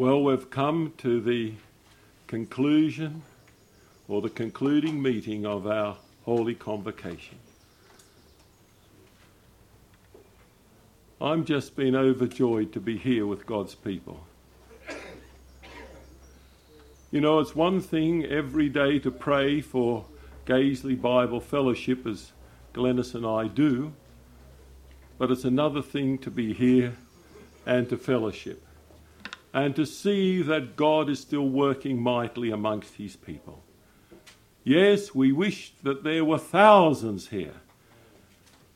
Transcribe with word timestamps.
Well, 0.00 0.22
we've 0.22 0.48
come 0.48 0.94
to 0.96 1.20
the 1.20 1.52
conclusion 2.26 3.20
or 4.08 4.22
the 4.22 4.30
concluding 4.30 5.02
meeting 5.02 5.44
of 5.44 5.66
our 5.66 5.98
Holy 6.24 6.54
Convocation. 6.54 7.36
I'm 11.20 11.44
just 11.44 11.76
been 11.76 11.94
overjoyed 11.94 12.72
to 12.72 12.80
be 12.80 12.96
here 12.96 13.26
with 13.26 13.44
God's 13.44 13.74
people. 13.74 14.24
You 17.10 17.20
know, 17.20 17.38
it's 17.38 17.54
one 17.54 17.82
thing 17.82 18.24
every 18.24 18.70
day 18.70 18.98
to 19.00 19.10
pray 19.10 19.60
for 19.60 20.06
Gazeley 20.46 20.98
Bible 20.98 21.40
Fellowship, 21.40 22.06
as 22.06 22.32
Glennis 22.72 23.14
and 23.14 23.26
I 23.26 23.48
do, 23.48 23.92
but 25.18 25.30
it's 25.30 25.44
another 25.44 25.82
thing 25.82 26.16
to 26.20 26.30
be 26.30 26.54
here 26.54 26.96
and 27.66 27.86
to 27.90 27.98
fellowship 27.98 28.64
and 29.52 29.74
to 29.76 29.84
see 29.84 30.42
that 30.42 30.76
God 30.76 31.08
is 31.08 31.20
still 31.20 31.48
working 31.48 32.00
mightily 32.00 32.50
amongst 32.50 32.94
his 32.94 33.16
people. 33.16 33.62
Yes, 34.62 35.14
we 35.14 35.32
wish 35.32 35.72
that 35.82 36.04
there 36.04 36.24
were 36.24 36.38
thousands 36.38 37.28
here. 37.28 37.54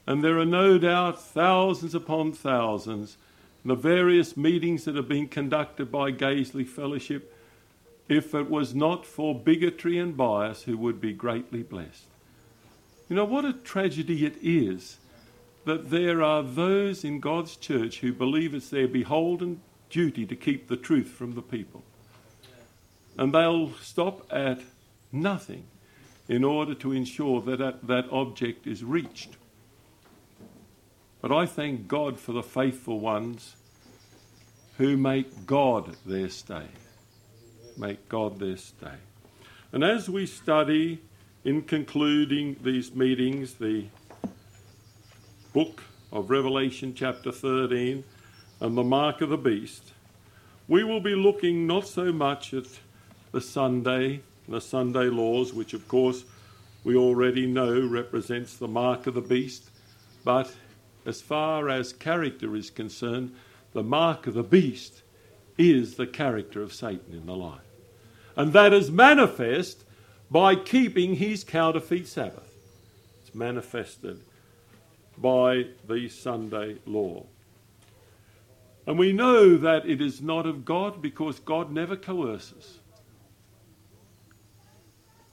And 0.06 0.22
there 0.22 0.38
are 0.38 0.46
no 0.46 0.78
doubt 0.78 1.22
thousands 1.22 1.94
upon 1.94 2.32
thousands 2.32 3.16
in 3.64 3.68
the 3.68 3.74
various 3.74 4.36
meetings 4.36 4.84
that 4.84 4.96
have 4.96 5.08
been 5.08 5.28
conducted 5.28 5.90
by 5.90 6.10
Gazeley 6.10 6.66
Fellowship, 6.66 7.34
if 8.08 8.34
it 8.34 8.50
was 8.50 8.74
not 8.74 9.06
for 9.06 9.34
bigotry 9.34 9.98
and 9.98 10.16
bias, 10.16 10.64
who 10.64 10.76
would 10.76 11.00
be 11.00 11.12
greatly 11.12 11.62
blessed. 11.62 12.04
You 13.08 13.16
know, 13.16 13.24
what 13.24 13.44
a 13.44 13.52
tragedy 13.52 14.26
it 14.26 14.36
is 14.42 14.98
that 15.64 15.90
there 15.90 16.22
are 16.22 16.42
those 16.42 17.04
in 17.04 17.20
God's 17.20 17.56
church 17.56 18.00
who 18.00 18.12
believe 18.12 18.54
it's 18.54 18.68
their 18.68 18.88
beholden 18.88 19.60
duty 19.90 20.26
to 20.26 20.36
keep 20.36 20.68
the 20.68 20.76
truth 20.76 21.08
from 21.08 21.34
the 21.34 21.42
people. 21.42 21.82
And 23.16 23.32
they'll 23.32 23.72
stop 23.74 24.26
at 24.32 24.60
nothing 25.12 25.64
in 26.28 26.42
order 26.42 26.74
to 26.74 26.92
ensure 26.92 27.40
that 27.42 27.58
that, 27.58 27.86
that 27.86 28.08
object 28.10 28.66
is 28.66 28.82
reached. 28.82 29.36
But 31.20 31.32
I 31.32 31.46
thank 31.46 31.88
God 31.88 32.18
for 32.18 32.32
the 32.32 32.42
faithful 32.42 33.00
ones 33.00 33.56
who 34.78 34.96
make 34.96 35.46
God 35.46 35.96
their 36.04 36.28
stay. 36.28 36.66
Make 37.76 38.08
God 38.08 38.38
their 38.38 38.56
stay. 38.56 38.96
And 39.72 39.82
as 39.82 40.08
we 40.08 40.26
study 40.26 41.00
in 41.44 41.62
concluding 41.62 42.56
these 42.62 42.94
meetings 42.94 43.54
the 43.54 43.86
book 45.52 45.82
of 46.12 46.30
Revelation, 46.30 46.94
chapter 46.94 47.30
13, 47.30 48.04
and 48.64 48.78
the 48.78 48.82
mark 48.82 49.20
of 49.20 49.28
the 49.28 49.36
beast, 49.36 49.92
we 50.68 50.82
will 50.82 50.98
be 50.98 51.14
looking 51.14 51.66
not 51.66 51.86
so 51.86 52.10
much 52.10 52.54
at 52.54 52.64
the 53.30 53.40
Sunday, 53.42 54.22
the 54.48 54.58
Sunday 54.58 55.10
laws, 55.10 55.52
which 55.52 55.74
of 55.74 55.86
course 55.86 56.24
we 56.82 56.96
already 56.96 57.46
know 57.46 57.78
represents 57.86 58.56
the 58.56 58.66
mark 58.66 59.06
of 59.06 59.12
the 59.12 59.20
beast, 59.20 59.68
but 60.24 60.50
as 61.04 61.20
far 61.20 61.68
as 61.68 61.92
character 61.92 62.56
is 62.56 62.70
concerned, 62.70 63.34
the 63.74 63.82
mark 63.82 64.26
of 64.26 64.32
the 64.32 64.42
beast 64.42 65.02
is 65.58 65.96
the 65.96 66.06
character 66.06 66.62
of 66.62 66.72
Satan 66.72 67.12
in 67.12 67.26
the 67.26 67.36
life. 67.36 67.60
And 68.34 68.54
that 68.54 68.72
is 68.72 68.90
manifest 68.90 69.84
by 70.30 70.56
keeping 70.56 71.16
his 71.16 71.44
counterfeit 71.44 72.08
Sabbath. 72.08 72.56
It's 73.20 73.34
manifested 73.34 74.22
by 75.18 75.66
the 75.86 76.08
Sunday 76.08 76.78
law. 76.86 77.26
And 78.86 78.98
we 78.98 79.12
know 79.12 79.56
that 79.56 79.88
it 79.88 80.00
is 80.00 80.20
not 80.20 80.46
of 80.46 80.64
God 80.64 81.00
because 81.00 81.38
God 81.40 81.72
never 81.72 81.96
coerces. 81.96 82.80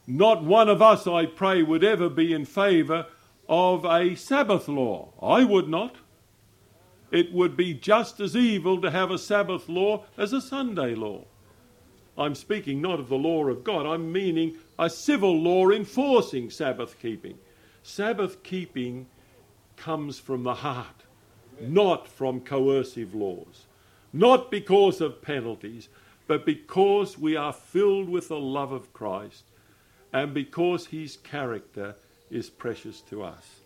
Not 0.06 0.42
one 0.42 0.68
of 0.68 0.82
us, 0.82 1.06
I 1.06 1.26
pray, 1.26 1.62
would 1.62 1.84
ever 1.84 2.08
be 2.08 2.32
in 2.32 2.44
favour 2.44 3.06
of 3.48 3.84
a 3.84 4.14
Sabbath 4.14 4.68
law. 4.68 5.12
I 5.20 5.44
would 5.44 5.68
not. 5.68 5.96
It 7.10 7.32
would 7.32 7.56
be 7.56 7.74
just 7.74 8.20
as 8.20 8.34
evil 8.34 8.80
to 8.80 8.90
have 8.90 9.10
a 9.10 9.18
Sabbath 9.18 9.68
law 9.68 10.04
as 10.16 10.32
a 10.32 10.40
Sunday 10.40 10.94
law. 10.94 11.26
I'm 12.16 12.34
speaking 12.34 12.80
not 12.80 13.00
of 13.00 13.08
the 13.08 13.16
law 13.16 13.46
of 13.46 13.64
God, 13.64 13.86
I'm 13.86 14.12
meaning 14.12 14.56
a 14.78 14.90
civil 14.90 15.38
law 15.38 15.70
enforcing 15.70 16.50
Sabbath 16.50 16.98
keeping. 17.00 17.38
Sabbath 17.82 18.42
keeping 18.42 19.06
comes 19.76 20.18
from 20.18 20.42
the 20.42 20.54
heart, 20.54 21.01
not 21.62 22.08
from 22.08 22.40
coercive 22.40 23.14
laws. 23.14 23.66
Not 24.12 24.50
because 24.50 25.00
of 25.00 25.22
penalties, 25.22 25.88
but 26.26 26.44
because 26.44 27.18
we 27.18 27.36
are 27.36 27.52
filled 27.52 28.08
with 28.08 28.28
the 28.28 28.38
love 28.38 28.72
of 28.72 28.92
Christ 28.92 29.44
and 30.12 30.34
because 30.34 30.86
his 30.86 31.16
character 31.16 31.96
is 32.30 32.50
precious 32.50 33.00
to 33.02 33.22
us. 33.22 33.60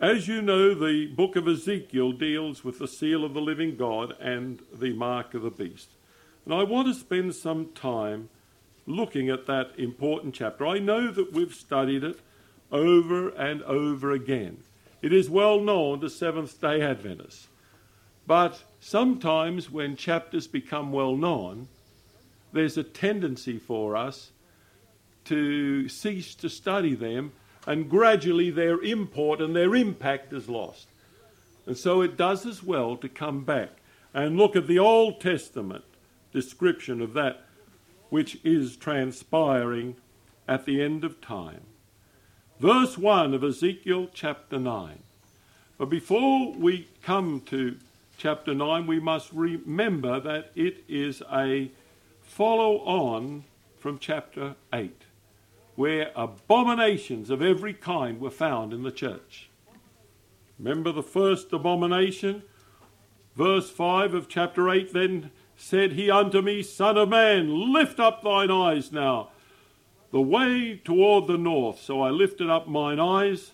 As 0.00 0.28
you 0.28 0.40
know, 0.40 0.74
the 0.74 1.06
book 1.06 1.34
of 1.34 1.48
Ezekiel 1.48 2.12
deals 2.12 2.62
with 2.62 2.78
the 2.78 2.86
seal 2.86 3.24
of 3.24 3.34
the 3.34 3.40
living 3.40 3.76
God 3.76 4.14
and 4.20 4.62
the 4.72 4.92
mark 4.92 5.34
of 5.34 5.42
the 5.42 5.50
beast. 5.50 5.88
And 6.44 6.54
I 6.54 6.62
want 6.62 6.86
to 6.86 6.94
spend 6.94 7.34
some 7.34 7.72
time 7.74 8.28
looking 8.86 9.28
at 9.28 9.46
that 9.46 9.72
important 9.76 10.34
chapter. 10.34 10.66
I 10.66 10.78
know 10.78 11.10
that 11.10 11.32
we've 11.32 11.54
studied 11.54 12.04
it 12.04 12.20
over 12.70 13.30
and 13.30 13.62
over 13.64 14.12
again. 14.12 14.58
It 15.00 15.12
is 15.12 15.30
well 15.30 15.60
known 15.60 16.00
to 16.00 16.10
Seventh 16.10 16.60
day 16.60 16.80
Adventists. 16.80 17.48
But 18.26 18.62
sometimes 18.80 19.70
when 19.70 19.96
chapters 19.96 20.46
become 20.46 20.92
well 20.92 21.16
known, 21.16 21.68
there's 22.52 22.76
a 22.76 22.82
tendency 22.82 23.58
for 23.58 23.96
us 23.96 24.32
to 25.26 25.88
cease 25.88 26.34
to 26.34 26.48
study 26.48 26.94
them, 26.94 27.32
and 27.66 27.88
gradually 27.88 28.50
their 28.50 28.80
import 28.82 29.40
and 29.40 29.54
their 29.54 29.74
impact 29.74 30.32
is 30.32 30.48
lost. 30.48 30.88
And 31.66 31.76
so 31.76 32.00
it 32.00 32.16
does 32.16 32.46
as 32.46 32.62
well 32.62 32.96
to 32.96 33.08
come 33.08 33.44
back 33.44 33.70
and 34.14 34.36
look 34.36 34.56
at 34.56 34.66
the 34.66 34.78
Old 34.78 35.20
Testament 35.20 35.84
description 36.32 37.00
of 37.00 37.12
that 37.12 37.44
which 38.08 38.38
is 38.42 38.76
transpiring 38.76 39.96
at 40.46 40.64
the 40.64 40.82
end 40.82 41.04
of 41.04 41.20
time. 41.20 41.60
Verse 42.60 42.98
1 42.98 43.34
of 43.34 43.44
Ezekiel 43.44 44.08
chapter 44.12 44.58
9. 44.58 44.98
But 45.76 45.88
before 45.88 46.52
we 46.54 46.88
come 47.02 47.40
to 47.42 47.76
chapter 48.16 48.52
9, 48.52 48.84
we 48.84 48.98
must 48.98 49.32
remember 49.32 50.18
that 50.18 50.50
it 50.56 50.82
is 50.88 51.22
a 51.32 51.70
follow 52.20 52.78
on 52.78 53.44
from 53.78 54.00
chapter 54.00 54.56
8, 54.72 55.02
where 55.76 56.10
abominations 56.16 57.30
of 57.30 57.42
every 57.42 57.74
kind 57.74 58.20
were 58.20 58.28
found 58.28 58.72
in 58.72 58.82
the 58.82 58.90
church. 58.90 59.48
Remember 60.58 60.90
the 60.90 61.04
first 61.04 61.52
abomination? 61.52 62.42
Verse 63.36 63.70
5 63.70 64.14
of 64.14 64.28
chapter 64.28 64.68
8 64.68 64.92
Then 64.92 65.30
said 65.56 65.92
he 65.92 66.10
unto 66.10 66.42
me, 66.42 66.64
Son 66.64 66.96
of 66.96 67.08
man, 67.08 67.72
lift 67.72 68.00
up 68.00 68.24
thine 68.24 68.50
eyes 68.50 68.90
now, 68.90 69.30
the 70.10 70.20
way 70.20 70.80
toward 70.84 71.26
the 71.26 71.38
north. 71.38 71.80
So 71.80 72.02
I 72.02 72.10
lifted 72.10 72.48
up 72.48 72.68
mine 72.68 73.00
eyes, 73.00 73.52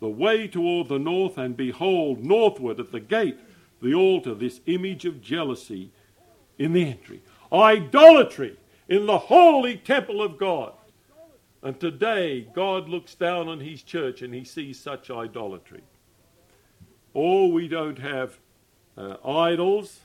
the 0.00 0.08
way 0.08 0.46
toward 0.46 0.88
the 0.88 0.98
north, 0.98 1.38
and 1.38 1.56
behold, 1.56 2.24
northward 2.24 2.80
at 2.80 2.92
the 2.92 3.00
gate, 3.00 3.38
the 3.80 3.94
altar, 3.94 4.34
this 4.34 4.60
image 4.66 5.04
of 5.04 5.20
jealousy 5.20 5.90
in 6.58 6.72
the 6.72 6.86
entry 6.86 7.22
idolatry 7.54 8.56
in 8.88 9.06
the 9.06 9.18
holy 9.18 9.76
temple 9.76 10.20
of 10.20 10.36
God. 10.38 10.72
And 11.62 11.78
today, 11.80 12.46
God 12.52 12.88
looks 12.88 13.14
down 13.14 13.48
on 13.48 13.60
his 13.60 13.82
church 13.82 14.20
and 14.20 14.34
he 14.34 14.44
sees 14.44 14.78
such 14.78 15.10
idolatry. 15.10 15.82
Oh, 17.14 17.46
we 17.46 17.68
don't 17.68 17.98
have 17.98 18.38
uh, 18.98 19.16
idols 19.24 20.00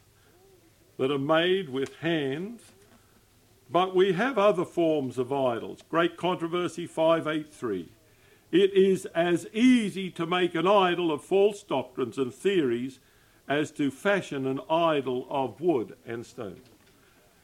that 0.98 1.12
are 1.12 1.20
made 1.20 1.70
with 1.70 1.96
hands, 1.98 2.62
but 3.70 3.96
we 3.96 4.14
have 4.14 4.38
other 4.38 4.66
forms 4.66 5.18
of 5.18 5.32
idols. 5.32 5.84
Great 5.90 6.18
Controversy 6.18 6.88
583. 6.88 7.92
It 8.52 8.74
is 8.74 9.06
as 9.08 9.48
easy 9.54 10.10
to 10.12 10.26
make 10.26 10.56
an 10.56 10.68
idol 10.68 11.12
of 11.12 11.24
false 11.24 11.62
doctrines 11.62 12.18
and 12.18 12.34
theories 12.34 13.00
as 13.48 13.70
to 13.72 13.92
fashion 13.92 14.48
an 14.48 14.60
idol 14.70 15.28
of 15.30 15.62
wood 15.62 15.96
and 16.06 16.26
stone. 16.26 16.62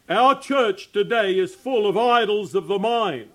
Our 0.09 0.39
church 0.39 0.91
today 0.91 1.37
is 1.37 1.53
full 1.53 1.87
of 1.87 1.97
idols 1.97 2.55
of 2.55 2.67
the 2.67 2.79
mind, 2.79 3.29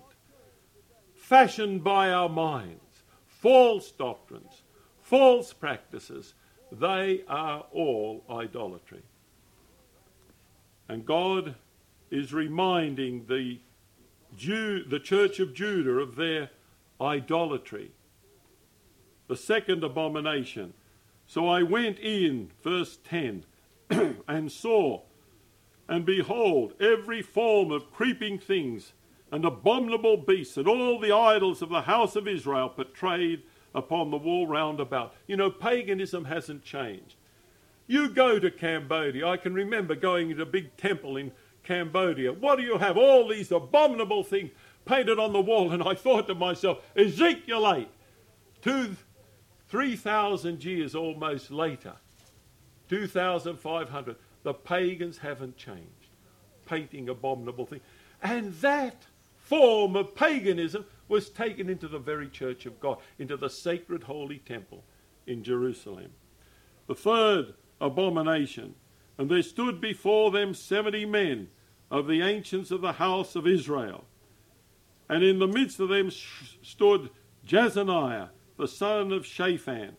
fashioned 1.15 1.83
by 1.83 2.11
our 2.11 2.29
minds, 2.29 3.03
false 3.25 3.91
doctrines, 3.91 4.63
false 5.01 5.53
practices. 5.53 6.33
They 6.71 7.23
are 7.27 7.65
all 7.71 8.23
idolatry. 8.29 9.03
And 10.87 11.05
God 11.05 11.55
is 12.11 12.33
reminding 12.33 13.25
the 13.27 13.59
Jew, 14.37 14.83
the 14.83 14.99
church 14.99 15.39
of 15.39 15.53
Judah 15.53 15.99
of 15.99 16.15
their 16.15 16.49
idolatry. 16.99 17.91
The 19.27 19.35
second 19.35 19.83
abomination. 19.83 20.73
So 21.25 21.47
I 21.47 21.63
went 21.63 21.99
in, 21.99 22.51
verse 22.63 22.99
10, 23.05 23.45
and 24.27 24.51
saw, 24.51 25.01
and 25.87 26.05
behold, 26.05 26.73
every 26.79 27.21
form 27.21 27.71
of 27.71 27.91
creeping 27.91 28.39
things 28.39 28.93
and 29.31 29.45
abominable 29.45 30.17
beasts 30.17 30.57
and 30.57 30.67
all 30.67 30.99
the 30.99 31.13
idols 31.13 31.61
of 31.61 31.69
the 31.69 31.83
house 31.83 32.15
of 32.15 32.27
Israel 32.27 32.69
portrayed 32.69 33.43
upon 33.73 34.11
the 34.11 34.17
wall 34.17 34.47
round 34.47 34.79
about. 34.79 35.13
You 35.27 35.37
know, 35.37 35.49
paganism 35.49 36.25
hasn't 36.25 36.63
changed. 36.63 37.15
You 37.87 38.09
go 38.09 38.39
to 38.39 38.51
Cambodia. 38.51 39.27
I 39.27 39.37
can 39.37 39.53
remember 39.53 39.95
going 39.95 40.31
into 40.31 40.43
a 40.43 40.45
big 40.45 40.75
temple 40.77 41.17
in 41.17 41.31
Cambodia. 41.71 42.33
What 42.33 42.57
do 42.57 42.63
you 42.63 42.77
have? 42.77 42.97
All 42.97 43.29
these 43.29 43.49
abominable 43.49 44.25
things 44.25 44.51
painted 44.83 45.17
on 45.17 45.31
the 45.31 45.39
wall. 45.39 45.71
And 45.71 45.81
I 45.81 45.93
thought 45.93 46.27
to 46.27 46.35
myself, 46.35 46.79
Ezekiel 46.97 47.71
8, 47.73 47.87
two, 48.61 48.97
3,000 49.69 50.65
years 50.65 50.95
almost 50.95 51.49
later, 51.49 51.93
2,500, 52.89 54.17
the 54.43 54.53
pagans 54.53 55.19
haven't 55.19 55.55
changed, 55.55 56.09
painting 56.65 57.07
abominable 57.07 57.65
things. 57.65 57.83
And 58.21 58.53
that 58.55 59.05
form 59.37 59.95
of 59.95 60.13
paganism 60.13 60.83
was 61.07 61.29
taken 61.29 61.69
into 61.69 61.87
the 61.87 61.99
very 61.99 62.27
church 62.27 62.65
of 62.65 62.81
God, 62.81 62.97
into 63.17 63.37
the 63.37 63.49
sacred 63.49 64.03
holy 64.03 64.39
temple 64.39 64.83
in 65.25 65.41
Jerusalem. 65.41 66.11
The 66.87 66.95
third 66.95 67.53
abomination, 67.79 68.75
and 69.17 69.31
there 69.31 69.41
stood 69.41 69.79
before 69.79 70.31
them 70.31 70.53
seventy 70.53 71.05
men 71.05 71.47
of 71.91 72.07
the 72.07 72.21
ancients 72.21 72.71
of 72.71 72.81
the 72.81 72.93
house 72.93 73.35
of 73.35 73.45
Israel. 73.45 74.05
And 75.07 75.23
in 75.23 75.37
the 75.37 75.47
midst 75.47 75.79
of 75.79 75.89
them 75.89 76.09
stood 76.09 77.11
Jaazaniah, 77.45 78.29
the 78.57 78.67
son 78.67 79.11
of 79.11 79.25
Shaphan, 79.25 79.97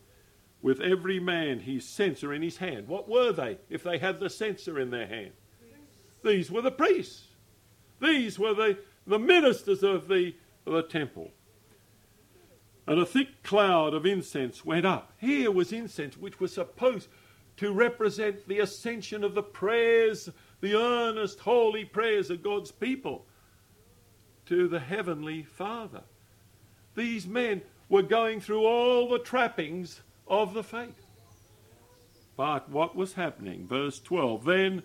with 0.60 0.80
every 0.80 1.20
man 1.20 1.60
his 1.60 1.84
censer 1.84 2.32
in 2.32 2.42
his 2.42 2.56
hand. 2.56 2.88
What 2.88 3.08
were 3.08 3.30
they 3.30 3.58
if 3.68 3.84
they 3.84 3.98
had 3.98 4.18
the 4.18 4.30
censer 4.30 4.80
in 4.80 4.90
their 4.90 5.06
hand? 5.06 5.32
These 6.24 6.50
were 6.50 6.62
the 6.62 6.70
priests. 6.70 7.28
These 8.00 8.38
were 8.38 8.54
the 8.54 8.78
the 9.06 9.18
ministers 9.18 9.82
of 9.82 10.08
the, 10.08 10.34
of 10.66 10.72
the 10.72 10.82
temple. 10.82 11.30
And 12.86 13.00
a 13.00 13.06
thick 13.06 13.42
cloud 13.42 13.94
of 13.94 14.06
incense 14.06 14.64
went 14.64 14.86
up. 14.86 15.12
Here 15.18 15.50
was 15.50 15.72
incense 15.72 16.16
which 16.16 16.40
was 16.40 16.52
supposed 16.52 17.08
to 17.58 17.72
represent 17.72 18.48
the 18.48 18.60
ascension 18.60 19.22
of 19.22 19.34
the 19.34 19.42
prayers, 19.42 20.28
the 20.62 20.74
earnest, 20.76 21.40
holy 21.40 21.84
prayers 21.84 22.30
of 22.30 22.42
God's 22.42 22.70
people 22.70 23.26
to 24.46 24.68
the 24.68 24.80
Heavenly 24.80 25.42
Father. 25.42 26.02
These 26.94 27.26
men 27.26 27.62
were 27.88 28.02
going 28.02 28.40
through 28.40 28.64
all 28.64 29.08
the 29.08 29.18
trappings 29.18 30.00
of 30.28 30.54
the 30.54 30.62
faith. 30.62 31.04
But 32.36 32.70
what 32.70 32.94
was 32.94 33.14
happening? 33.14 33.66
Verse 33.66 34.00
12. 34.00 34.44
Then 34.44 34.82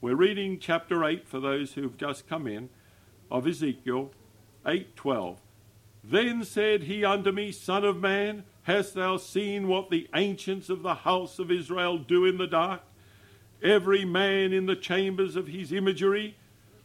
we're 0.00 0.16
reading 0.16 0.58
chapter 0.58 1.04
8 1.04 1.28
for 1.28 1.38
those 1.38 1.74
who've 1.74 1.96
just 1.96 2.28
come 2.28 2.48
in 2.48 2.68
of 3.30 3.46
Ezekiel 3.46 4.10
8:12. 4.66 5.38
Then 6.02 6.42
said 6.42 6.82
he 6.82 7.04
unto 7.04 7.30
me, 7.30 7.52
Son 7.52 7.84
of 7.84 7.96
man, 7.96 8.42
hast 8.64 8.94
thou 8.94 9.18
seen 9.18 9.68
what 9.68 9.88
the 9.88 10.08
ancients 10.14 10.68
of 10.68 10.82
the 10.82 10.96
house 10.96 11.38
of 11.38 11.50
Israel 11.50 11.96
do 11.96 12.24
in 12.24 12.38
the 12.38 12.48
dark? 12.48 12.82
Every 13.62 14.04
man 14.04 14.52
in 14.52 14.66
the 14.66 14.76
chambers 14.76 15.36
of 15.36 15.46
his 15.46 15.72
imagery, 15.72 16.36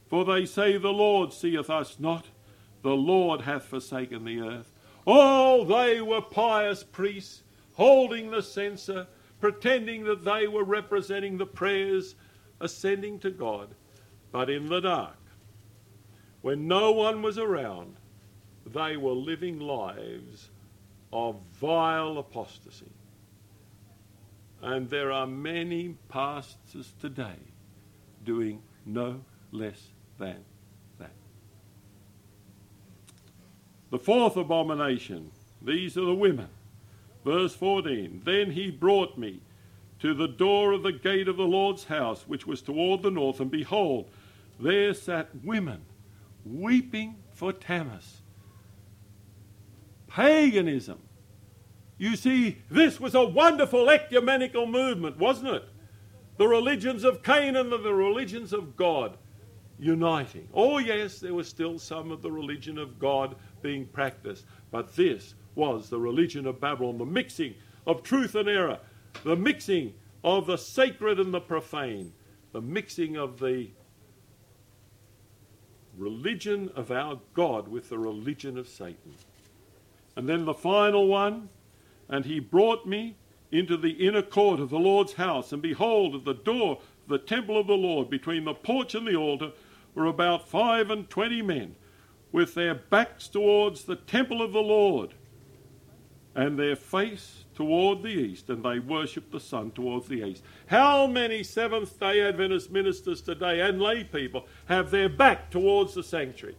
for 0.07 0.24
they 0.24 0.45
say, 0.45 0.77
The 0.77 0.89
Lord 0.89 1.33
seeth 1.33 1.69
us 1.69 2.00
not, 2.00 2.27
the 2.83 2.95
Lord 2.95 3.41
hath 3.41 3.63
forsaken 3.63 4.25
the 4.25 4.39
earth. 4.39 4.71
Oh, 5.06 5.65
they 5.65 6.01
were 6.01 6.21
pious 6.21 6.83
priests, 6.83 7.44
holding 7.74 8.31
the 8.31 8.41
censer, 8.41 9.07
pretending 9.39 10.03
that 10.03 10.24
they 10.24 10.47
were 10.47 10.63
representing 10.63 11.38
the 11.38 11.45
prayers 11.45 12.15
ascending 12.59 13.19
to 13.19 13.31
God, 13.31 13.69
but 14.31 14.50
in 14.50 14.68
the 14.68 14.79
dark 14.79 15.18
when 16.41 16.68
no 16.68 16.91
one 16.94 17.21
was 17.21 17.38
around, 17.38 17.97
they 18.65 18.95
were 18.95 19.12
living 19.12 19.59
lives 19.59 20.50
of 21.12 21.41
vile 21.59 22.18
apostasy. 22.18 22.91
And 24.62 24.89
there 24.89 25.12
are 25.12 25.27
many 25.27 25.95
pastors 26.09 26.94
today 27.00 27.38
doing 28.25 28.62
no 28.86 29.21
less 29.51 29.81
than 30.18 30.44
that. 31.00 31.12
The 33.92 34.00
fourth 34.00 34.36
abomination, 34.36 35.31
these 35.62 35.98
are 35.98 36.06
the 36.06 36.15
women. 36.15 36.50
Verse 37.24 37.54
14 37.56 38.21
Then 38.25 38.51
he 38.51 38.71
brought 38.71 39.18
me 39.18 39.42
to 40.00 40.13
the 40.13 40.27
door 40.27 40.74
of 40.74 40.83
the 40.83 40.92
gate 40.92 41.27
of 41.27 41.38
the 41.38 41.44
Lord's 41.44 41.86
house, 41.86 42.27
which 42.27 42.45
was 42.45 42.62
toward 42.62 43.01
the 43.01 43.12
north, 43.12 43.39
and 43.39 43.50
behold, 43.50 44.10
there 44.60 44.94
sat 44.94 45.30
women 45.44 45.81
weeping 46.45 47.15
for 47.33 47.51
Tammuz. 47.53 48.21
Paganism. 50.07 51.00
You 51.98 52.16
see, 52.16 52.60
this 52.70 53.00
was 53.00 53.16
a 53.16 53.26
wonderful 53.26 53.90
ecumenical 53.90 54.68
movement, 54.68 55.18
wasn't 55.18 55.56
it? 55.56 55.64
The 56.38 56.48
religions 56.48 57.04
of 57.04 57.24
Canaan 57.24 57.74
and 57.74 57.84
the 57.84 57.94
religions 57.94 58.54
of 58.54 58.76
God 58.76 59.18
uniting. 59.80 60.48
Oh, 60.54 60.78
yes, 60.78 61.20
there 61.20 61.34
was 61.34 61.48
still 61.48 61.80
some 61.80 62.12
of 62.12 62.22
the 62.22 62.32
religion 62.32 62.78
of 62.78 63.00
God 63.00 63.36
being 63.62 63.86
practiced, 63.88 64.46
but 64.72 64.96
this 64.96 65.34
was 65.56 65.90
the 65.90 66.00
religion 66.00 66.46
of 66.46 66.60
Babylon, 66.60 66.98
the 66.98 67.06
mixing 67.06 67.56
of 67.88 68.04
truth 68.04 68.36
and 68.36 68.48
error, 68.48 68.80
the 69.24 69.36
mixing 69.36 69.94
of 70.24 70.46
the 70.46 70.58
sacred 70.58 71.20
and 71.20 71.34
the 71.34 71.40
profane, 71.40 72.14
the 72.52 72.62
mixing 72.62 73.18
of 73.18 73.40
the 73.40 73.70
religion 75.98 76.70
of 76.76 76.92
our 76.92 77.20
God 77.34 77.68
with 77.68 77.90
the 77.90 77.98
religion 77.98 78.58
of 78.58 78.68
Satan. 78.68 79.16
And 80.16 80.28
then 80.30 80.46
the 80.46 80.54
final 80.54 81.08
one, 81.08 81.50
and 82.09 82.25
he 82.25 82.39
brought 82.39 82.86
me 82.86 83.15
into 83.51 83.77
the 83.77 84.06
inner 84.06 84.21
court 84.21 84.59
of 84.59 84.69
the 84.69 84.80
Lord's 84.80 85.13
house, 85.13 85.51
and 85.51 85.62
behold, 85.62 86.15
at 86.15 86.25
the 86.25 86.33
door 86.33 86.74
of 86.77 87.07
the 87.07 87.18
temple 87.18 87.57
of 87.57 87.68
the 87.68 87.74
Lord, 87.74 88.09
between 88.09 88.45
the 88.45 88.54
porch 88.54 88.94
and 88.95 89.07
the 89.07 89.15
altar, 89.15 89.51
were 89.95 90.06
about 90.06 90.50
five 90.50 90.92
and 90.92 91.09
twenty 91.09 91.42
men, 91.42 91.75
with 92.31 92.54
their 92.54 92.75
backs 92.75 93.27
towards 93.27 93.86
the 93.86 93.95
temple 93.95 94.42
of 94.42 94.51
the 94.51 94.59
Lord, 94.59 95.13
and 96.36 96.59
their 96.59 96.75
face 96.75 97.45
toward 97.56 98.04
the 98.04 98.10
east, 98.10 98.50
and 98.50 98.63
they 98.63 98.77
worshipped 98.77 99.31
the 99.31 99.39
sun 99.39 99.71
towards 99.71 100.07
the 100.07 100.24
east. 100.24 100.44
How 100.68 101.07
many 101.07 101.42
Seventh 101.42 102.00
day 102.00 102.21
Adventist 102.21 102.69
ministers 102.69 103.21
today 103.21 103.62
and 103.62 103.81
lay 103.81 104.03
people 104.03 104.46
have 104.65 104.91
their 104.91 105.10
back 105.10 105.50
towards 105.50 105.96
the 105.96 106.03
sanctuary? 106.03 106.55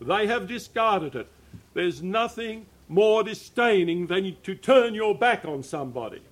They 0.00 0.26
have 0.26 0.48
discarded 0.48 1.14
it. 1.14 1.28
There's 1.74 2.02
nothing 2.02 2.66
more 2.88 3.22
disdaining 3.22 4.06
than 4.06 4.36
to 4.42 4.54
turn 4.54 4.94
your 4.94 5.14
back 5.14 5.44
on 5.44 5.62
somebody. 5.62 6.22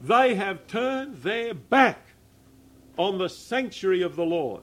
They 0.00 0.34
have 0.34 0.66
turned 0.66 1.22
their 1.22 1.54
back 1.54 2.00
on 2.96 3.18
the 3.18 3.28
sanctuary 3.28 4.02
of 4.02 4.16
the 4.16 4.24
Lord. 4.24 4.62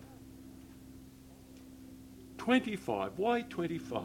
25. 2.38 3.14
Why 3.18 3.42
25? 3.42 4.04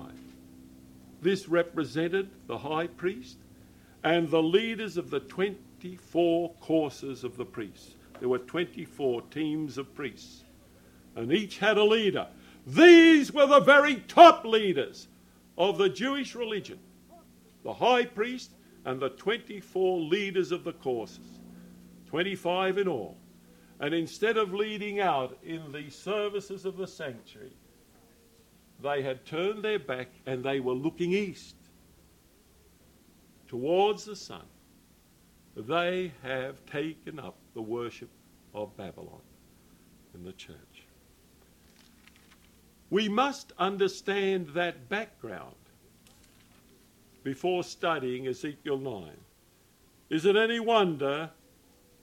This 1.22 1.48
represented 1.48 2.30
the 2.46 2.58
high 2.58 2.86
priest, 2.86 3.38
and 4.04 4.28
the 4.28 4.42
leaders 4.42 4.96
of 4.96 5.10
the 5.10 5.20
24 5.20 6.52
courses 6.60 7.24
of 7.24 7.36
the 7.36 7.44
priests. 7.44 7.94
There 8.20 8.28
were 8.28 8.38
24 8.38 9.22
teams 9.22 9.78
of 9.78 9.94
priests, 9.94 10.44
and 11.14 11.32
each 11.32 11.58
had 11.58 11.76
a 11.76 11.84
leader. 11.84 12.26
These 12.66 13.32
were 13.32 13.46
the 13.46 13.60
very 13.60 13.96
top 14.08 14.44
leaders 14.44 15.08
of 15.56 15.78
the 15.78 15.88
Jewish 15.88 16.34
religion 16.34 16.78
the 17.66 17.74
high 17.74 18.04
priest 18.04 18.52
and 18.84 19.00
the 19.00 19.08
24 19.08 19.98
leaders 19.98 20.52
of 20.52 20.62
the 20.62 20.72
courses, 20.72 21.40
25 22.06 22.78
in 22.78 22.86
all. 22.86 23.16
And 23.80 23.92
instead 23.92 24.36
of 24.36 24.54
leading 24.54 25.00
out 25.00 25.36
in 25.42 25.72
the 25.72 25.90
services 25.90 26.64
of 26.64 26.76
the 26.76 26.86
sanctuary, 26.86 27.56
they 28.80 29.02
had 29.02 29.26
turned 29.26 29.64
their 29.64 29.80
back 29.80 30.06
and 30.26 30.44
they 30.44 30.60
were 30.60 30.74
looking 30.74 31.12
east 31.12 31.56
towards 33.48 34.04
the 34.04 34.14
sun, 34.14 34.46
they 35.56 36.12
have 36.22 36.64
taken 36.66 37.18
up 37.18 37.34
the 37.54 37.62
worship 37.62 38.10
of 38.54 38.76
Babylon 38.76 39.22
in 40.14 40.22
the 40.22 40.32
church. 40.32 40.84
We 42.90 43.08
must 43.08 43.52
understand 43.58 44.50
that 44.50 44.88
background 44.88 45.56
before 47.26 47.64
studying 47.64 48.28
Ezekiel 48.28 48.78
9. 48.78 49.10
Is 50.10 50.24
it 50.26 50.36
any 50.36 50.60
wonder 50.60 51.28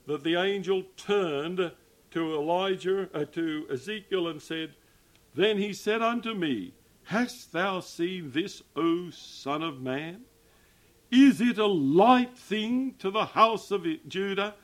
that 0.06 0.22
the 0.22 0.34
angel 0.34 0.82
turned 0.98 1.72
to 2.10 2.34
Elijah, 2.34 3.08
uh, 3.14 3.24
to 3.32 3.66
Ezekiel, 3.72 4.28
and 4.28 4.42
said, 4.42 4.74
Then 5.34 5.56
he 5.56 5.72
said 5.72 6.02
unto 6.02 6.34
me, 6.34 6.74
Hast 7.04 7.52
thou 7.52 7.80
seen 7.80 8.32
this, 8.32 8.62
O 8.76 9.08
Son 9.08 9.62
of 9.62 9.80
Man? 9.80 10.20
Is 11.10 11.40
it 11.40 11.56
a 11.56 11.64
light 11.64 12.36
thing 12.36 12.94
to 12.98 13.10
the 13.10 13.24
house 13.24 13.70
of 13.70 13.86
Judah 14.06 14.54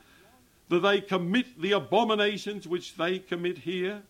that 0.69 0.81
they 0.81 1.01
commit 1.01 1.59
the 1.59 1.73
abominations 1.73 2.69
which 2.69 2.99
they 2.99 3.19
commit 3.19 3.57
here? 3.57 4.03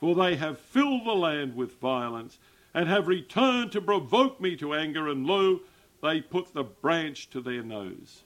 For 0.00 0.14
they 0.14 0.36
have 0.36 0.58
filled 0.58 1.06
the 1.06 1.14
land 1.14 1.56
with 1.56 1.80
violence, 1.80 2.38
and 2.74 2.88
have 2.88 3.08
returned 3.08 3.72
to 3.72 3.80
provoke 3.80 4.40
me 4.40 4.56
to 4.56 4.74
anger, 4.74 5.08
and 5.08 5.26
lo, 5.26 5.60
they 6.02 6.20
put 6.20 6.52
the 6.52 6.64
branch 6.64 7.30
to 7.30 7.40
their 7.40 7.62
nose. 7.62 8.24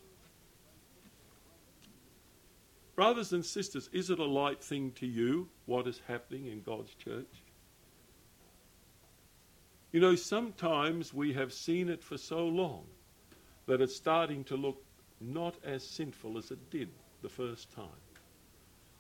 Brothers 2.95 3.33
and 3.33 3.45
sisters, 3.45 3.91
is 3.93 4.09
it 4.09 4.19
a 4.19 4.25
light 4.25 4.63
thing 4.63 4.93
to 4.93 5.07
you 5.07 5.49
what 5.67 5.87
is 5.87 6.01
happening 6.09 6.47
in 6.47 6.63
God's 6.63 6.95
church? 6.95 7.43
You 9.93 10.01
know, 10.01 10.15
sometimes 10.15 11.13
we 11.13 11.33
have 11.35 11.53
seen 11.53 11.89
it 11.89 12.03
for 12.03 12.17
so 12.17 12.47
long 12.47 12.85
that 13.67 13.81
it's 13.81 13.95
starting 13.95 14.45
to 14.45 14.57
look 14.57 14.83
not 15.21 15.57
as 15.65 15.87
sinful 15.87 16.39
as 16.39 16.51
it 16.51 16.71
did 16.71 16.89
the 17.23 17.29
first 17.29 17.71
time. 17.73 17.87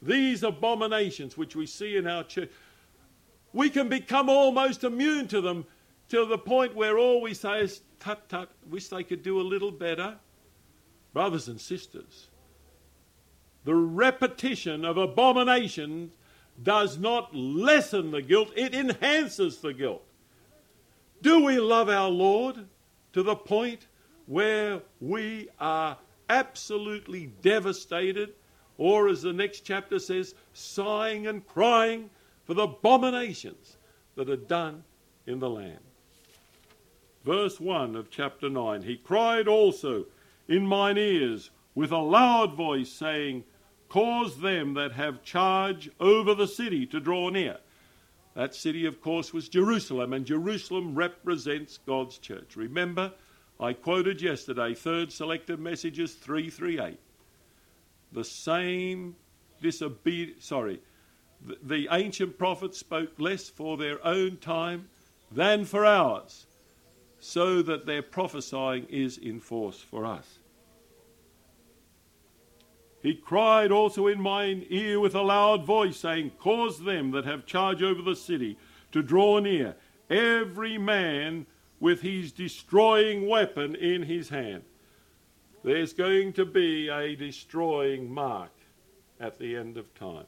These 0.02 0.42
abominations 0.42 1.36
which 1.36 1.56
we 1.56 1.66
see 1.66 1.96
in 1.96 2.06
our 2.06 2.24
church, 2.24 2.50
we 3.56 3.70
can 3.70 3.88
become 3.88 4.28
almost 4.28 4.84
immune 4.84 5.26
to 5.28 5.40
them 5.40 5.64
to 6.10 6.26
the 6.26 6.36
point 6.36 6.76
where 6.76 6.98
all 6.98 7.22
we 7.22 7.32
say 7.32 7.62
is, 7.62 7.80
tut 7.98 8.28
tut, 8.28 8.50
wish 8.68 8.88
they 8.88 9.02
could 9.02 9.22
do 9.22 9.40
a 9.40 9.42
little 9.42 9.70
better. 9.70 10.16
Brothers 11.14 11.48
and 11.48 11.58
sisters, 11.58 12.26
the 13.64 13.74
repetition 13.74 14.84
of 14.84 14.98
abominations 14.98 16.12
does 16.62 16.98
not 16.98 17.34
lessen 17.34 18.10
the 18.10 18.20
guilt, 18.20 18.50
it 18.54 18.74
enhances 18.74 19.56
the 19.58 19.72
guilt. 19.72 20.04
Do 21.22 21.42
we 21.42 21.58
love 21.58 21.88
our 21.88 22.10
Lord 22.10 22.66
to 23.14 23.22
the 23.22 23.36
point 23.36 23.86
where 24.26 24.82
we 25.00 25.48
are 25.58 25.96
absolutely 26.28 27.32
devastated, 27.40 28.34
or 28.76 29.08
as 29.08 29.22
the 29.22 29.32
next 29.32 29.62
chapter 29.62 29.98
says, 29.98 30.34
sighing 30.52 31.26
and 31.26 31.46
crying 31.46 32.10
for 32.46 32.54
the 32.54 32.62
abominations 32.62 33.76
that 34.14 34.30
are 34.30 34.36
done 34.36 34.84
in 35.26 35.40
the 35.40 35.50
land? 35.50 35.80
Verse 37.24 37.58
1 37.58 37.96
of 37.96 38.10
chapter 38.10 38.48
9 38.48 38.82
He 38.82 38.96
cried 38.96 39.48
also 39.48 40.06
in 40.48 40.66
mine 40.66 40.96
ears 40.96 41.50
with 41.74 41.90
a 41.90 41.98
loud 41.98 42.54
voice, 42.54 42.90
saying, 42.90 43.44
Cause 43.88 44.40
them 44.40 44.74
that 44.74 44.92
have 44.92 45.22
charge 45.22 45.90
over 46.00 46.34
the 46.34 46.46
city 46.46 46.86
to 46.86 47.00
draw 47.00 47.28
near. 47.28 47.58
That 48.34 48.54
city, 48.54 48.84
of 48.86 49.00
course, 49.00 49.32
was 49.32 49.48
Jerusalem, 49.48 50.12
and 50.12 50.26
Jerusalem 50.26 50.94
represents 50.94 51.78
God's 51.78 52.18
church. 52.18 52.56
Remember, 52.56 53.12
I 53.58 53.72
quoted 53.72 54.20
yesterday, 54.20 54.74
third 54.74 55.12
selected 55.12 55.58
messages 55.58 56.14
338. 56.14 56.98
The 58.12 58.24
same 58.24 59.16
disobedient, 59.62 60.42
sorry, 60.42 60.80
the, 61.62 61.88
ancient 61.90 62.38
prophets 62.38 62.78
spoke 62.78 63.12
less 63.18 63.48
for 63.48 63.76
their 63.76 64.04
own 64.06 64.38
time 64.38 64.88
than 65.30 65.64
for 65.64 65.84
ours, 65.84 66.46
so 67.18 67.62
that 67.62 67.86
their 67.86 68.02
prophesying 68.02 68.86
is 68.88 69.18
in 69.18 69.40
force 69.40 69.80
for 69.80 70.04
us. 70.04 70.38
He 73.02 73.14
cried 73.14 73.70
also 73.70 74.08
in 74.08 74.20
mine 74.20 74.66
ear 74.68 74.98
with 74.98 75.14
a 75.14 75.22
loud 75.22 75.64
voice, 75.64 75.98
saying, 75.98 76.32
Cause 76.38 76.82
them 76.82 77.12
that 77.12 77.24
have 77.24 77.46
charge 77.46 77.82
over 77.82 78.02
the 78.02 78.16
city 78.16 78.56
to 78.92 79.02
draw 79.02 79.38
near, 79.38 79.76
every 80.10 80.78
man 80.78 81.46
with 81.78 82.00
his 82.00 82.32
destroying 82.32 83.28
weapon 83.28 83.74
in 83.76 84.02
his 84.02 84.28
hand. 84.28 84.64
There's 85.62 85.92
going 85.92 86.32
to 86.34 86.44
be 86.44 86.88
a 86.88 87.14
destroying 87.14 88.12
mark 88.12 88.52
at 89.20 89.38
the 89.38 89.56
end 89.56 89.76
of 89.76 89.92
time. 89.94 90.26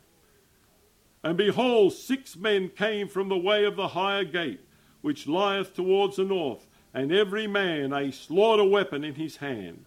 And 1.23 1.37
behold, 1.37 1.93
six 1.93 2.37
men 2.37 2.69
came 2.69 3.09
from 3.09 3.29
the 3.29 3.37
way 3.37 3.65
of 3.65 3.77
the 3.77 3.89
higher 3.89 4.25
gate, 4.25 4.61
which 5.01 5.27
lieth 5.27 5.75
towards 5.75 6.17
the 6.17 6.25
north, 6.25 6.67
and 6.95 7.13
every 7.13 7.47
man 7.47 7.93
a 7.93 8.13
slaughter 8.13 8.65
weapon 8.65 9.05
in 9.05 9.15
his 9.15 9.37
hand. 9.37 9.85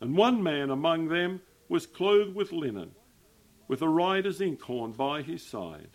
And 0.00 0.16
one 0.16 0.42
man 0.42 0.70
among 0.70 1.08
them 1.08 1.40
was 1.68 1.86
clothed 1.86 2.34
with 2.34 2.52
linen, 2.52 2.90
with 3.68 3.82
a 3.82 3.88
writer's 3.88 4.40
inkhorn 4.40 4.92
by 4.92 5.22
his 5.22 5.42
side. 5.42 5.90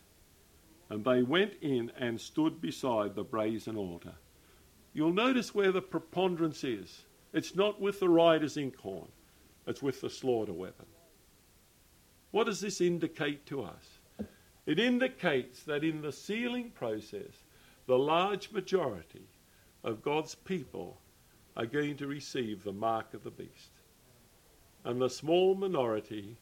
And 0.89 1.03
they 1.03 1.23
went 1.23 1.53
in 1.61 1.91
and 1.97 2.19
stood 2.19 2.61
beside 2.61 3.15
the 3.15 3.23
brazen 3.23 3.75
altar. 3.75 4.13
You'll 4.93 5.11
notice 5.11 5.53
where 5.53 5.71
the 5.71 5.81
preponderance 5.81 6.63
is. 6.63 7.03
It's 7.33 7.55
not 7.55 7.81
with 7.81 7.99
the 7.99 8.07
writer's 8.07 8.55
inkhorn, 8.55 9.09
it's 9.67 9.81
with 9.81 9.99
the 9.99 10.09
slaughter 10.09 10.53
weapon. 10.53 10.85
What 12.31 12.45
does 12.45 12.61
this 12.61 12.79
indicate 12.79 13.45
to 13.47 13.63
us? 13.63 13.94
It 14.65 14.79
indicates 14.79 15.63
that 15.63 15.83
in 15.83 16.01
the 16.01 16.11
sealing 16.11 16.71
process, 16.71 17.43
the 17.85 17.97
large 17.97 18.51
majority 18.51 19.27
of 19.83 20.01
God's 20.01 20.35
people 20.35 20.99
are 21.55 21.65
going 21.65 21.97
to 21.97 22.07
receive 22.07 22.63
the 22.63 22.73
mark 22.73 23.13
of 23.13 23.23
the 23.23 23.31
beast 23.31 23.71
and 24.83 25.01
the 25.01 25.09
small 25.09 25.55
minority 25.55 26.37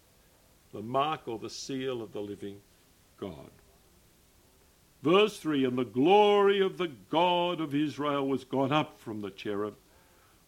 the 0.73 0.81
mark 0.81 1.27
or 1.27 1.37
the 1.37 1.49
seal 1.49 2.01
of 2.01 2.11
the 2.11 2.19
living 2.19 2.57
God. 3.17 3.51
Verse 5.03 5.37
3 5.39 5.65
And 5.65 5.77
the 5.77 5.85
glory 5.85 6.59
of 6.59 6.77
the 6.77 6.91
God 7.09 7.61
of 7.61 7.75
Israel 7.75 8.27
was 8.27 8.43
gone 8.43 8.71
up 8.71 8.99
from 8.99 9.21
the 9.21 9.29
cherub, 9.29 9.75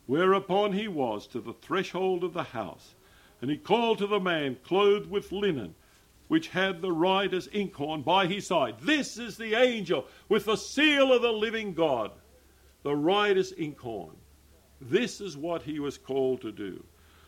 whereupon 0.08 0.74
he 0.74 0.88
was 0.88 1.28
to 1.28 1.40
the 1.40 1.54
threshold 1.54 2.24
of 2.24 2.34
the 2.34 2.44
house. 2.44 2.96
And 3.42 3.52
he 3.52 3.58
called 3.58 4.00
to 4.00 4.08
the 4.08 4.20
man 4.20 4.58
clothed 4.64 5.10
with 5.10 5.32
linen, 5.32 5.76
which 6.28 6.50
had 6.50 6.82
the 6.82 6.92
writer's 6.92 7.48
inkhorn 7.48 8.02
by 8.02 8.26
his 8.26 8.48
side. 8.48 8.76
This 8.82 9.18
is 9.18 9.38
the 9.38 9.56
angel 9.56 10.06
with 10.28 10.46
the 10.46 10.56
seal 10.56 11.14
of 11.14 11.22
the 11.22 11.32
living 11.32 11.74
God, 11.74 12.12
the 12.84 12.96
writer's 12.96 13.52
inkhorn. 13.52 14.16
This 14.82 15.22
is 15.22 15.38
what 15.38 15.64
he 15.64 15.80
was 15.80 15.98
called 15.98 16.42
to 16.42 16.52
do. 16.52 16.84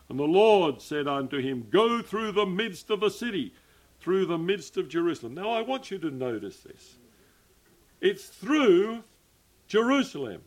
And 0.09 0.19
the 0.19 0.23
Lord 0.23 0.81
said 0.81 1.07
unto 1.07 1.39
him, 1.39 1.67
Go 1.69 2.01
through 2.01 2.31
the 2.31 2.45
midst 2.45 2.89
of 2.89 2.99
the 2.99 3.09
city, 3.09 3.53
through 3.99 4.25
the 4.25 4.37
midst 4.37 4.77
of 4.77 4.89
Jerusalem. 4.89 5.33
Now 5.33 5.49
I 5.49 5.61
want 5.61 5.91
you 5.91 5.97
to 5.99 6.11
notice 6.11 6.59
this. 6.61 6.97
It's 7.99 8.27
through 8.27 9.03
Jerusalem. 9.67 10.41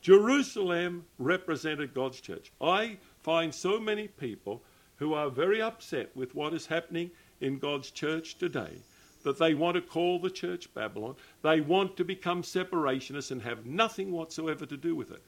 Jerusalem 0.00 1.06
represented 1.18 1.94
God's 1.94 2.20
church. 2.20 2.52
I 2.60 2.98
find 3.22 3.54
so 3.54 3.80
many 3.80 4.06
people 4.06 4.62
who 4.96 5.14
are 5.14 5.30
very 5.30 5.62
upset 5.62 6.14
with 6.14 6.34
what 6.34 6.52
is 6.54 6.66
happening 6.66 7.10
in 7.44 7.58
God's 7.58 7.90
church 7.90 8.38
today 8.38 8.78
that 9.22 9.38
they 9.38 9.54
want 9.54 9.74
to 9.74 9.82
call 9.82 10.18
the 10.18 10.30
church 10.30 10.72
Babylon. 10.74 11.16
They 11.42 11.60
want 11.60 11.96
to 11.96 12.04
become 12.04 12.42
separationists 12.42 13.30
and 13.30 13.42
have 13.42 13.66
nothing 13.66 14.12
whatsoever 14.12 14.66
to 14.66 14.76
do 14.76 14.94
with 14.94 15.10
it. 15.10 15.22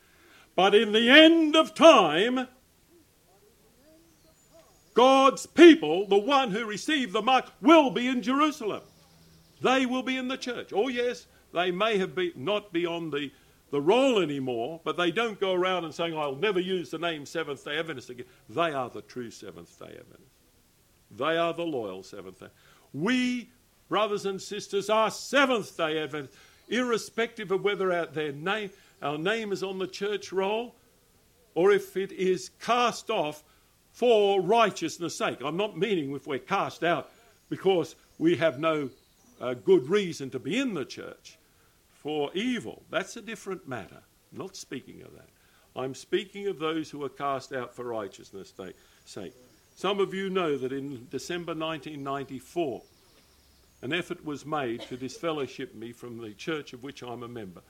But 0.54 0.74
in 0.74 0.92
the 0.92 1.10
end 1.10 1.56
of 1.56 1.74
time, 1.74 2.48
God's 4.94 5.44
people, 5.46 6.06
the 6.08 6.18
one 6.18 6.50
who 6.50 6.64
received 6.64 7.12
the 7.12 7.22
mark, 7.22 7.50
will 7.60 7.90
be 7.90 8.06
in 8.08 8.22
Jerusalem. 8.22 8.82
They 9.60 9.84
will 9.84 10.02
be 10.02 10.16
in 10.16 10.28
the 10.28 10.38
church. 10.38 10.72
Oh, 10.74 10.88
yes, 10.88 11.26
they 11.52 11.70
may 11.70 11.98
have 11.98 12.14
be, 12.14 12.32
not 12.34 12.72
be 12.72 12.86
on 12.86 13.10
the, 13.10 13.30
the 13.70 13.80
roll 13.80 14.20
anymore, 14.20 14.80
but 14.84 14.96
they 14.96 15.10
don't 15.10 15.40
go 15.40 15.52
around 15.52 15.84
and 15.84 15.94
saying, 15.94 16.16
I'll 16.16 16.36
never 16.36 16.60
use 16.60 16.90
the 16.90 16.98
name 16.98 17.26
Seventh 17.26 17.64
day 17.64 17.78
Adventist 17.78 18.10
again. 18.10 18.26
They 18.48 18.72
are 18.72 18.88
the 18.88 19.02
true 19.02 19.30
Seventh 19.30 19.78
day 19.78 19.96
Adventists. 19.98 20.35
They 21.16 21.36
are 21.36 21.52
the 21.52 21.62
loyal 21.62 22.02
Seventh 22.02 22.40
day. 22.40 22.48
We, 22.92 23.50
brothers 23.88 24.26
and 24.26 24.40
sisters, 24.40 24.90
are 24.90 25.10
Seventh 25.10 25.76
day 25.76 26.02
Adventists, 26.02 26.36
irrespective 26.68 27.50
of 27.50 27.62
whether 27.62 27.92
our, 27.92 28.06
their 28.06 28.32
name, 28.32 28.70
our 29.02 29.18
name 29.18 29.52
is 29.52 29.62
on 29.62 29.78
the 29.78 29.86
church 29.86 30.32
roll 30.32 30.74
or 31.54 31.72
if 31.72 31.96
it 31.96 32.12
is 32.12 32.50
cast 32.60 33.10
off 33.10 33.42
for 33.92 34.40
righteousness' 34.42 35.16
sake. 35.16 35.38
I'm 35.42 35.56
not 35.56 35.78
meaning 35.78 36.14
if 36.14 36.26
we're 36.26 36.38
cast 36.38 36.84
out 36.84 37.10
because 37.48 37.96
we 38.18 38.36
have 38.36 38.58
no 38.58 38.90
uh, 39.40 39.54
good 39.54 39.88
reason 39.88 40.30
to 40.30 40.38
be 40.38 40.58
in 40.58 40.74
the 40.74 40.84
church 40.84 41.38
for 42.02 42.30
evil. 42.34 42.82
That's 42.90 43.16
a 43.16 43.22
different 43.22 43.66
matter. 43.66 44.02
I'm 44.32 44.38
not 44.38 44.54
speaking 44.54 45.00
of 45.02 45.12
that. 45.14 45.28
I'm 45.74 45.94
speaking 45.94 46.46
of 46.46 46.58
those 46.58 46.90
who 46.90 47.02
are 47.04 47.08
cast 47.08 47.52
out 47.52 47.74
for 47.74 47.84
righteousness' 47.84 48.52
sake. 49.04 49.34
Some 49.76 50.00
of 50.00 50.14
you 50.14 50.30
know 50.30 50.56
that 50.56 50.72
in 50.72 51.06
December 51.10 51.52
1994, 51.52 52.80
an 53.82 53.92
effort 53.92 54.24
was 54.24 54.46
made 54.46 54.80
to 54.88 54.96
disfellowship 54.96 55.74
me 55.74 55.92
from 55.92 56.16
the 56.16 56.32
church 56.32 56.72
of 56.72 56.82
which 56.82 57.02
I'm 57.02 57.22
a 57.22 57.28
member. 57.28 57.60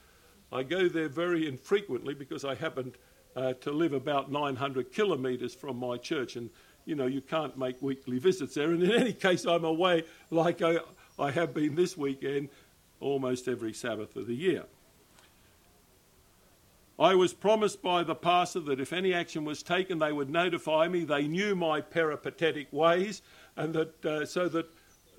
I 0.52 0.62
go 0.62 0.88
there 0.88 1.08
very 1.08 1.48
infrequently 1.48 2.14
because 2.14 2.44
I 2.44 2.54
happened 2.54 2.92
uh, 3.34 3.54
to 3.54 3.72
live 3.72 3.92
about 3.92 4.30
900 4.30 4.92
kilometres 4.92 5.52
from 5.52 5.80
my 5.80 5.96
church, 5.96 6.36
and 6.36 6.48
you 6.84 6.94
know 6.94 7.06
you 7.06 7.20
can't 7.20 7.58
make 7.58 7.82
weekly 7.82 8.20
visits 8.20 8.54
there. 8.54 8.70
And 8.70 8.84
in 8.84 8.92
any 8.92 9.12
case, 9.12 9.44
I'm 9.44 9.64
away 9.64 10.04
like 10.30 10.62
I, 10.62 10.78
I 11.18 11.32
have 11.32 11.52
been 11.54 11.74
this 11.74 11.96
weekend, 11.96 12.50
almost 13.00 13.48
every 13.48 13.72
Sabbath 13.72 14.14
of 14.14 14.28
the 14.28 14.36
year. 14.36 14.62
I 16.98 17.14
was 17.14 17.34
promised 17.34 17.82
by 17.82 18.04
the 18.04 18.14
pastor 18.14 18.60
that 18.60 18.80
if 18.80 18.92
any 18.92 19.12
action 19.12 19.44
was 19.44 19.62
taken, 19.62 19.98
they 19.98 20.12
would 20.12 20.30
notify 20.30 20.88
me. 20.88 21.04
They 21.04 21.28
knew 21.28 21.54
my 21.54 21.82
peripatetic 21.82 22.72
ways, 22.72 23.20
and 23.54 23.74
that 23.74 24.04
uh, 24.04 24.24
so 24.24 24.48
that 24.48 24.66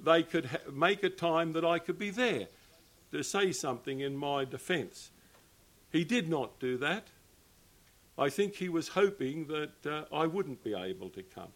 they 0.03 0.23
could 0.23 0.45
ha- 0.45 0.71
make 0.71 1.03
a 1.03 1.09
time 1.09 1.53
that 1.53 1.63
I 1.63 1.77
could 1.77 1.99
be 1.99 2.09
there 2.09 2.47
to 3.11 3.23
say 3.23 3.51
something 3.51 3.99
in 3.99 4.17
my 4.17 4.43
defence. 4.43 5.11
He 5.91 6.03
did 6.03 6.29
not 6.29 6.59
do 6.59 6.77
that. 6.77 7.07
I 8.17 8.29
think 8.29 8.55
he 8.55 8.69
was 8.69 8.89
hoping 8.89 9.45
that 9.47 9.85
uh, 9.85 10.05
I 10.13 10.25
wouldn't 10.25 10.63
be 10.63 10.73
able 10.73 11.09
to 11.11 11.21
come. 11.21 11.49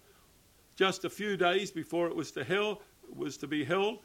Just 0.76 1.04
a 1.04 1.10
few 1.10 1.36
days 1.36 1.72
before 1.72 2.08
it 2.08 2.16
was 2.16 2.32
to, 2.32 2.44
hell, 2.44 2.82
was 3.14 3.38
to 3.38 3.48
be 3.48 3.64
held, 3.64 4.00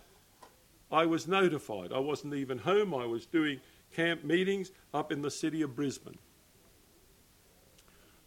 I 0.90 1.04
was 1.04 1.28
notified. 1.28 1.92
I 1.92 1.99
wasn't 1.99 2.35
even 2.35 2.58
home. 2.58 2.94
I 2.94 3.04
was 3.04 3.26
doing 3.26 3.61
camp 3.97 4.23
meetings 4.23 4.71
up 4.93 5.11
in 5.11 5.23
the 5.23 5.31
city 5.31 5.62
of 5.62 5.75
Brisbane. 5.75 6.19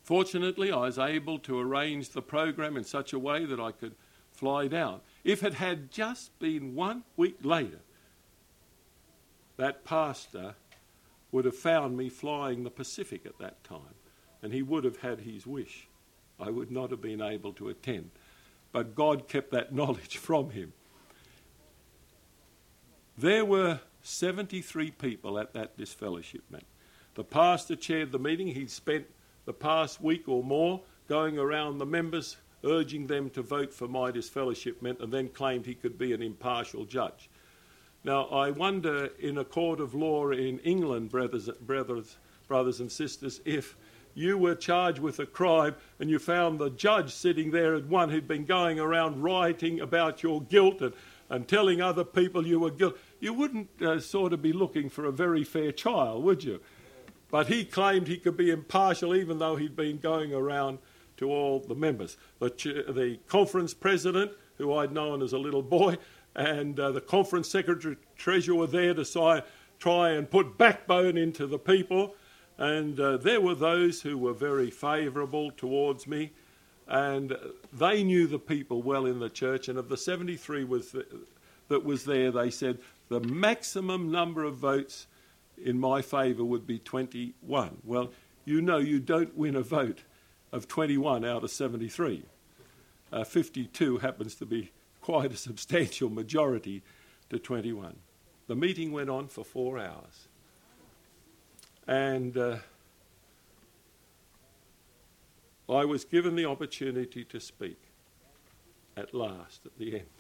Fortunately, 0.02 0.72
I 0.72 0.78
was 0.78 0.98
able 0.98 1.38
to 1.40 1.60
arrange 1.60 2.10
the 2.10 2.24
program 2.24 2.76
in 2.76 2.84
such 2.84 3.14
a 3.14 3.20
way 3.20 3.46
that 3.46 3.60
I 3.60 3.72
could 3.72 3.94
fly 4.32 4.68
down. 4.68 5.02
If 5.24 5.44
it 5.44 5.54
had 5.54 5.92
just 5.92 6.38
been 6.40 6.74
one 6.74 7.04
week 7.16 7.38
later, 7.44 7.82
that 9.58 9.86
pastor 9.86 10.56
would 11.32 11.46
have 11.46 11.56
found 11.56 11.96
me 11.96 12.10
flying 12.10 12.64
the 12.64 12.72
Pacific 12.72 13.28
at 13.28 13.38
that 13.38 13.64
time, 13.64 13.96
and 14.42 14.52
he 14.52 14.64
would 14.64 14.84
have 14.84 14.98
had 14.98 15.20
his 15.20 15.46
wish. 15.46 15.88
I 16.40 16.50
would 16.50 16.72
not 16.72 16.90
have 16.90 17.02
been 17.02 17.22
able 17.22 17.54
to 17.54 17.70
attend. 17.70 18.10
But 18.72 18.96
God 18.96 19.28
kept 19.28 19.52
that 19.52 19.72
knowledge 19.80 20.18
from 20.18 20.50
him. 20.50 20.74
There 23.16 23.46
were 23.46 23.82
73 24.02 24.92
people 24.92 25.40
at 25.40 25.54
that 25.54 25.78
disfellowship 25.78 26.44
meeting. 26.50 26.68
The 27.16 27.24
pastor 27.24 27.76
chaired 27.76 28.12
the 28.12 28.20
meeting. 28.20 28.48
He'd 28.48 28.72
spent 28.72 29.06
the 29.46 29.54
past 29.54 30.02
week 30.02 30.28
or 30.28 30.44
more 30.44 30.82
going 31.08 31.38
around 31.38 31.78
the 31.78 31.86
members, 31.86 32.38
urging 32.64 33.08
them 33.08 33.30
to 33.32 33.42
vote 33.42 33.74
for 33.74 33.88
my 33.88 34.12
disfellowshipment, 34.12 35.02
and 35.02 35.12
then 35.12 35.28
claimed 35.30 35.66
he 35.66 35.74
could 35.74 35.98
be 35.98 36.14
an 36.14 36.22
impartial 36.22 36.86
judge. 36.86 37.30
Now, 38.04 38.26
I 38.28 38.52
wonder 38.52 39.10
in 39.20 39.38
a 39.38 39.44
court 39.44 39.80
of 39.80 39.94
law 39.94 40.30
in 40.30 40.60
England, 40.60 41.10
brothers, 41.10 41.50
brothers, 41.62 42.16
brothers 42.48 42.80
and 42.80 42.92
sisters, 42.92 43.42
if 43.44 43.76
you 44.14 44.38
were 44.38 44.56
charged 44.56 45.00
with 45.00 45.20
a 45.20 45.26
crime 45.26 45.76
and 46.00 46.10
you 46.10 46.20
found 46.20 46.60
the 46.60 46.70
judge 46.70 47.14
sitting 47.14 47.52
there 47.52 47.76
as 47.76 47.84
one 47.84 48.10
who'd 48.10 48.28
been 48.28 48.46
going 48.46 48.80
around 48.80 49.22
writing 49.22 49.82
about 49.82 50.24
your 50.24 50.42
guilt 50.42 50.82
and, 50.82 50.94
and 51.30 51.48
telling 51.48 51.82
other 51.82 52.04
people 52.04 52.46
you 52.46 52.60
were 52.60 52.72
guilty 52.72 52.98
you 53.20 53.34
wouldn't 53.34 53.70
uh, 53.82 54.00
sort 54.00 54.34
of 54.34 54.42
be 54.42 54.54
looking 54.54 54.90
for 54.90 55.06
a 55.06 55.12
very 55.12 55.44
fair 55.44 55.72
trial, 55.72 56.22
would 56.22 56.44
you? 56.44 56.60
But 57.32 57.48
he 57.48 57.64
claimed 57.64 58.08
he 58.08 58.18
could 58.18 58.38
be 58.38 58.50
impartial 58.50 59.16
even 59.16 59.40
though 59.40 59.56
he'd 59.56 59.76
been 59.76 60.00
going 60.00 60.34
around 60.34 60.80
to 61.18 61.30
all 61.30 61.60
the 61.60 61.76
members. 61.76 62.18
The, 62.40 62.50
ch- 62.50 62.86
the 62.88 63.20
conference 63.28 63.74
president, 63.74 64.32
who 64.58 64.74
I'd 64.74 64.92
known 64.92 65.22
as 65.22 65.34
a 65.34 65.38
little 65.38 65.62
boy, 65.62 65.98
and 66.36 66.80
uh, 66.80 66.92
the 66.92 67.02
conference 67.02 67.50
secretary 67.50 67.98
treasurer 68.18 68.56
were 68.56 68.68
there 68.68 68.94
to 68.94 69.06
si- 69.06 69.42
try 69.80 70.12
and 70.12 70.30
put 70.30 70.58
backbone 70.58 71.18
into 71.18 71.46
the 71.46 71.60
people. 71.60 72.16
And 72.58 73.00
uh, 73.00 73.18
there 73.18 73.42
were 73.42 73.56
those 73.56 74.02
who 74.02 74.18
were 74.18 74.34
very 74.34 74.72
favourable 74.72 75.52
towards 75.52 76.08
me, 76.08 76.32
and 76.88 77.38
they 77.72 78.04
knew 78.04 78.28
the 78.28 78.40
people 78.40 78.82
well 78.82 79.06
in 79.06 79.20
the 79.20 79.30
church. 79.30 79.68
And 79.68 79.78
of 79.78 79.90
the 79.90 79.98
73 79.98 80.64
was 80.64 80.92
th- 80.92 81.06
that 81.68 81.86
was 81.86 82.04
there, 82.06 82.32
they 82.32 82.50
said 82.50 82.80
the 83.10 83.20
maximum 83.20 84.12
number 84.12 84.44
of 84.44 84.56
votes 84.56 85.08
in 85.62 85.80
my 85.80 86.02
favour 86.02 86.44
would 86.44 86.66
be 86.66 86.80
21. 86.80 87.78
Well, 87.84 88.12
you 88.46 88.62
know 88.62 88.78
you 88.78 89.00
don't 89.00 89.36
win 89.36 89.56
a 89.56 89.62
vote 89.62 90.04
of 90.52 90.68
21 90.68 91.26
out 91.26 91.44
of 91.44 91.52
73. 91.52 92.24
Uh, 93.12 93.24
52 93.24 93.98
happens 93.98 94.36
to 94.36 94.46
be 94.46 94.72
quite 95.02 95.32
a 95.32 95.38
substantial 95.38 96.10
majority 96.10 96.84
to 97.30 97.40
21. 97.40 97.96
The 98.48 98.56
meeting 98.56 98.92
went 98.92 99.10
on 99.10 99.28
for 99.28 99.44
four 99.44 99.80
hours. 99.80 100.28
And 101.88 102.38
uh, 102.38 102.58
I 105.68 105.86
was 105.86 106.04
given 106.04 106.36
the 106.36 106.46
opportunity 106.46 107.24
to 107.26 107.40
speak 107.40 107.80
at 108.96 109.14
last, 109.14 109.66
at 109.66 109.78
the 109.78 109.96
end. 109.96 110.19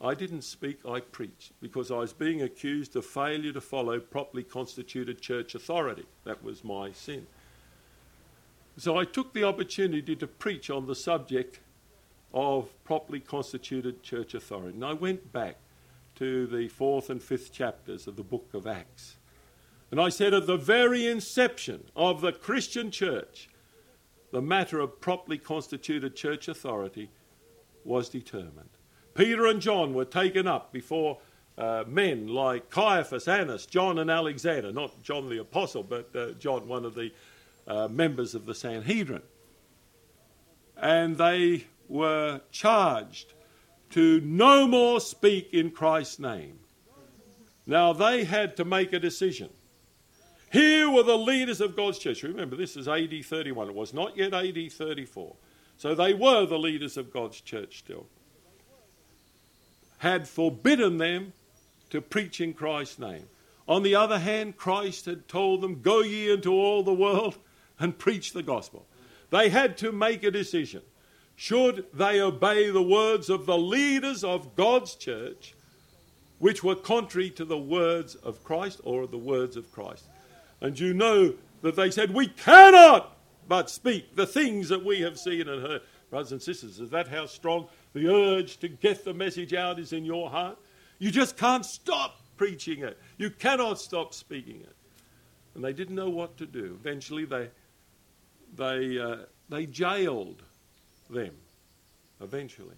I 0.00 0.14
didn't 0.14 0.42
speak, 0.42 0.80
I 0.86 1.00
preached, 1.00 1.52
because 1.60 1.90
I 1.90 1.96
was 1.96 2.12
being 2.12 2.42
accused 2.42 2.96
of 2.96 3.06
failure 3.06 3.52
to 3.52 3.60
follow 3.60 4.00
properly 4.00 4.42
constituted 4.42 5.20
church 5.20 5.54
authority. 5.54 6.04
That 6.24 6.42
was 6.42 6.64
my 6.64 6.92
sin. 6.92 7.26
So 8.76 8.98
I 8.98 9.04
took 9.04 9.32
the 9.32 9.44
opportunity 9.44 10.16
to 10.16 10.26
preach 10.26 10.68
on 10.68 10.86
the 10.86 10.94
subject 10.94 11.60
of 12.32 12.68
properly 12.82 13.20
constituted 13.20 14.02
church 14.02 14.34
authority. 14.34 14.74
And 14.74 14.84
I 14.84 14.92
went 14.92 15.32
back 15.32 15.58
to 16.16 16.46
the 16.46 16.68
fourth 16.68 17.08
and 17.08 17.22
fifth 17.22 17.52
chapters 17.52 18.06
of 18.06 18.16
the 18.16 18.24
book 18.24 18.48
of 18.52 18.66
Acts. 18.66 19.16
And 19.90 20.00
I 20.00 20.08
said, 20.08 20.34
at 20.34 20.46
the 20.46 20.56
very 20.56 21.06
inception 21.06 21.84
of 21.94 22.20
the 22.20 22.32
Christian 22.32 22.90
church, 22.90 23.48
the 24.32 24.42
matter 24.42 24.80
of 24.80 25.00
properly 25.00 25.38
constituted 25.38 26.16
church 26.16 26.48
authority 26.48 27.10
was 27.84 28.08
determined. 28.08 28.70
Peter 29.14 29.46
and 29.46 29.60
John 29.60 29.94
were 29.94 30.04
taken 30.04 30.46
up 30.46 30.72
before 30.72 31.18
uh, 31.56 31.84
men 31.86 32.26
like 32.26 32.68
Caiaphas, 32.68 33.28
Annas, 33.28 33.64
John, 33.66 33.98
and 33.98 34.10
Alexander. 34.10 34.72
Not 34.72 35.02
John 35.02 35.28
the 35.28 35.40
Apostle, 35.40 35.84
but 35.84 36.14
uh, 36.14 36.32
John, 36.32 36.66
one 36.66 36.84
of 36.84 36.94
the 36.94 37.12
uh, 37.66 37.88
members 37.88 38.34
of 38.34 38.44
the 38.44 38.54
Sanhedrin. 38.54 39.22
And 40.76 41.16
they 41.16 41.66
were 41.88 42.40
charged 42.50 43.32
to 43.90 44.20
no 44.20 44.66
more 44.66 45.00
speak 45.00 45.50
in 45.52 45.70
Christ's 45.70 46.18
name. 46.18 46.58
Now 47.66 47.92
they 47.92 48.24
had 48.24 48.56
to 48.56 48.64
make 48.64 48.92
a 48.92 48.98
decision. 48.98 49.50
Here 50.50 50.90
were 50.90 51.04
the 51.04 51.16
leaders 51.16 51.60
of 51.60 51.76
God's 51.76 51.98
church. 51.98 52.22
Remember, 52.24 52.56
this 52.56 52.76
is 52.76 52.88
AD 52.88 53.24
31. 53.24 53.68
It 53.68 53.74
was 53.74 53.94
not 53.94 54.16
yet 54.16 54.34
AD 54.34 54.72
34. 54.72 55.36
So 55.76 55.94
they 55.94 56.14
were 56.14 56.46
the 56.46 56.58
leaders 56.58 56.96
of 56.96 57.12
God's 57.12 57.40
church 57.40 57.78
still 57.78 58.06
had 59.98 60.28
forbidden 60.28 60.98
them 60.98 61.32
to 61.90 62.00
preach 62.00 62.40
in 62.40 62.54
Christ's 62.54 62.98
name. 62.98 63.26
On 63.66 63.82
the 63.82 63.94
other 63.94 64.18
hand, 64.18 64.56
Christ 64.56 65.06
had 65.06 65.26
told 65.28 65.60
them, 65.60 65.80
Go 65.80 66.00
ye 66.00 66.32
into 66.32 66.52
all 66.52 66.82
the 66.82 66.92
world 66.92 67.38
and 67.78 67.98
preach 67.98 68.32
the 68.32 68.42
gospel. 68.42 68.86
They 69.30 69.48
had 69.48 69.76
to 69.78 69.92
make 69.92 70.22
a 70.22 70.30
decision. 70.30 70.82
Should 71.36 71.86
they 71.92 72.20
obey 72.20 72.70
the 72.70 72.82
words 72.82 73.28
of 73.28 73.46
the 73.46 73.58
leaders 73.58 74.22
of 74.22 74.54
God's 74.54 74.94
church, 74.94 75.54
which 76.38 76.62
were 76.62 76.76
contrary 76.76 77.30
to 77.30 77.44
the 77.44 77.58
words 77.58 78.14
of 78.14 78.44
Christ 78.44 78.80
or 78.84 79.06
the 79.06 79.18
words 79.18 79.56
of 79.56 79.72
Christ? 79.72 80.04
And 80.60 80.78
you 80.78 80.94
know 80.94 81.34
that 81.62 81.76
they 81.76 81.90
said, 81.90 82.14
We 82.14 82.28
cannot 82.28 83.16
but 83.48 83.70
speak 83.70 84.14
the 84.14 84.26
things 84.26 84.68
that 84.68 84.84
we 84.84 85.00
have 85.00 85.18
seen 85.18 85.48
and 85.48 85.62
heard. 85.62 85.82
Brothers 86.10 86.32
and 86.32 86.42
sisters, 86.42 86.78
is 86.78 86.90
that 86.90 87.08
how 87.08 87.26
strong 87.26 87.66
the 87.94 88.08
urge 88.08 88.58
to 88.58 88.68
get 88.68 89.04
the 89.04 89.14
message 89.14 89.54
out 89.54 89.78
is 89.78 89.92
in 89.92 90.04
your 90.04 90.28
heart. 90.28 90.58
You 90.98 91.10
just 91.10 91.36
can't 91.36 91.64
stop 91.64 92.20
preaching 92.36 92.82
it. 92.82 92.98
You 93.16 93.30
cannot 93.30 93.78
stop 93.80 94.12
speaking 94.12 94.60
it. 94.60 94.76
And 95.54 95.64
they 95.64 95.72
didn't 95.72 95.94
know 95.94 96.10
what 96.10 96.36
to 96.38 96.46
do. 96.46 96.76
Eventually, 96.80 97.24
they, 97.24 97.50
they, 98.56 98.98
uh, 98.98 99.16
they 99.48 99.66
jailed 99.66 100.42
them. 101.08 101.32
Eventually. 102.20 102.76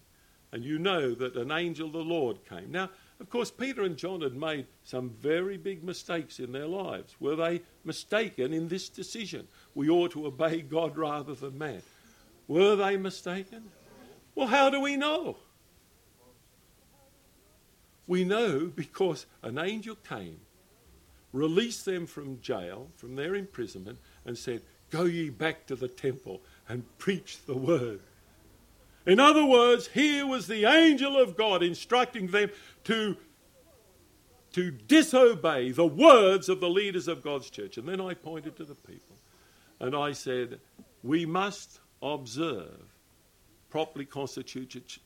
And 0.52 0.64
you 0.64 0.78
know 0.78 1.14
that 1.14 1.36
an 1.36 1.50
angel 1.50 1.86
of 1.86 1.92
the 1.94 1.98
Lord 1.98 2.38
came. 2.48 2.70
Now, 2.70 2.90
of 3.18 3.30
course, 3.30 3.50
Peter 3.50 3.82
and 3.82 3.96
John 3.96 4.20
had 4.20 4.36
made 4.36 4.66
some 4.84 5.10
very 5.20 5.56
big 5.56 5.82
mistakes 5.82 6.38
in 6.38 6.52
their 6.52 6.66
lives. 6.66 7.16
Were 7.18 7.36
they 7.36 7.62
mistaken 7.84 8.52
in 8.52 8.68
this 8.68 8.90
decision? 8.90 9.48
We 9.74 9.88
ought 9.88 10.12
to 10.12 10.26
obey 10.26 10.60
God 10.60 10.96
rather 10.98 11.34
than 11.34 11.56
man. 11.56 11.82
Were 12.48 12.76
they 12.76 12.96
mistaken? 12.96 13.70
Well, 14.36 14.46
how 14.46 14.68
do 14.70 14.80
we 14.80 14.96
know? 14.96 15.38
We 18.06 18.22
know 18.22 18.66
because 18.66 19.26
an 19.42 19.58
angel 19.58 19.96
came, 19.96 20.38
released 21.32 21.86
them 21.86 22.06
from 22.06 22.40
jail, 22.40 22.88
from 22.94 23.16
their 23.16 23.34
imprisonment, 23.34 23.98
and 24.24 24.38
said, 24.38 24.62
Go 24.90 25.04
ye 25.04 25.30
back 25.30 25.66
to 25.66 25.74
the 25.74 25.88
temple 25.88 26.42
and 26.68 26.84
preach 26.98 27.44
the 27.46 27.56
word. 27.56 28.00
In 29.06 29.18
other 29.18 29.44
words, 29.44 29.88
here 29.88 30.26
was 30.26 30.46
the 30.46 30.66
angel 30.66 31.16
of 31.16 31.36
God 31.36 31.62
instructing 31.62 32.28
them 32.28 32.50
to, 32.84 33.16
to 34.52 34.70
disobey 34.70 35.72
the 35.72 35.86
words 35.86 36.48
of 36.48 36.60
the 36.60 36.68
leaders 36.68 37.08
of 37.08 37.22
God's 37.22 37.48
church. 37.48 37.78
And 37.78 37.88
then 37.88 38.00
I 38.00 38.14
pointed 38.14 38.56
to 38.56 38.64
the 38.64 38.74
people 38.74 39.16
and 39.80 39.96
I 39.96 40.12
said, 40.12 40.60
We 41.02 41.24
must 41.24 41.80
observe 42.02 42.95
properly 43.70 44.04
constituted 44.04 44.98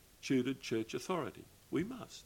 church 0.61 0.94
authority. 0.94 1.44
We 1.70 1.85
must. 1.85 2.25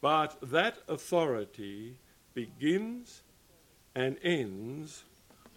But 0.00 0.38
that 0.42 0.78
authority 0.88 1.96
begins 2.34 3.22
and 3.94 4.16
ends 4.22 5.04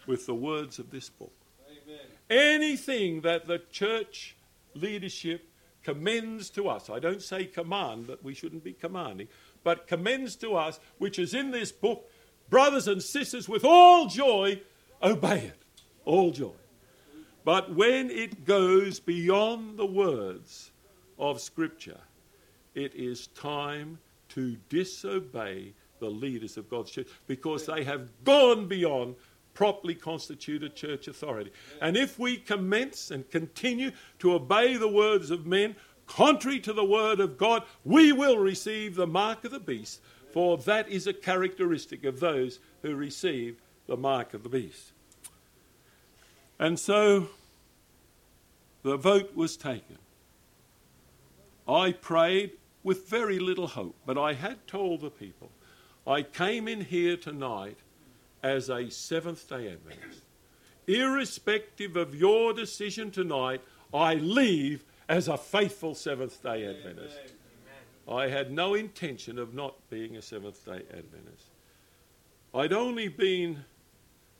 with 0.08 0.26
the 0.26 0.34
words 0.36 0.80
of 0.80 0.90
this 0.90 1.10
book. 1.10 1.34
Amen. 1.70 2.00
Anything 2.30 3.22
that 3.22 3.48
the 3.48 3.60
church 3.72 4.36
leadership 4.74 5.48
commends 5.84 6.50
to 6.52 6.68
us, 6.70 6.90
I 6.90 7.00
don't 7.00 7.22
say 7.22 7.46
command, 7.46 8.08
that 8.08 8.24
we 8.24 8.34
shouldn't 8.34 8.64
be 8.64 8.74
commanding, 8.74 9.28
but 9.64 9.88
commends 9.88 10.36
to 10.38 10.56
us, 10.56 10.80
which 10.98 11.20
is 11.20 11.34
in 11.34 11.52
this 11.52 11.72
book, 11.72 12.10
brothers 12.50 12.88
and 12.88 13.02
sisters, 13.02 13.48
with 13.48 13.64
all 13.64 14.08
joy, 14.08 14.62
obey 15.04 15.40
it. 15.40 15.60
All 16.04 16.32
joy. 16.32 16.54
But 17.44 17.74
when 17.74 18.10
it 18.12 18.46
goes 18.46 19.00
beyond 19.00 19.78
the 19.78 19.86
words 19.86 20.72
of 21.18 21.42
Scripture, 21.42 22.00
it 22.76 22.94
is 22.96 23.28
time 23.28 23.98
to 24.30 24.58
disobey 24.70 25.74
the 26.00 26.10
leaders 26.10 26.58
of 26.58 26.70
God's 26.70 26.92
church 26.92 27.08
because 27.28 27.66
they 27.66 27.84
have 27.84 28.10
gone 28.24 28.68
beyond 28.68 29.16
properly 29.54 29.96
constituted 29.96 30.76
church 30.76 31.08
authority. 31.08 31.52
And 31.82 31.98
if 31.98 32.18
we 32.18 32.38
commence 32.38 33.12
and 33.12 33.30
continue 33.30 33.92
to 34.20 34.34
obey 34.34 34.78
the 34.78 34.88
words 34.88 35.32
of 35.32 35.46
men, 35.46 35.76
contrary 36.08 36.60
to 36.62 36.74
the 36.74 36.86
word 36.86 37.20
of 37.20 37.38
God, 37.38 37.64
we 37.84 38.12
will 38.12 38.38
receive 38.38 38.96
the 38.96 39.08
mark 39.08 39.44
of 39.44 39.52
the 39.52 39.60
beast, 39.60 40.02
for 40.32 40.58
that 40.60 40.88
is 40.90 41.08
a 41.08 41.14
characteristic 41.14 42.06
of 42.06 42.20
those 42.20 42.60
who 42.82 42.96
receive 42.96 43.62
the 43.88 43.98
mark 43.98 44.34
of 44.34 44.44
the 44.44 44.50
beast. 44.50 44.94
And 46.62 46.80
so 46.80 47.28
the 48.84 48.96
vote 48.96 49.36
was 49.36 49.58
taken. 49.58 49.98
I 51.68 51.92
prayed 51.92 52.52
with 52.84 53.10
very 53.10 53.40
little 53.40 53.66
hope, 53.66 53.96
but 54.06 54.16
I 54.16 54.34
had 54.34 54.68
told 54.68 55.02
the 55.02 55.10
people 55.10 55.50
I 56.06 56.22
came 56.22 56.68
in 56.68 56.82
here 56.82 57.18
tonight 57.18 57.78
as 58.44 58.70
a 58.70 58.92
Seventh 58.92 59.50
day 59.50 59.72
Adventist. 59.72 60.22
Irrespective 60.86 61.96
of 61.96 62.14
your 62.14 62.54
decision 62.54 63.10
tonight, 63.10 63.62
I 63.92 64.16
leave 64.16 64.84
as 65.10 65.28
a 65.28 65.38
faithful 65.38 65.96
Seventh 65.96 66.44
day 66.44 66.68
Adventist. 66.68 67.34
I 68.08 68.28
had 68.28 68.52
no 68.52 68.76
intention 68.76 69.40
of 69.40 69.56
not 69.56 69.74
being 69.90 70.16
a 70.16 70.22
Seventh 70.22 70.64
day 70.64 70.84
Adventist. 70.92 71.48
I'd 72.54 72.74
only 72.74 73.08
been 73.08 73.66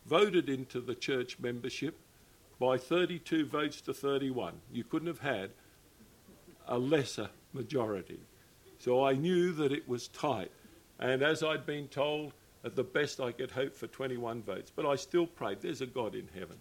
voted 0.06 0.50
into 0.50 0.82
the 0.82 0.96
church 0.96 1.40
membership 1.40 1.98
by 2.62 2.78
32 2.78 3.48
votes 3.48 3.82
to 3.82 3.92
31. 3.92 4.54
You 4.72 4.84
couldn't 4.84 5.08
have 5.08 5.22
had 5.22 5.50
a 6.68 6.78
lesser 6.78 7.32
majority. 7.54 8.20
So 8.78 9.04
I 9.04 9.14
knew 9.14 9.52
that 9.54 9.72
it 9.72 9.90
was 9.90 10.08
tight. 10.10 10.52
And 11.00 11.24
as 11.24 11.42
I'd 11.42 11.66
been 11.66 11.88
told, 11.88 12.34
at 12.64 12.76
the 12.76 12.84
best 12.84 13.20
I 13.20 13.32
could 13.32 13.50
hope 13.50 13.76
for 13.76 13.88
21 13.88 14.44
votes. 14.44 14.72
But 14.74 14.86
I 14.86 14.96
still 14.96 15.26
prayed, 15.26 15.62
there's 15.62 15.82
a 15.82 15.88
God 15.88 16.14
in 16.14 16.30
heaven. 16.36 16.58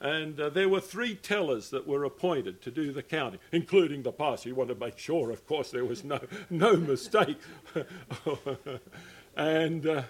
And 0.00 0.40
uh, 0.40 0.48
there 0.48 0.68
were 0.68 0.80
three 0.80 1.14
tellers 1.14 1.70
that 1.70 1.86
were 1.86 2.02
appointed 2.02 2.60
to 2.62 2.72
do 2.72 2.92
the 2.92 3.02
counting, 3.04 3.38
including 3.52 4.02
the 4.02 4.10
pastor. 4.10 4.48
You 4.48 4.56
want 4.56 4.70
to 4.70 4.74
make 4.74 4.98
sure, 4.98 5.30
of 5.30 5.46
course, 5.46 5.70
there 5.70 5.84
was 5.84 6.02
no, 6.02 6.18
no 6.50 6.76
mistake. 6.76 7.38
and 9.36 9.86
uh, 9.86 10.02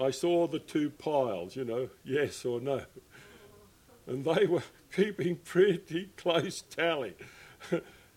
I 0.00 0.10
saw 0.10 0.48
the 0.48 0.58
two 0.58 0.90
piles, 0.90 1.54
you 1.54 1.64
know, 1.64 1.88
yes 2.04 2.44
or 2.44 2.60
no. 2.60 2.82
And 4.06 4.24
they 4.24 4.46
were 4.46 4.64
keeping 4.94 5.36
pretty 5.36 6.10
close 6.16 6.62
tally. 6.62 7.14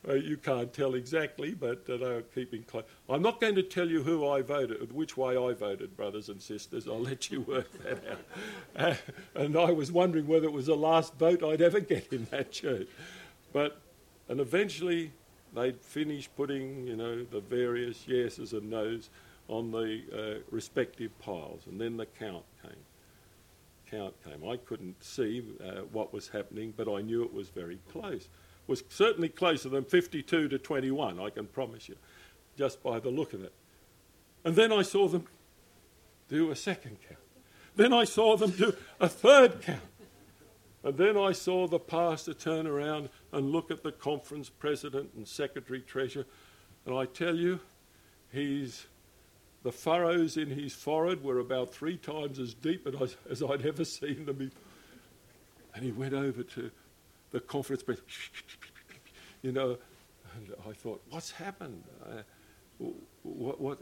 You 0.07 0.37
can't 0.37 0.71
tell 0.71 0.93
exactly, 0.93 1.55
but 1.55 1.89
uh, 1.89 1.97
they 1.97 2.05
were 2.05 2.21
keeping 2.21 2.61
close. 2.61 2.83
I'm 3.09 3.23
not 3.23 3.41
going 3.41 3.55
to 3.55 3.63
tell 3.63 3.89
you 3.89 4.03
who 4.03 4.27
I 4.27 4.43
voted, 4.43 4.93
which 4.93 5.17
way 5.17 5.35
I 5.35 5.53
voted, 5.53 5.97
brothers 5.97 6.29
and 6.29 6.39
sisters. 6.39 6.87
I'll 6.87 6.99
let 6.99 7.31
you 7.31 7.41
work 7.41 7.71
that 7.83 8.03
out. 8.07 8.19
Uh, 8.75 8.95
and 9.33 9.57
I 9.57 9.71
was 9.71 9.91
wondering 9.91 10.27
whether 10.27 10.45
it 10.45 10.53
was 10.53 10.67
the 10.67 10.75
last 10.75 11.15
vote 11.15 11.41
I'd 11.41 11.61
ever 11.61 11.79
get 11.79 12.13
in 12.13 12.27
that 12.29 12.51
church. 12.51 12.87
But, 13.51 13.81
and 14.29 14.39
eventually 14.39 15.11
they'd 15.55 15.81
finished 15.81 16.35
putting, 16.35 16.85
you 16.85 16.95
know, 16.95 17.23
the 17.23 17.39
various 17.39 18.07
yeses 18.07 18.53
and 18.53 18.69
nos 18.69 19.09
on 19.47 19.71
the 19.71 20.01
uh, 20.13 20.41
respective 20.51 21.17
piles, 21.19 21.61
and 21.65 21.81
then 21.81 21.97
the 21.97 22.05
count 22.05 22.45
came. 22.61 22.73
Came. 24.23 24.47
I 24.47 24.57
couldn't 24.57 25.03
see 25.03 25.43
uh, 25.63 25.81
what 25.91 26.13
was 26.13 26.29
happening, 26.29 26.73
but 26.75 26.91
I 26.91 27.01
knew 27.01 27.23
it 27.23 27.33
was 27.33 27.49
very 27.49 27.79
close 27.91 28.27
was 28.67 28.83
certainly 28.89 29.29
closer 29.29 29.69
than 29.69 29.83
52 29.83 30.47
to 30.49 30.57
21, 30.57 31.19
I 31.19 31.29
can 31.29 31.45
promise 31.47 31.87
you, 31.89 31.95
just 32.57 32.81
by 32.81 32.99
the 32.99 33.09
look 33.09 33.33
of 33.33 33.43
it. 33.43 33.53
And 34.43 34.55
then 34.55 34.71
I 34.71 34.81
saw 34.81 35.07
them 35.07 35.25
do 36.27 36.51
a 36.51 36.55
second 36.55 36.97
count. 37.07 37.19
Then 37.75 37.93
I 37.93 38.03
saw 38.05 38.37
them 38.37 38.51
do 38.51 38.73
a 38.99 39.09
third 39.09 39.61
count. 39.61 39.81
And 40.83 40.97
then 40.97 41.17
I 41.17 41.31
saw 41.31 41.67
the 41.67 41.79
pastor 41.79 42.33
turn 42.33 42.67
around 42.67 43.09
and 43.31 43.51
look 43.51 43.71
at 43.71 43.83
the 43.83 43.91
conference 43.91 44.49
president 44.49 45.11
and 45.15 45.27
secretary 45.27 45.81
treasurer. 45.81 46.25
And 46.85 46.95
I 46.95 47.05
tell 47.05 47.35
you, 47.35 47.59
he's, 48.31 48.85
the 49.65 49.71
furrows 49.71 50.37
in 50.37 50.51
his 50.51 50.73
forehead 50.73 51.23
were 51.23 51.39
about 51.39 51.73
three 51.73 51.97
times 51.97 52.37
as 52.37 52.53
deep 52.53 52.87
as, 53.01 53.17
as 53.27 53.41
I'd 53.41 53.65
ever 53.65 53.83
seen 53.83 54.27
them. 54.27 54.51
And 55.73 55.83
he 55.83 55.91
went 55.91 56.13
over 56.13 56.43
to 56.43 56.69
the 57.31 57.39
conference 57.39 57.81
press, 57.81 57.97
you 59.41 59.51
know, 59.51 59.79
and 60.35 60.53
I 60.69 60.73
thought, 60.73 61.01
what's 61.09 61.31
happened? 61.31 61.83
Uh, 62.07 62.85
what, 63.23 63.59
what? 63.59 63.79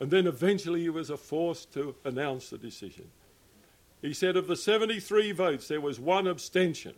And 0.00 0.10
then 0.10 0.26
eventually 0.26 0.82
he 0.82 0.90
was 0.90 1.08
forced 1.08 1.72
to 1.72 1.94
announce 2.04 2.50
the 2.50 2.58
decision. 2.58 3.08
He 4.02 4.12
said 4.12 4.36
of 4.36 4.48
the 4.48 4.56
73 4.56 5.32
votes, 5.32 5.66
there 5.68 5.80
was 5.80 5.98
one 5.98 6.26
abstention. 6.26 6.92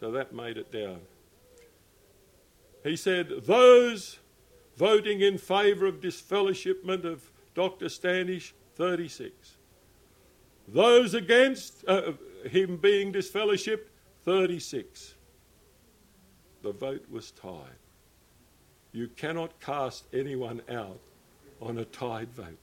So 0.00 0.10
that 0.10 0.34
made 0.34 0.58
it 0.58 0.70
down. 0.70 1.00
He 2.84 2.94
said, 2.94 3.30
those 3.46 4.18
voting 4.76 5.20
in 5.20 5.38
favour 5.38 5.86
of 5.86 6.00
disfellowshipment 6.00 7.04
of 7.04 7.30
Dr. 7.54 7.88
Standish, 7.88 8.54
36. 8.76 9.56
Those 10.68 11.14
against 11.14 11.84
uh, 11.86 12.12
him 12.48 12.76
being 12.76 13.12
disfellowshipped, 13.12 13.88
36. 14.24 15.14
The 16.62 16.72
vote 16.72 17.04
was 17.10 17.32
tied. 17.32 17.78
You 18.92 19.08
cannot 19.08 19.58
cast 19.60 20.06
anyone 20.12 20.62
out 20.70 21.00
on 21.60 21.78
a 21.78 21.84
tied 21.84 22.32
vote. 22.32 22.58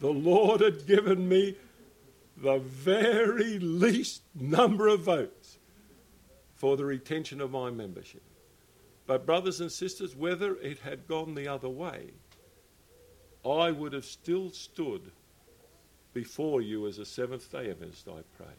The 0.00 0.12
Lord 0.12 0.60
had 0.60 0.86
given 0.86 1.28
me 1.28 1.56
the 2.36 2.58
very 2.58 3.58
least 3.58 4.22
number 4.34 4.88
of 4.88 5.00
votes 5.00 5.58
for 6.54 6.76
the 6.76 6.84
retention 6.84 7.40
of 7.40 7.50
my 7.50 7.70
membership. 7.70 8.22
But, 9.08 9.24
brothers 9.24 9.62
and 9.62 9.72
sisters, 9.72 10.14
whether 10.14 10.56
it 10.56 10.80
had 10.80 11.08
gone 11.08 11.34
the 11.34 11.48
other 11.48 11.70
way, 11.70 12.10
I 13.42 13.70
would 13.70 13.94
have 13.94 14.04
still 14.04 14.50
stood 14.50 15.10
before 16.12 16.60
you 16.60 16.86
as 16.86 16.98
a 16.98 17.06
Seventh 17.06 17.50
day 17.50 17.70
Adventist, 17.70 18.06
I 18.06 18.20
pray. 18.36 18.52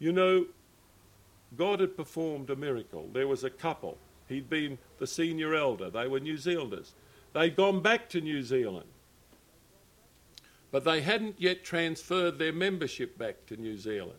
You 0.00 0.10
know, 0.10 0.46
God 1.56 1.78
had 1.78 1.96
performed 1.96 2.50
a 2.50 2.56
miracle. 2.56 3.08
There 3.12 3.28
was 3.28 3.44
a 3.44 3.50
couple. 3.50 3.96
He'd 4.28 4.50
been 4.50 4.78
the 4.98 5.06
senior 5.06 5.54
elder. 5.54 5.88
They 5.88 6.08
were 6.08 6.18
New 6.18 6.36
Zealanders. 6.36 6.94
They'd 7.32 7.54
gone 7.54 7.80
back 7.80 8.08
to 8.08 8.20
New 8.20 8.42
Zealand. 8.42 8.88
But 10.72 10.82
they 10.82 11.00
hadn't 11.00 11.36
yet 11.40 11.62
transferred 11.62 12.40
their 12.40 12.52
membership 12.52 13.16
back 13.16 13.46
to 13.46 13.56
New 13.56 13.76
Zealand. 13.76 14.18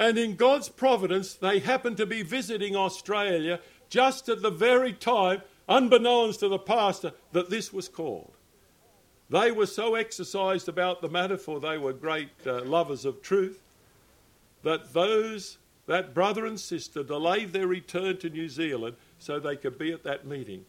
And 0.00 0.16
in 0.16 0.34
God's 0.34 0.70
providence, 0.70 1.34
they 1.34 1.58
happened 1.58 1.98
to 1.98 2.06
be 2.06 2.22
visiting 2.22 2.74
Australia 2.74 3.60
just 3.90 4.30
at 4.30 4.40
the 4.40 4.50
very 4.50 4.94
time, 4.94 5.42
unbeknownst 5.68 6.40
to 6.40 6.48
the 6.48 6.58
pastor, 6.58 7.12
that 7.32 7.50
this 7.50 7.70
was 7.70 7.86
called. 7.86 8.32
They 9.28 9.52
were 9.52 9.66
so 9.66 9.96
exercised 9.96 10.70
about 10.70 11.02
the 11.02 11.10
matter, 11.10 11.36
for 11.36 11.60
they 11.60 11.76
were 11.76 11.92
great 11.92 12.30
uh, 12.46 12.64
lovers 12.64 13.04
of 13.04 13.20
truth, 13.20 13.60
that 14.62 14.94
those, 14.94 15.58
that 15.86 16.14
brother 16.14 16.46
and 16.46 16.58
sister, 16.58 17.02
delayed 17.02 17.52
their 17.52 17.66
return 17.66 18.16
to 18.18 18.30
New 18.30 18.48
Zealand 18.48 18.96
so 19.18 19.38
they 19.38 19.54
could 19.54 19.78
be 19.78 19.92
at 19.92 20.02
that 20.04 20.26
meeting. 20.26 20.64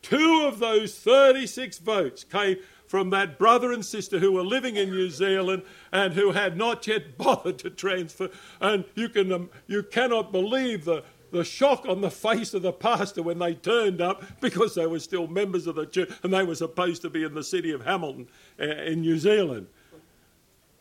Two 0.00 0.46
of 0.46 0.60
those 0.60 0.98
36 0.98 1.78
votes 1.78 2.24
came 2.24 2.56
from 2.92 3.08
that 3.08 3.38
brother 3.38 3.72
and 3.72 3.82
sister 3.82 4.18
who 4.18 4.32
were 4.32 4.42
living 4.42 4.76
in 4.76 4.90
New 4.90 5.08
Zealand 5.08 5.62
and 5.92 6.12
who 6.12 6.32
had 6.32 6.58
not 6.58 6.86
yet 6.86 7.16
bothered 7.16 7.58
to 7.60 7.70
transfer. 7.70 8.28
And 8.60 8.84
you, 8.94 9.08
can, 9.08 9.32
um, 9.32 9.48
you 9.66 9.82
cannot 9.82 10.30
believe 10.30 10.84
the, 10.84 11.02
the 11.30 11.42
shock 11.42 11.86
on 11.88 12.02
the 12.02 12.10
face 12.10 12.52
of 12.52 12.60
the 12.60 12.70
pastor 12.70 13.22
when 13.22 13.38
they 13.38 13.54
turned 13.54 14.02
up 14.02 14.22
because 14.42 14.74
they 14.74 14.84
were 14.84 15.00
still 15.00 15.26
members 15.26 15.66
of 15.66 15.76
the 15.76 15.86
church 15.86 16.10
and 16.22 16.34
they 16.34 16.42
were 16.42 16.54
supposed 16.54 17.00
to 17.00 17.08
be 17.08 17.24
in 17.24 17.32
the 17.32 17.42
city 17.42 17.70
of 17.70 17.82
Hamilton 17.82 18.28
uh, 18.60 18.64
in 18.64 19.00
New 19.00 19.16
Zealand. 19.16 19.68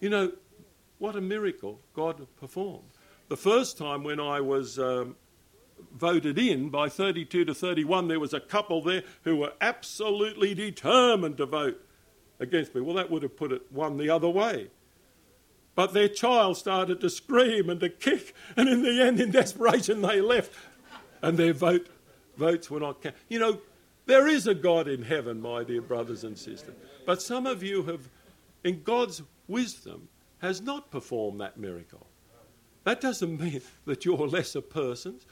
You 0.01 0.09
know, 0.09 0.33
what 0.99 1.15
a 1.15 1.21
miracle 1.21 1.79
God 1.93 2.27
performed. 2.41 2.89
The 3.29 3.37
first 3.37 3.77
time 3.77 4.03
when 4.03 4.19
I 4.19 4.41
was 4.41 4.77
um, 4.77 5.15
voted 5.95 6.37
in 6.37 6.67
by 6.67 6.89
32 6.89 7.45
to 7.45 7.53
31, 7.53 8.09
there 8.09 8.19
was 8.19 8.33
a 8.33 8.41
couple 8.41 8.81
there 8.81 9.03
who 9.23 9.37
were 9.37 9.53
absolutely 9.61 10.53
determined 10.53 11.37
to 11.37 11.45
vote 11.45 11.81
against 12.41 12.75
me. 12.75 12.81
Well, 12.81 12.95
that 12.95 13.09
would 13.09 13.23
have 13.23 13.37
put 13.37 13.51
it 13.51 13.61
one 13.71 13.97
the 13.97 14.09
other 14.09 14.27
way. 14.27 14.67
But 15.75 15.93
their 15.93 16.09
child 16.09 16.57
started 16.57 16.99
to 16.99 17.09
scream 17.09 17.69
and 17.69 17.79
to 17.79 17.89
kick, 17.89 18.35
and 18.57 18.67
in 18.67 18.81
the 18.81 19.01
end, 19.01 19.21
in 19.21 19.31
desperation, 19.31 20.01
they 20.01 20.19
left, 20.19 20.53
and 21.21 21.37
their 21.37 21.53
vote, 21.53 21.87
votes 22.35 22.69
were 22.69 22.81
not 22.81 23.01
counted. 23.01 23.19
You 23.29 23.39
know, 23.39 23.61
there 24.05 24.27
is 24.27 24.47
a 24.47 24.55
God 24.55 24.89
in 24.89 25.03
heaven, 25.03 25.39
my 25.39 25.63
dear 25.63 25.81
brothers 25.81 26.25
and 26.25 26.37
sisters. 26.37 26.75
But 27.05 27.21
some 27.21 27.45
of 27.45 27.63
you 27.63 27.83
have, 27.83 28.09
in 28.63 28.83
God's 28.83 29.21
wisdom, 29.47 30.09
has 30.39 30.61
not 30.61 30.91
performed 30.91 31.39
that 31.39 31.57
miracle. 31.57 32.05
That 32.83 32.99
doesn't 32.99 33.39
mean 33.39 33.61
that 33.85 34.03
you're 34.03 34.27
lesser 34.27 34.61
persons. 34.61 35.25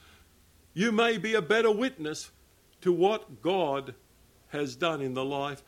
You 0.73 0.91
may 0.91 1.17
be 1.17 1.33
a 1.33 1.41
better 1.41 1.71
witness 1.71 2.31
to 2.81 2.93
what 2.93 3.41
God 3.41 3.95
has 4.49 4.75
done 4.75 5.01
in 5.01 5.15
the 5.15 5.25
life 5.25 5.63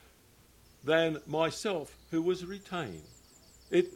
than 0.83 1.19
myself, 1.27 1.95
who 2.09 2.21
was 2.21 2.45
retained. 2.45 3.03
It, 3.69 3.93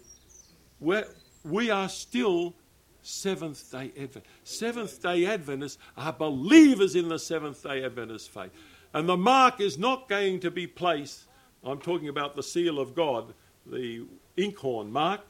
we 0.80 1.70
are 1.70 1.90
still 1.90 2.56
Seventh 3.02 3.72
day 3.72 3.92
Adventists. 4.00 4.28
Seventh 4.44 5.02
day 5.02 5.26
Adventists 5.28 5.78
are 5.96 6.12
believers 6.14 6.96
in 6.96 7.08
the 7.08 7.20
Seventh 7.20 7.62
day 7.62 7.84
Adventist 7.84 8.32
faith. 8.32 8.52
And 8.96 9.08
the 9.08 9.18
mark 9.18 9.60
is 9.62 9.78
not 9.78 10.10
going 10.10 10.40
to 10.40 10.50
be 10.50 10.66
placed, 10.66 11.26
I'm 11.64 11.80
talking 11.80 12.08
about 12.08 12.36
the 12.36 12.42
seal 12.42 12.80
of 12.80 12.96
God, 12.96 13.34
the 13.66 14.08
inkhorn 14.38 14.92
mark, 14.92 15.22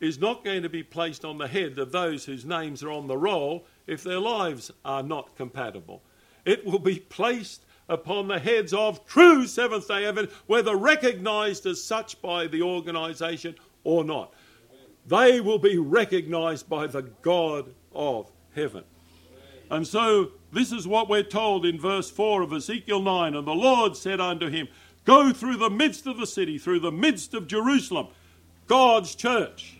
is 0.00 0.18
not 0.18 0.44
going 0.44 0.62
to 0.62 0.68
be 0.68 0.82
placed 0.82 1.24
on 1.24 1.38
the 1.38 1.46
head 1.46 1.78
of 1.78 1.92
those 1.92 2.24
whose 2.24 2.44
names 2.44 2.82
are 2.82 2.90
on 2.90 3.06
the 3.06 3.16
roll 3.16 3.66
if 3.86 4.02
their 4.02 4.18
lives 4.18 4.70
are 4.84 5.02
not 5.02 5.36
compatible. 5.36 6.02
It 6.44 6.64
will 6.64 6.78
be 6.78 6.98
placed 6.98 7.65
upon 7.88 8.28
the 8.28 8.38
heads 8.38 8.72
of 8.72 9.06
true 9.06 9.46
Seventh 9.46 9.88
day 9.88 10.06
Adventists, 10.06 10.36
whether 10.46 10.76
recognised 10.76 11.66
as 11.66 11.82
such 11.82 12.20
by 12.20 12.46
the 12.46 12.62
organisation 12.62 13.54
or 13.84 14.04
not. 14.04 14.32
They 15.06 15.40
will 15.40 15.58
be 15.58 15.78
recognised 15.78 16.68
by 16.68 16.88
the 16.88 17.02
God 17.22 17.72
of 17.94 18.30
heaven. 18.54 18.84
And 19.70 19.86
so, 19.86 20.32
this 20.52 20.72
is 20.72 20.86
what 20.86 21.08
we're 21.08 21.22
told 21.22 21.66
in 21.66 21.80
verse 21.80 22.10
4 22.10 22.42
of 22.42 22.52
Ezekiel 22.52 23.02
9. 23.02 23.34
And 23.34 23.46
the 23.46 23.52
Lord 23.52 23.96
said 23.96 24.20
unto 24.20 24.48
him, 24.48 24.68
Go 25.04 25.32
through 25.32 25.56
the 25.56 25.70
midst 25.70 26.06
of 26.06 26.18
the 26.18 26.26
city, 26.26 26.58
through 26.58 26.80
the 26.80 26.92
midst 26.92 27.34
of 27.34 27.46
Jerusalem, 27.46 28.08
God's 28.66 29.14
church, 29.14 29.78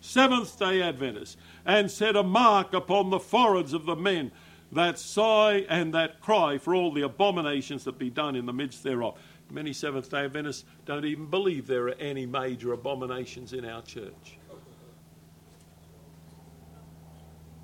Seventh 0.00 0.58
day 0.58 0.80
Adventists, 0.80 1.36
and 1.66 1.90
set 1.90 2.16
a 2.16 2.22
mark 2.22 2.72
upon 2.72 3.10
the 3.10 3.18
foreheads 3.18 3.72
of 3.72 3.86
the 3.86 3.96
men 3.96 4.30
that 4.72 4.98
sigh 4.98 5.64
and 5.68 5.94
that 5.94 6.20
cry 6.20 6.58
for 6.58 6.74
all 6.74 6.92
the 6.92 7.02
abominations 7.02 7.84
that 7.84 7.98
be 7.98 8.10
done 8.10 8.36
in 8.36 8.46
the 8.46 8.52
midst 8.52 8.82
thereof. 8.82 9.18
Many 9.50 9.72
Seventh 9.72 10.10
day 10.10 10.24
Adventists 10.24 10.64
don't 10.84 11.06
even 11.06 11.26
believe 11.26 11.66
there 11.66 11.88
are 11.88 11.94
any 11.94 12.26
major 12.26 12.72
abominations 12.72 13.54
in 13.54 13.64
our 13.64 13.82
church. 13.82 14.38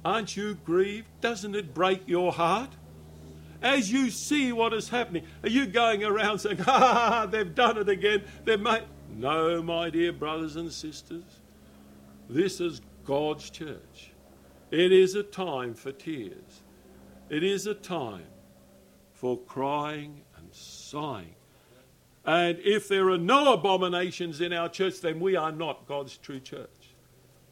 Aren't 0.04 0.36
you 0.36 0.54
grieved? 0.64 1.08
Doesn't 1.20 1.54
it 1.54 1.74
break 1.74 2.02
your 2.06 2.32
heart? 2.32 2.70
As 3.62 3.90
you 3.90 4.10
see 4.10 4.52
what 4.52 4.74
is 4.74 4.90
happening, 4.90 5.24
are 5.42 5.48
you 5.48 5.66
going 5.66 6.04
around 6.04 6.38
saying, 6.38 6.58
ha 6.58 6.78
ha 6.78 6.94
ha, 6.94 7.26
they've 7.26 7.54
done 7.54 7.78
it 7.78 7.88
again? 7.88 8.22
They've 8.44 8.60
made. 8.60 8.82
No, 9.10 9.62
my 9.62 9.88
dear 9.90 10.12
brothers 10.12 10.56
and 10.56 10.70
sisters. 10.70 11.40
This 12.28 12.60
is 12.60 12.82
God's 13.04 13.48
church. 13.48 14.12
It 14.70 14.92
is 14.92 15.14
a 15.14 15.22
time 15.22 15.74
for 15.74 15.92
tears. 15.92 16.62
It 17.30 17.42
is 17.42 17.66
a 17.66 17.74
time 17.74 18.26
for 19.12 19.38
crying 19.38 20.22
and 20.36 20.48
sighing. 20.52 21.34
And 22.24 22.58
if 22.60 22.88
there 22.88 23.08
are 23.10 23.18
no 23.18 23.52
abominations 23.52 24.40
in 24.40 24.52
our 24.52 24.68
church, 24.68 25.00
then 25.00 25.20
we 25.20 25.36
are 25.36 25.52
not 25.52 25.86
God's 25.86 26.16
true 26.16 26.40
church. 26.40 26.94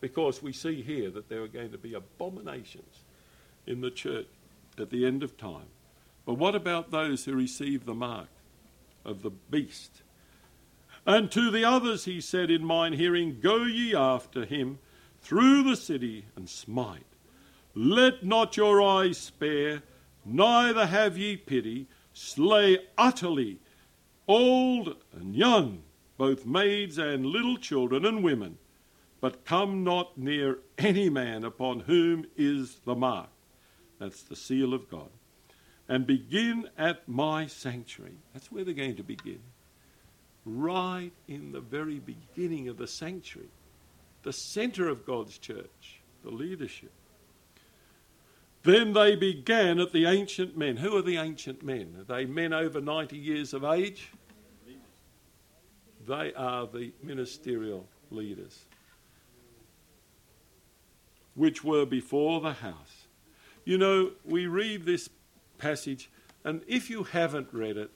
Because 0.01 0.43
we 0.43 0.53
see 0.53 0.83
here 0.83 1.11
that 1.11 1.29
there 1.29 1.43
are 1.43 1.49
going 1.49 1.73
to 1.73 1.79
be 1.79 1.95
abominations 1.95 3.05
in 3.67 3.81
the 3.81 3.91
church 3.91 4.27
at 4.79 4.91
the 4.91 5.07
end 5.07 5.23
of 5.23 5.37
time. 5.37 5.69
But 6.27 6.35
what 6.35 6.55
about 6.55 6.91
those 6.91 7.25
who 7.25 7.35
receive 7.35 7.85
the 7.85 7.95
mark 7.95 8.29
of 9.05 9.23
the 9.23 9.31
beast? 9.31 10.03
And 11.07 11.31
to 11.33 11.51
the 11.51 11.65
others 11.65 12.05
he 12.05 12.21
said 12.21 12.51
in 12.51 12.65
mine 12.65 12.93
hearing, 12.93 13.39
Go 13.41 13.65
ye 13.65 13.95
after 13.95 14.45
him 14.45 14.79
through 15.21 15.63
the 15.63 15.77
city 15.77 16.27
and 16.37 16.49
smite. 16.49 17.12
Let 17.75 18.25
not 18.25 18.57
your 18.57 18.83
eyes 18.83 19.19
spare, 19.19 19.83
neither 20.25 20.87
have 20.87 21.17
ye 21.17 21.37
pity. 21.37 21.87
Slay 22.15 22.79
utterly 22.99 23.59
old 24.29 24.97
and 25.13 25.35
young, 25.35 25.83
both 26.19 26.45
maids 26.45 26.99
and 26.99 27.25
little 27.25 27.57
children 27.57 28.05
and 28.05 28.23
women, 28.23 28.59
but 29.21 29.45
come 29.45 29.83
not 29.83 30.19
near 30.19 30.59
any 30.79 31.09
man 31.09 31.45
upon 31.45 31.81
whom 31.81 32.27
is 32.37 32.81
the 32.85 32.95
mark. 32.95 33.31
That's 33.99 34.23
the 34.23 34.37
seal 34.37 34.75
of 34.75 34.91
God. 34.91 35.09
And 35.89 36.07
begin 36.07 36.69
at 36.77 37.09
my 37.09 37.47
sanctuary. 37.47 38.17
That's 38.33 38.53
where 38.53 38.65
they're 38.65 38.75
going 38.75 38.97
to 38.97 39.03
begin. 39.03 39.41
Right 40.45 41.13
in 41.29 41.53
the 41.53 41.61
very 41.61 42.01
beginning 42.01 42.69
of 42.69 42.77
the 42.77 42.87
sanctuary 42.87 43.49
the 44.23 44.33
center 44.33 44.89
of 44.89 45.05
God's 45.05 45.39
church, 45.39 46.01
the 46.25 46.31
leadership. 46.31 46.93
Then 48.65 48.93
they 48.93 49.17
began 49.17 49.81
at 49.81 49.93
the 49.93 50.07
ancient 50.07 50.57
men. 50.57 50.77
Who 50.77 50.97
are 50.97 51.03
the 51.03 51.17
ancient 51.17 51.63
men? 51.65 51.97
Are 51.99 52.05
they 52.05 52.27
men 52.27 52.53
over 52.53 52.81
90 52.81 53.17
years 53.17 53.53
of 53.53 53.65
age? 53.65 54.13
They 56.07 56.33
are 56.35 56.67
the 56.67 56.93
ministerial 57.03 57.87
leaders, 58.11 58.65
which 61.35 61.63
were 61.63 61.87
before 61.87 62.41
the 62.41 62.55
house. 62.55 63.07
You 63.65 63.79
know, 63.79 64.13
we 64.25 64.47
read 64.47 64.85
this 64.85 65.09
passage, 65.59 66.11
and 66.45 66.63
if 66.67 66.91
you 66.91 67.05
haven't 67.05 67.49
read 67.53 67.77
it, 67.77 67.91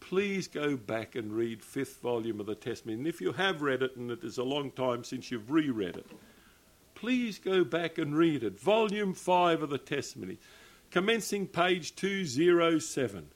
please 0.00 0.48
go 0.48 0.76
back 0.76 1.14
and 1.14 1.32
read 1.32 1.62
fifth 1.62 2.00
volume 2.00 2.40
of 2.40 2.46
the 2.46 2.54
Testament. 2.54 2.98
And 2.98 3.06
if 3.06 3.20
you 3.20 3.32
have 3.32 3.62
read 3.62 3.82
it 3.82 3.96
and 3.96 4.10
it 4.10 4.24
is 4.24 4.38
a 4.38 4.42
long 4.42 4.70
time 4.70 5.04
since 5.04 5.30
you've 5.30 5.50
reread 5.50 5.96
it, 5.96 6.06
please 7.02 7.40
go 7.40 7.64
back 7.64 7.98
and 7.98 8.16
read 8.16 8.44
it. 8.44 8.60
Volume 8.60 9.12
5 9.12 9.64
of 9.64 9.70
the 9.70 9.78
Testimony, 9.78 10.38
commencing 10.92 11.48
page 11.48 11.96
207. 11.96 13.26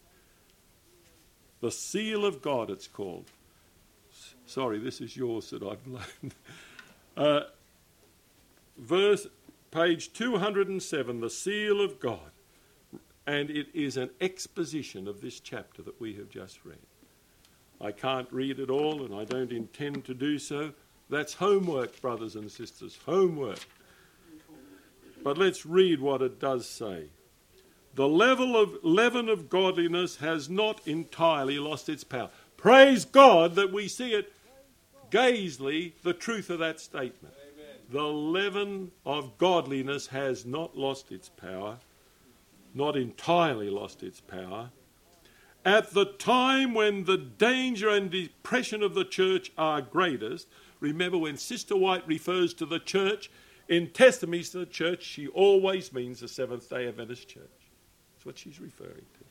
The 1.61 1.73
seal 1.73 2.25
of 2.25 2.41
God, 2.41 2.71
it's 2.71 2.87
called. 2.87 3.25
Sorry, 4.47 4.79
this 4.79 5.01
is 5.01 5.17
yours 5.17 5.51
that 5.51 5.65
I've 5.65 5.85
loaned. 5.89 6.35
Uh, 7.17 7.41
verse, 8.79 9.27
page 9.73 10.13
207, 10.13 11.21
the 11.21 11.29
seal 11.29 11.81
of 11.81 11.99
God. 11.99 12.31
And 13.27 13.51
it 13.51 13.67
is 13.75 13.97
an 13.97 14.11
exposition 14.21 15.09
of 15.09 15.23
this 15.23 15.41
chapter 15.41 15.83
that 15.83 16.01
we 16.01 16.15
have 16.15 16.29
just 16.29 16.65
read. 16.65 16.79
I 17.81 17.91
can't 17.91 18.33
read 18.33 18.61
it 18.61 18.71
all, 18.71 19.05
and 19.05 19.13
I 19.13 19.25
don't 19.25 19.51
intend 19.51 20.05
to 20.05 20.15
do 20.15 20.39
so. 20.39 20.73
That's 21.09 21.35
homework, 21.35 22.01
brothers 22.01 22.35
and 22.35 22.51
sisters, 22.51 22.99
homework. 23.07 23.61
But 25.23 25.39
let's 25.39 25.65
read 25.67 26.01
what 26.01 26.23
it 26.23 26.41
does 26.41 26.69
say. 26.69 27.11
The 27.95 28.09
level 28.09 28.57
of 28.57 28.77
leaven 28.83 29.29
of 29.29 29.49
godliness 29.49 30.17
has 30.17 30.49
not 30.49 30.87
entirely 30.87 31.59
lost 31.59 31.89
its 31.89 32.05
power. 32.05 32.31
Praise 32.57 33.05
God 33.05 33.55
that 33.55 33.73
we 33.73 33.89
see 33.89 34.13
it 34.13 34.33
Gazeley, 35.11 35.93
the 36.03 36.13
truth 36.13 36.51
of 36.51 36.59
that 36.59 36.81
statement. 36.81 37.35
Amen. 37.55 37.77
The 37.91 38.03
leaven 38.03 38.91
of 39.05 39.39
godliness 39.39 40.09
has 40.09 40.45
not 40.45 40.77
lost 40.77 41.13
its 41.13 41.29
power 41.29 41.79
not 42.77 42.95
entirely 42.95 43.71
lost 43.71 44.03
its 44.03 44.21
power, 44.21 44.71
at 45.65 45.95
the 45.95 46.05
time 46.05 46.75
when 46.75 47.05
the 47.05 47.17
danger 47.17 47.89
and 47.89 48.11
depression 48.11 48.83
of 48.83 48.95
the 48.95 49.05
church 49.05 49.51
are 49.57 49.81
greatest, 49.81 50.47
remember 50.81 51.19
when 51.19 51.37
Sister 51.37 51.77
White 51.77 52.07
refers 52.07 52.55
to 52.55 52.67
the 52.67 52.79
church 52.79 53.31
in 53.69 53.91
testimonies 53.91 54.51
to 54.51 54.59
the 54.59 54.67
church, 54.67 55.03
she 55.03 55.27
always 55.29 55.93
means 55.93 56.21
the 56.21 56.29
Seventh 56.29 56.69
day 56.69 56.87
Adventist 56.87 57.29
church. 57.29 57.43
That's 58.15 58.27
what 58.27 58.39
she's 58.39 58.61
referring 58.61 58.95
to. 58.95 59.25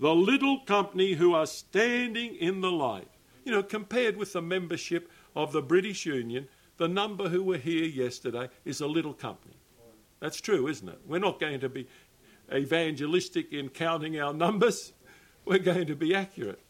The 0.00 0.14
little 0.14 0.60
company 0.60 1.14
who 1.14 1.34
are 1.34 1.46
standing 1.46 2.36
in 2.36 2.60
the 2.60 2.70
light. 2.70 3.08
You 3.44 3.52
know, 3.52 3.62
compared 3.62 4.16
with 4.16 4.32
the 4.34 4.42
membership 4.42 5.10
of 5.34 5.52
the 5.52 5.62
British 5.62 6.04
Union, 6.04 6.48
the 6.76 6.88
number 6.88 7.28
who 7.28 7.42
were 7.42 7.56
here 7.56 7.84
yesterday 7.84 8.48
is 8.64 8.80
a 8.80 8.86
little 8.86 9.14
company. 9.14 9.56
That's 10.20 10.40
true, 10.40 10.68
isn't 10.68 10.88
it? 10.88 11.00
We're 11.06 11.18
not 11.18 11.40
going 11.40 11.60
to 11.60 11.68
be 11.68 11.86
evangelistic 12.52 13.52
in 13.52 13.68
counting 13.68 14.20
our 14.20 14.32
numbers. 14.32 14.92
We're 15.44 15.58
going 15.58 15.86
to 15.86 15.96
be 15.96 16.14
accurate. 16.14 16.60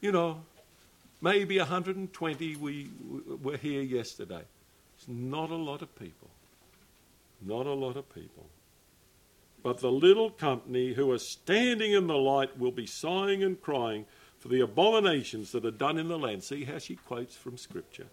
You 0.00 0.12
know, 0.12 0.42
maybe 1.26 1.58
120 1.58 2.54
we 2.54 2.88
were 3.42 3.56
here 3.56 3.82
yesterday. 3.82 4.42
It's 4.96 5.08
not 5.08 5.50
a 5.50 5.56
lot 5.56 5.82
of 5.82 5.92
people. 5.98 6.30
Not 7.44 7.66
a 7.66 7.72
lot 7.72 7.96
of 7.96 8.14
people. 8.14 8.46
But 9.64 9.80
the 9.80 9.90
little 9.90 10.30
company 10.30 10.94
who 10.94 11.10
are 11.10 11.18
standing 11.18 11.92
in 11.94 12.06
the 12.06 12.16
light 12.16 12.56
will 12.56 12.70
be 12.70 12.86
sighing 12.86 13.42
and 13.42 13.60
crying 13.60 14.04
for 14.38 14.46
the 14.46 14.60
abominations 14.60 15.50
that 15.50 15.64
are 15.64 15.72
done 15.72 15.98
in 15.98 16.06
the 16.06 16.16
land. 16.16 16.44
See 16.44 16.62
how 16.62 16.78
she 16.78 16.94
quotes 16.94 17.34
from 17.34 17.56
Scripture. 17.56 18.06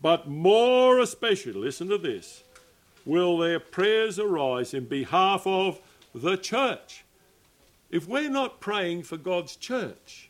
But 0.00 0.28
more 0.28 1.00
especially, 1.00 1.54
listen 1.54 1.88
to 1.88 1.98
this, 1.98 2.44
will 3.04 3.38
their 3.38 3.58
prayers 3.58 4.20
arise 4.20 4.72
in 4.72 4.84
behalf 4.84 5.48
of 5.48 5.80
the 6.14 6.36
church. 6.36 7.04
If 7.90 8.06
we're 8.06 8.30
not 8.30 8.60
praying 8.60 9.02
for 9.02 9.16
God's 9.16 9.56
church, 9.56 10.29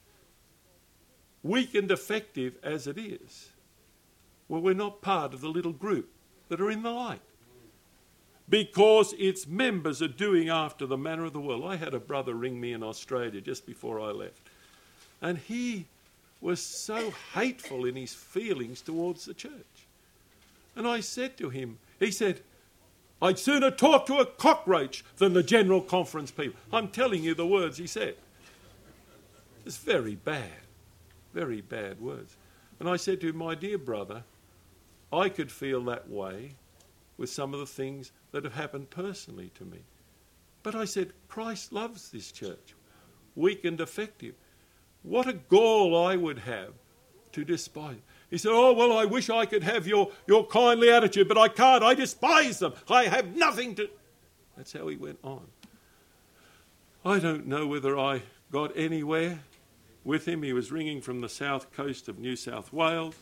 weak 1.42 1.74
and 1.74 1.88
defective 1.88 2.55
as 2.62 2.87
it 2.87 2.98
is, 2.98 3.50
well, 4.48 4.61
we're 4.61 4.74
not 4.74 5.00
part 5.00 5.33
of 5.33 5.40
the 5.40 5.48
little 5.48 5.72
group 5.72 6.11
that 6.48 6.61
are 6.61 6.70
in 6.70 6.83
the 6.83 6.90
light. 6.90 7.20
Because 8.48 9.14
its 9.16 9.46
members 9.46 10.03
are 10.03 10.09
doing 10.09 10.48
after 10.48 10.85
the 10.85 10.98
manner 10.98 11.24
of 11.24 11.33
the 11.33 11.40
world. 11.40 11.64
I 11.64 11.76
had 11.76 11.94
a 11.94 12.00
brother 12.00 12.35
ring 12.35 12.61
me 12.61 12.72
in 12.72 12.83
Australia 12.83 13.40
just 13.40 13.64
before 13.64 14.00
I 14.00 14.11
left, 14.11 14.42
and 15.22 15.38
he 15.38 15.87
was 16.40 16.61
so 16.61 17.12
hateful 17.35 17.85
in 17.85 17.94
his 17.94 18.12
feelings 18.12 18.81
towards 18.81 19.24
the 19.24 19.35
church. 19.35 19.53
And 20.74 20.88
I 20.88 21.00
said 21.00 21.37
to 21.37 21.50
him, 21.50 21.79
he 21.98 22.11
said, 22.11 22.40
I'd 23.22 23.38
sooner 23.38 23.70
talk 23.70 24.07
to 24.07 24.16
a 24.16 24.26
cockroach 24.26 25.05
than 25.18 25.35
the 25.35 25.42
General 25.42 25.83
Conference 25.83 26.31
people. 26.31 26.59
I'm 26.72 26.88
telling 26.88 27.22
you 27.22 27.35
the 27.35 27.46
words 27.46 27.76
he 27.76 27.87
said. 27.87 28.16
It's 29.66 29.76
very 29.76 30.14
bad, 30.14 30.50
very 31.33 31.61
bad 31.61 32.01
words. 32.01 32.37
And 32.79 32.88
I 32.88 32.97
said 32.97 33.21
to 33.21 33.29
him, 33.29 33.37
My 33.37 33.55
dear 33.55 33.79
brother, 33.79 34.25
I 35.12 35.29
could 35.29 35.51
feel 35.51 35.83
that 35.85 36.09
way 36.09 36.53
with 37.16 37.31
some 37.31 37.53
of 37.53 37.61
the 37.61 37.66
things 37.66 38.12
that 38.33 38.45
have 38.45 38.55
happened 38.55 38.90
personally 38.90 39.51
to 39.57 39.64
me. 39.64 39.81
But 40.62 40.75
I 40.75 40.85
said, 40.85 41.12
Christ 41.29 41.73
loves 41.73 42.11
this 42.11 42.33
church, 42.33 42.75
weak 43.35 43.64
and 43.64 43.77
defective. 43.77 44.35
What 45.03 45.27
a 45.27 45.35
gall 45.35 46.07
I 46.07 46.16
would 46.16 46.38
have 46.40 46.73
to 47.33 47.45
despise. 47.45 47.97
He 48.31 48.38
said, 48.38 48.53
Oh, 48.53 48.73
well, 48.73 48.97
I 48.97 49.05
wish 49.05 49.31
I 49.31 49.47
could 49.47 49.62
have 49.62 49.87
your, 49.87 50.11
your 50.27 50.47
kindly 50.47 50.90
attitude, 50.90 51.29
but 51.29 51.38
I 51.38 51.49
can't. 51.49 51.83
I 51.83 51.95
despise 51.95 52.59
them. 52.59 52.75
I 52.88 53.05
have 53.05 53.35
nothing 53.37 53.75
to. 53.77 53.88
That's 54.57 54.73
how 54.73 54.88
he 54.88 54.97
went 54.97 55.19
on. 55.23 55.47
I 57.05 57.19
don't 57.19 57.47
know 57.47 57.66
whether 57.66 57.99
I 57.99 58.23
got 58.53 58.77
anywhere 58.77 59.40
with 60.11 60.27
him. 60.27 60.42
He 60.42 60.53
was 60.53 60.73
ringing 60.73 61.01
from 61.01 61.20
the 61.20 61.29
south 61.29 61.73
coast 61.73 62.09
of 62.09 62.18
New 62.18 62.35
South 62.35 62.73
Wales. 62.73 63.14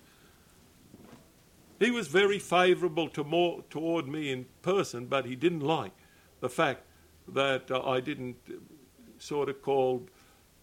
He 1.79 1.91
was 1.91 2.09
very 2.09 2.39
favourable 2.39 3.11
to 3.11 3.23
more, 3.23 3.63
toward 3.69 4.09
me 4.09 4.33
in 4.33 4.47
person, 4.63 5.05
but 5.05 5.27
he 5.27 5.37
didn't 5.37 5.61
like 5.61 5.93
the 6.41 6.49
fact 6.49 6.81
that 7.29 7.71
uh, 7.71 7.83
I 7.83 8.01
didn't 8.01 8.39
uh, 8.49 8.55
sort 9.19 9.51
of 9.51 9.61
call 9.61 10.09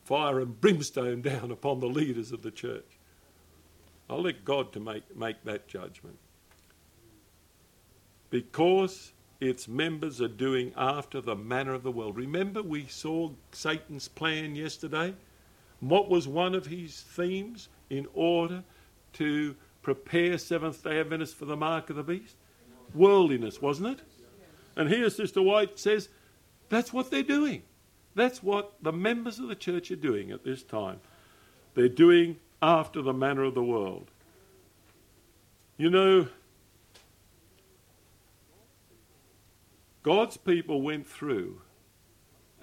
fire 0.03 0.39
and 0.39 0.59
brimstone 0.59 1.21
down 1.31 1.51
upon 1.51 1.79
the 1.79 1.87
leaders 1.87 2.31
of 2.31 2.41
the 2.41 2.51
church. 2.51 2.97
I'll 4.09 4.23
let 4.23 4.43
God 4.43 4.73
to 4.73 4.79
make, 4.79 5.15
make 5.15 5.43
that 5.43 5.67
judgment. 5.67 6.17
Because 8.31 9.13
its 9.39 9.67
members 9.67 10.19
are 10.21 10.27
doing 10.27 10.73
after 10.75 11.21
the 11.21 11.35
manner 11.35 11.75
of 11.75 11.83
the 11.83 11.91
world. 11.91 12.17
Remember, 12.17 12.63
we 12.63 12.87
saw 12.87 13.29
Satan's 13.51 14.07
plan 14.07 14.55
yesterday? 14.55 15.13
What 15.79 16.09
was 16.09 16.27
one 16.27 16.55
of 16.55 16.67
his 16.67 17.01
themes 17.01 17.69
in 17.89 18.07
order 18.13 18.63
to 19.13 19.55
prepare 19.81 20.37
Seventh 20.37 20.83
day 20.83 20.99
Adventists 20.99 21.33
for 21.33 21.45
the 21.45 21.55
mark 21.55 21.89
of 21.89 21.95
the 21.95 22.03
beast? 22.03 22.35
Worldliness, 22.93 23.61
wasn't 23.61 23.99
it? 23.99 24.01
And 24.75 24.89
here 24.89 25.09
Sister 25.09 25.41
White 25.41 25.77
says 25.79 26.09
that's 26.69 26.91
what 26.91 27.11
they're 27.11 27.23
doing. 27.23 27.63
That's 28.15 28.41
what 28.41 28.73
the 28.81 28.93
members 28.93 29.39
of 29.39 29.47
the 29.47 29.55
church 29.55 29.91
are 29.91 29.97
doing 29.97 30.31
at 30.31 30.43
this 30.43 30.63
time. 30.63 30.99
They're 31.73 31.89
doing 31.89 32.37
after 32.61 33.01
the 33.01 33.13
manner 33.13 33.43
of 33.43 33.53
the 33.53 33.63
world. 33.63 34.09
You 35.77 35.89
know, 35.89 36.27
God's 40.03 40.37
people 40.37 40.81
went 40.81 41.05
through 41.05 41.61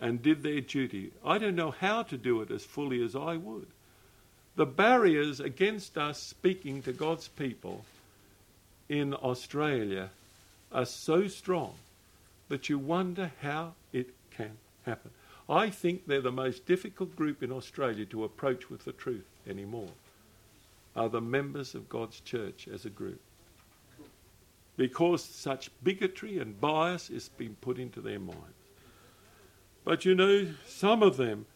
and 0.03 0.21
did 0.21 0.43
their 0.43 0.61
duty. 0.61 1.12
I 1.25 1.38
don't 1.38 1.55
know 1.55 1.71
how 1.71 2.03
to 2.03 2.19
do 2.19 2.43
it 2.43 2.51
as 2.51 2.65
fully 2.65 3.03
as 3.05 3.15
I 3.15 3.37
would. 3.37 3.69
The 4.57 4.67
barriers 4.67 5.38
against 5.38 5.97
us 5.97 6.21
speaking 6.21 6.83
to 6.83 6.93
God's 6.93 7.29
people 7.29 7.85
in 8.88 9.15
Australia 9.15 10.11
are 10.73 10.87
so 10.87 11.29
strong 11.29 11.75
that 12.49 12.69
you 12.69 12.79
wonder 12.79 13.31
how 13.41 13.75
it 13.93 14.11
can 14.37 14.51
happen. 14.85 15.12
I 15.49 15.71
think 15.71 16.07
they're 16.07 16.21
the 16.21 16.33
most 16.33 16.67
difficult 16.67 17.15
group 17.15 17.41
in 17.41 17.53
Australia 17.53 18.05
to 18.07 18.25
approach 18.25 18.69
with 18.69 18.85
the 18.85 18.93
truth 18.93 19.27
anymore, 19.49 19.91
are 20.97 21.09
the 21.09 21.21
members 21.21 21.77
of 21.77 21.88
God's 21.88 22.19
church 22.21 22.67
as 22.67 22.85
a 22.85 22.91
group. 22.91 23.21
Because 24.77 25.23
such 25.23 25.71
bigotry 25.85 26.38
and 26.38 26.61
bias 26.61 27.09
is 27.09 27.29
being 27.29 27.57
put 27.61 27.79
into 27.79 28.01
their 28.01 28.19
minds. 28.19 28.62
But 29.85 30.05
you 30.05 30.14
know, 30.14 30.47
some 30.66 31.03
of 31.03 31.16
them 31.16 31.47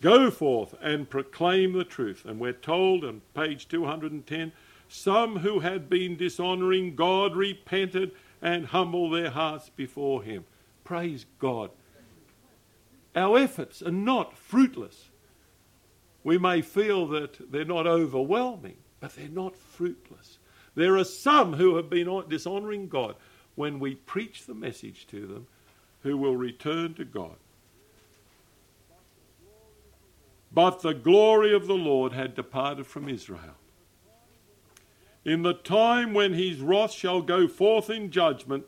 go 0.00 0.30
forth 0.30 0.74
and 0.80 1.10
proclaim 1.10 1.72
the 1.72 1.84
truth. 1.84 2.24
And 2.24 2.38
we're 2.38 2.52
told 2.52 3.04
on 3.04 3.22
page 3.34 3.68
210 3.68 4.52
some 4.88 5.38
who 5.38 5.60
had 5.60 5.90
been 5.90 6.16
dishonouring 6.16 6.94
God 6.94 7.34
repented 7.34 8.12
and 8.40 8.66
humbled 8.66 9.14
their 9.14 9.30
hearts 9.30 9.70
before 9.70 10.22
Him. 10.22 10.44
Praise 10.84 11.26
God. 11.38 11.70
Our 13.16 13.38
efforts 13.38 13.82
are 13.82 13.90
not 13.90 14.36
fruitless. 14.36 15.08
We 16.22 16.38
may 16.38 16.60
feel 16.60 17.06
that 17.08 17.50
they're 17.50 17.64
not 17.64 17.86
overwhelming, 17.86 18.76
but 19.00 19.16
they're 19.16 19.28
not 19.28 19.56
fruitless. 19.56 20.38
There 20.74 20.96
are 20.96 21.04
some 21.04 21.54
who 21.54 21.76
have 21.76 21.88
been 21.88 22.08
dishonouring 22.28 22.88
God 22.88 23.16
when 23.54 23.80
we 23.80 23.94
preach 23.94 24.44
the 24.44 24.54
message 24.54 25.06
to 25.08 25.26
them 25.26 25.46
who 26.02 26.16
will 26.16 26.36
return 26.36 26.94
to 26.94 27.04
God. 27.04 27.36
But 30.56 30.80
the 30.80 30.94
glory 30.94 31.52
of 31.52 31.66
the 31.66 31.74
Lord 31.74 32.14
had 32.14 32.34
departed 32.34 32.86
from 32.86 33.10
Israel. 33.10 33.58
In 35.22 35.42
the 35.42 35.52
time 35.52 36.14
when 36.14 36.32
his 36.32 36.60
wrath 36.60 36.92
shall 36.92 37.20
go 37.20 37.46
forth 37.46 37.90
in 37.90 38.10
judgment, 38.10 38.64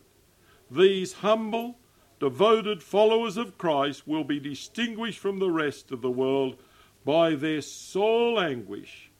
these 0.70 1.14
humble, 1.24 1.78
devoted 2.20 2.82
followers 2.82 3.38
of 3.38 3.56
Christ 3.56 4.06
will 4.06 4.22
be 4.22 4.38
distinguished 4.38 5.18
from 5.18 5.38
the 5.38 5.50
rest 5.50 5.90
of 5.90 6.02
the 6.02 6.10
world 6.10 6.58
by 7.06 7.34
their 7.34 7.62
soul 7.62 8.38
anguish, 8.38 9.10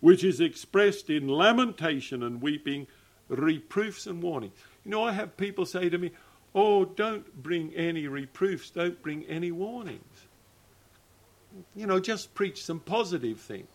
which 0.00 0.24
is 0.24 0.40
expressed 0.40 1.10
in 1.10 1.28
lamentation 1.28 2.22
and 2.22 2.40
weeping, 2.40 2.86
reproofs 3.28 4.06
and 4.06 4.22
warnings. 4.22 4.56
You 4.82 4.92
know, 4.92 5.04
I 5.04 5.12
have 5.12 5.36
people 5.36 5.66
say 5.66 5.90
to 5.90 5.98
me, 5.98 6.10
Oh, 6.54 6.86
don't 6.86 7.42
bring 7.42 7.74
any 7.74 8.08
reproofs, 8.08 8.70
don't 8.70 9.02
bring 9.02 9.26
any 9.26 9.52
warnings. 9.52 10.13
You 11.74 11.86
know, 11.86 12.00
just 12.00 12.34
preach 12.34 12.64
some 12.64 12.80
positive 12.80 13.40
things. 13.40 13.68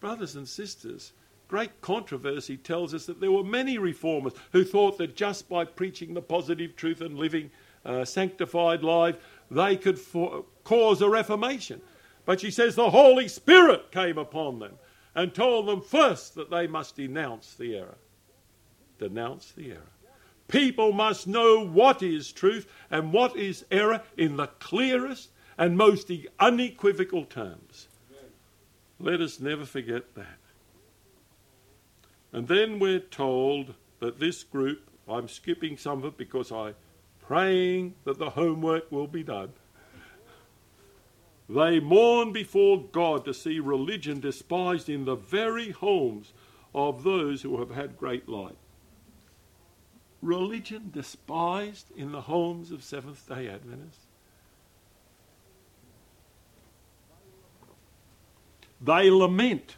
Brothers 0.00 0.36
and 0.36 0.46
sisters, 0.46 1.12
great 1.48 1.80
controversy 1.80 2.56
tells 2.56 2.94
us 2.94 3.06
that 3.06 3.20
there 3.20 3.32
were 3.32 3.44
many 3.44 3.78
reformers 3.78 4.34
who 4.52 4.64
thought 4.64 4.98
that 4.98 5.16
just 5.16 5.48
by 5.48 5.64
preaching 5.64 6.14
the 6.14 6.22
positive 6.22 6.76
truth 6.76 7.00
and 7.00 7.18
living 7.18 7.50
a 7.84 8.04
sanctified 8.04 8.82
life, 8.82 9.16
they 9.50 9.76
could 9.76 9.98
for- 9.98 10.44
cause 10.64 11.00
a 11.00 11.08
reformation. 11.08 11.80
But 12.26 12.40
she 12.40 12.50
says 12.50 12.74
the 12.74 12.90
Holy 12.90 13.28
Spirit 13.28 13.90
came 13.90 14.18
upon 14.18 14.58
them 14.58 14.74
and 15.14 15.34
told 15.34 15.66
them 15.66 15.80
first 15.80 16.34
that 16.34 16.50
they 16.50 16.66
must 16.66 16.96
denounce 16.96 17.54
the 17.54 17.76
error. 17.76 17.96
Denounce 18.98 19.52
the 19.52 19.72
error. 19.72 19.92
People 20.48 20.92
must 20.92 21.26
know 21.26 21.64
what 21.64 22.02
is 22.02 22.32
truth 22.32 22.70
and 22.90 23.12
what 23.12 23.36
is 23.36 23.64
error 23.70 24.02
in 24.16 24.36
the 24.36 24.46
clearest 24.58 25.30
and 25.58 25.76
most 25.76 26.10
unequivocal 26.38 27.24
terms. 27.24 27.88
Let 29.00 29.20
us 29.20 29.40
never 29.40 29.64
forget 29.64 30.14
that. 30.14 30.38
And 32.32 32.46
then 32.46 32.78
we're 32.78 33.00
told 33.00 33.74
that 34.00 34.20
this 34.20 34.44
group, 34.44 34.88
I'm 35.08 35.28
skipping 35.28 35.76
some 35.76 35.98
of 35.98 36.04
it 36.04 36.16
because 36.16 36.52
I'm 36.52 36.74
praying 37.20 37.94
that 38.04 38.18
the 38.18 38.30
homework 38.30 38.90
will 38.92 39.06
be 39.06 39.22
done. 39.22 39.52
They 41.48 41.80
mourn 41.80 42.32
before 42.32 42.82
God 42.92 43.24
to 43.24 43.32
see 43.32 43.58
religion 43.58 44.20
despised 44.20 44.88
in 44.88 45.06
the 45.06 45.14
very 45.14 45.70
homes 45.70 46.34
of 46.74 47.02
those 47.04 47.42
who 47.42 47.58
have 47.58 47.70
had 47.70 47.96
great 47.96 48.28
light. 48.28 48.56
Religion 50.20 50.90
despised 50.92 51.90
in 51.96 52.12
the 52.12 52.22
homes 52.22 52.70
of 52.70 52.84
Seventh 52.84 53.26
day 53.28 53.48
Adventists. 53.48 54.07
They 58.80 59.10
lament 59.10 59.76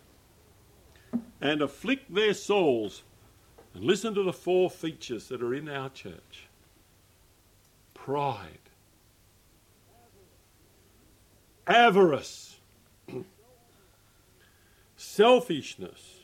and 1.41 1.63
afflict 1.63 2.15
their 2.15 2.35
souls. 2.35 3.03
And 3.75 3.85
listen 3.85 4.15
to 4.15 4.23
the 4.23 4.33
four 4.33 4.69
features 4.71 5.29
that 5.29 5.43
are 5.43 5.55
in 5.55 5.69
our 5.69 5.89
church 5.91 6.47
pride, 7.95 8.59
avarice, 11.67 12.57
selfishness, 14.97 16.21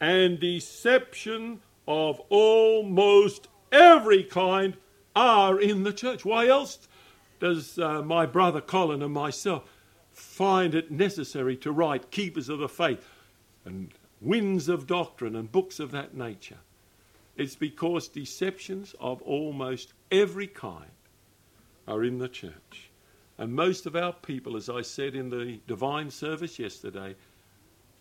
and 0.00 0.40
deception 0.40 1.60
of 1.86 2.20
almost 2.30 3.48
every 3.70 4.24
kind 4.24 4.76
are 5.14 5.60
in 5.60 5.84
the 5.84 5.92
church. 5.92 6.24
Why 6.24 6.48
else 6.48 6.88
does 7.38 7.78
uh, 7.78 8.02
my 8.02 8.26
brother 8.26 8.60
Colin 8.60 9.02
and 9.02 9.12
myself 9.12 9.64
find 10.14 10.74
it 10.74 10.90
necessary 10.90 11.56
to 11.58 11.72
write 11.72 12.10
Keepers 12.10 12.48
of 12.48 12.60
the 12.60 12.68
Faith 12.68 13.06
and 13.64 13.92
Winds 14.20 14.68
of 14.68 14.86
Doctrine 14.86 15.36
and 15.36 15.50
books 15.50 15.80
of 15.80 15.90
that 15.90 16.16
nature? 16.16 16.58
It's 17.36 17.56
because 17.56 18.08
deceptions 18.08 18.94
of 19.00 19.20
almost 19.22 19.92
every 20.10 20.46
kind 20.46 20.90
are 21.86 22.04
in 22.04 22.18
the 22.18 22.28
church. 22.28 22.90
And 23.36 23.54
most 23.54 23.86
of 23.86 23.96
our 23.96 24.12
people, 24.12 24.56
as 24.56 24.68
I 24.68 24.82
said 24.82 25.16
in 25.16 25.28
the 25.28 25.58
divine 25.66 26.10
service 26.10 26.58
yesterday, 26.58 27.16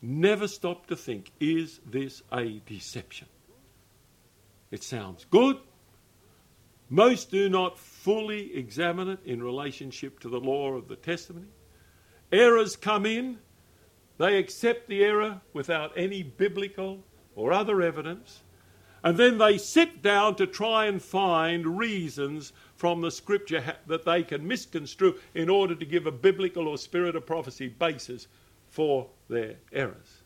never 0.01 0.47
stop 0.47 0.85
to 0.87 0.95
think 0.95 1.31
is 1.39 1.79
this 1.85 2.21
a 2.31 2.61
deception? 2.67 3.27
It 4.69 4.83
sounds 4.83 5.25
good. 5.31 5.57
Most 6.89 7.31
do 7.31 7.49
not 7.49 7.79
fully 7.79 8.55
examine 8.55 9.09
it 9.09 9.19
in 9.25 9.41
relationship 9.41 10.19
to 10.19 10.29
the 10.29 10.39
law 10.39 10.73
of 10.73 10.87
the 10.87 10.95
testimony. 10.95 11.47
Errors 12.31 12.75
come 12.75 13.05
in, 13.05 13.39
they 14.17 14.37
accept 14.37 14.87
the 14.87 15.03
error 15.03 15.41
without 15.53 15.91
any 15.95 16.23
biblical 16.23 17.03
or 17.35 17.51
other 17.51 17.81
evidence, 17.81 18.41
and 19.03 19.17
then 19.17 19.37
they 19.37 19.57
sit 19.57 20.01
down 20.01 20.35
to 20.35 20.47
try 20.47 20.85
and 20.85 21.01
find 21.01 21.77
reasons 21.77 22.53
from 22.75 23.01
the 23.01 23.11
scripture 23.11 23.75
that 23.87 24.05
they 24.05 24.23
can 24.23 24.47
misconstrue 24.47 25.19
in 25.33 25.49
order 25.49 25.75
to 25.75 25.85
give 25.85 26.07
a 26.07 26.11
biblical 26.11 26.67
or 26.67 26.77
spirit 26.77 27.15
of 27.15 27.25
prophecy 27.25 27.67
basis 27.67 28.27
for 28.69 29.09
their 29.29 29.55
errors. 29.71 30.23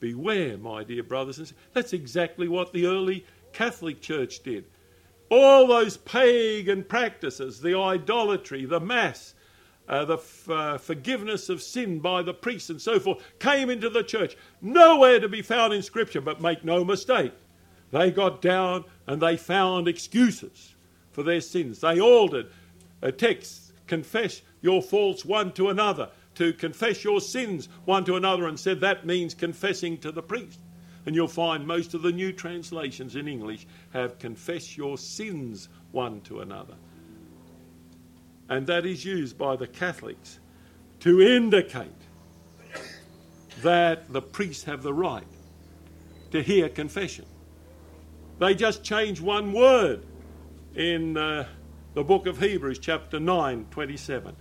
Beware, 0.00 0.56
my 0.58 0.84
dear 0.84 1.02
brothers 1.02 1.38
and 1.38 1.48
sisters. 1.48 1.64
That's 1.74 1.92
exactly 1.92 2.46
what 2.48 2.72
the 2.72 2.86
early 2.86 3.26
Catholic 3.52 4.00
Church 4.00 4.42
did. 4.42 4.64
All 5.30 5.66
those 5.66 5.96
pagan 5.96 6.84
practices, 6.84 7.60
the 7.60 7.76
idolatry, 7.76 8.64
the 8.64 8.80
Mass, 8.80 9.34
uh, 9.88 10.04
the 10.04 10.16
f- 10.16 10.50
uh, 10.50 10.78
forgiveness 10.78 11.48
of 11.48 11.62
sin 11.62 11.98
by 11.98 12.22
the 12.22 12.34
priests, 12.34 12.70
and 12.70 12.80
so 12.80 13.00
forth, 13.00 13.22
came 13.38 13.70
into 13.70 13.88
the 13.88 14.02
church. 14.02 14.36
Nowhere 14.60 15.18
to 15.20 15.28
be 15.28 15.42
found 15.42 15.72
in 15.72 15.82
Scripture, 15.82 16.20
but 16.20 16.40
make 16.40 16.64
no 16.64 16.84
mistake. 16.84 17.32
They 17.90 18.10
got 18.10 18.42
down 18.42 18.84
and 19.06 19.20
they 19.20 19.36
found 19.36 19.88
excuses 19.88 20.74
for 21.12 21.22
their 21.22 21.40
sins. 21.40 21.80
They 21.80 22.00
altered 22.00 22.50
a 23.00 23.10
text, 23.10 23.72
confess 23.86 24.42
your 24.60 24.82
faults 24.82 25.24
one 25.24 25.52
to 25.52 25.70
another, 25.70 26.10
to 26.34 26.52
confess 26.52 27.02
your 27.02 27.20
sins 27.20 27.68
one 27.84 28.04
to 28.04 28.16
another, 28.16 28.46
and 28.46 28.60
said 28.60 28.80
that 28.80 29.06
means 29.06 29.34
confessing 29.34 29.98
to 29.98 30.12
the 30.12 30.22
priest. 30.22 30.60
And 31.06 31.14
you'll 31.14 31.28
find 31.28 31.66
most 31.66 31.94
of 31.94 32.02
the 32.02 32.12
new 32.12 32.32
translations 32.32 33.16
in 33.16 33.26
English 33.26 33.66
have 33.94 34.18
confess 34.18 34.76
your 34.76 34.98
sins 34.98 35.70
one 35.92 36.20
to 36.22 36.40
another. 36.40 36.74
And 38.48 38.66
that 38.66 38.86
is 38.86 39.04
used 39.04 39.36
by 39.36 39.56
the 39.56 39.66
Catholics 39.66 40.40
to 41.00 41.20
indicate 41.20 41.90
that 43.62 44.12
the 44.12 44.22
priests 44.22 44.64
have 44.64 44.82
the 44.82 44.94
right 44.94 45.26
to 46.30 46.42
hear 46.42 46.68
confession. 46.68 47.24
They 48.38 48.54
just 48.54 48.84
change 48.84 49.20
one 49.20 49.52
word 49.52 50.06
in 50.74 51.16
uh, 51.16 51.46
the 51.94 52.04
book 52.04 52.26
of 52.26 52.38
Hebrews, 52.38 52.78
chapter 52.78 53.18
9, 53.18 53.66
27, 53.70 54.36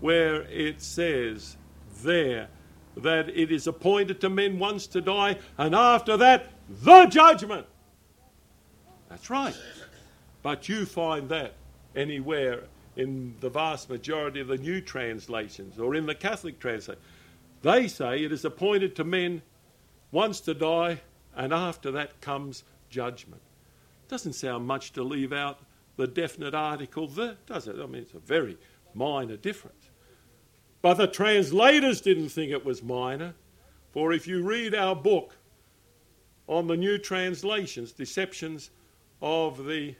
where 0.00 0.42
it 0.42 0.82
says 0.82 1.56
there 2.02 2.48
that 2.96 3.28
it 3.30 3.50
is 3.50 3.66
appointed 3.66 4.20
to 4.20 4.28
men 4.28 4.58
once 4.58 4.86
to 4.88 5.00
die, 5.00 5.38
and 5.56 5.74
after 5.74 6.16
that, 6.18 6.46
the 6.68 7.06
judgment. 7.06 7.66
That's 9.08 9.30
right. 9.30 9.56
But 10.42 10.68
you 10.68 10.84
find 10.84 11.28
that 11.30 11.54
anywhere 11.96 12.64
in 13.00 13.34
the 13.40 13.48
vast 13.48 13.88
majority 13.88 14.40
of 14.40 14.48
the 14.48 14.58
new 14.58 14.78
translations 14.78 15.78
or 15.78 15.94
in 15.94 16.04
the 16.04 16.14
Catholic 16.14 16.60
translation. 16.60 17.00
They 17.62 17.88
say 17.88 18.22
it 18.22 18.30
is 18.30 18.44
appointed 18.44 18.94
to 18.96 19.04
men 19.04 19.40
once 20.12 20.40
to 20.40 20.52
die, 20.52 21.00
and 21.34 21.52
after 21.52 21.90
that 21.92 22.20
comes 22.20 22.62
judgment. 22.90 23.40
Doesn't 24.08 24.34
sound 24.34 24.66
much 24.66 24.92
to 24.92 25.02
leave 25.02 25.32
out 25.32 25.60
the 25.96 26.06
definite 26.06 26.54
article 26.54 27.06
the, 27.06 27.38
does 27.46 27.66
it? 27.68 27.76
I 27.80 27.86
mean, 27.86 28.02
it's 28.02 28.12
a 28.12 28.18
very 28.18 28.58
minor 28.92 29.36
difference. 29.36 29.88
But 30.82 30.94
the 30.94 31.06
translators 31.06 32.02
didn't 32.02 32.28
think 32.28 32.52
it 32.52 32.66
was 32.66 32.82
minor, 32.82 33.34
for 33.92 34.12
if 34.12 34.26
you 34.26 34.42
read 34.42 34.74
our 34.74 34.94
book 34.94 35.36
on 36.46 36.66
the 36.66 36.76
new 36.76 36.98
translations, 36.98 37.92
Deceptions 37.92 38.70
of 39.22 39.64
the 39.64 39.94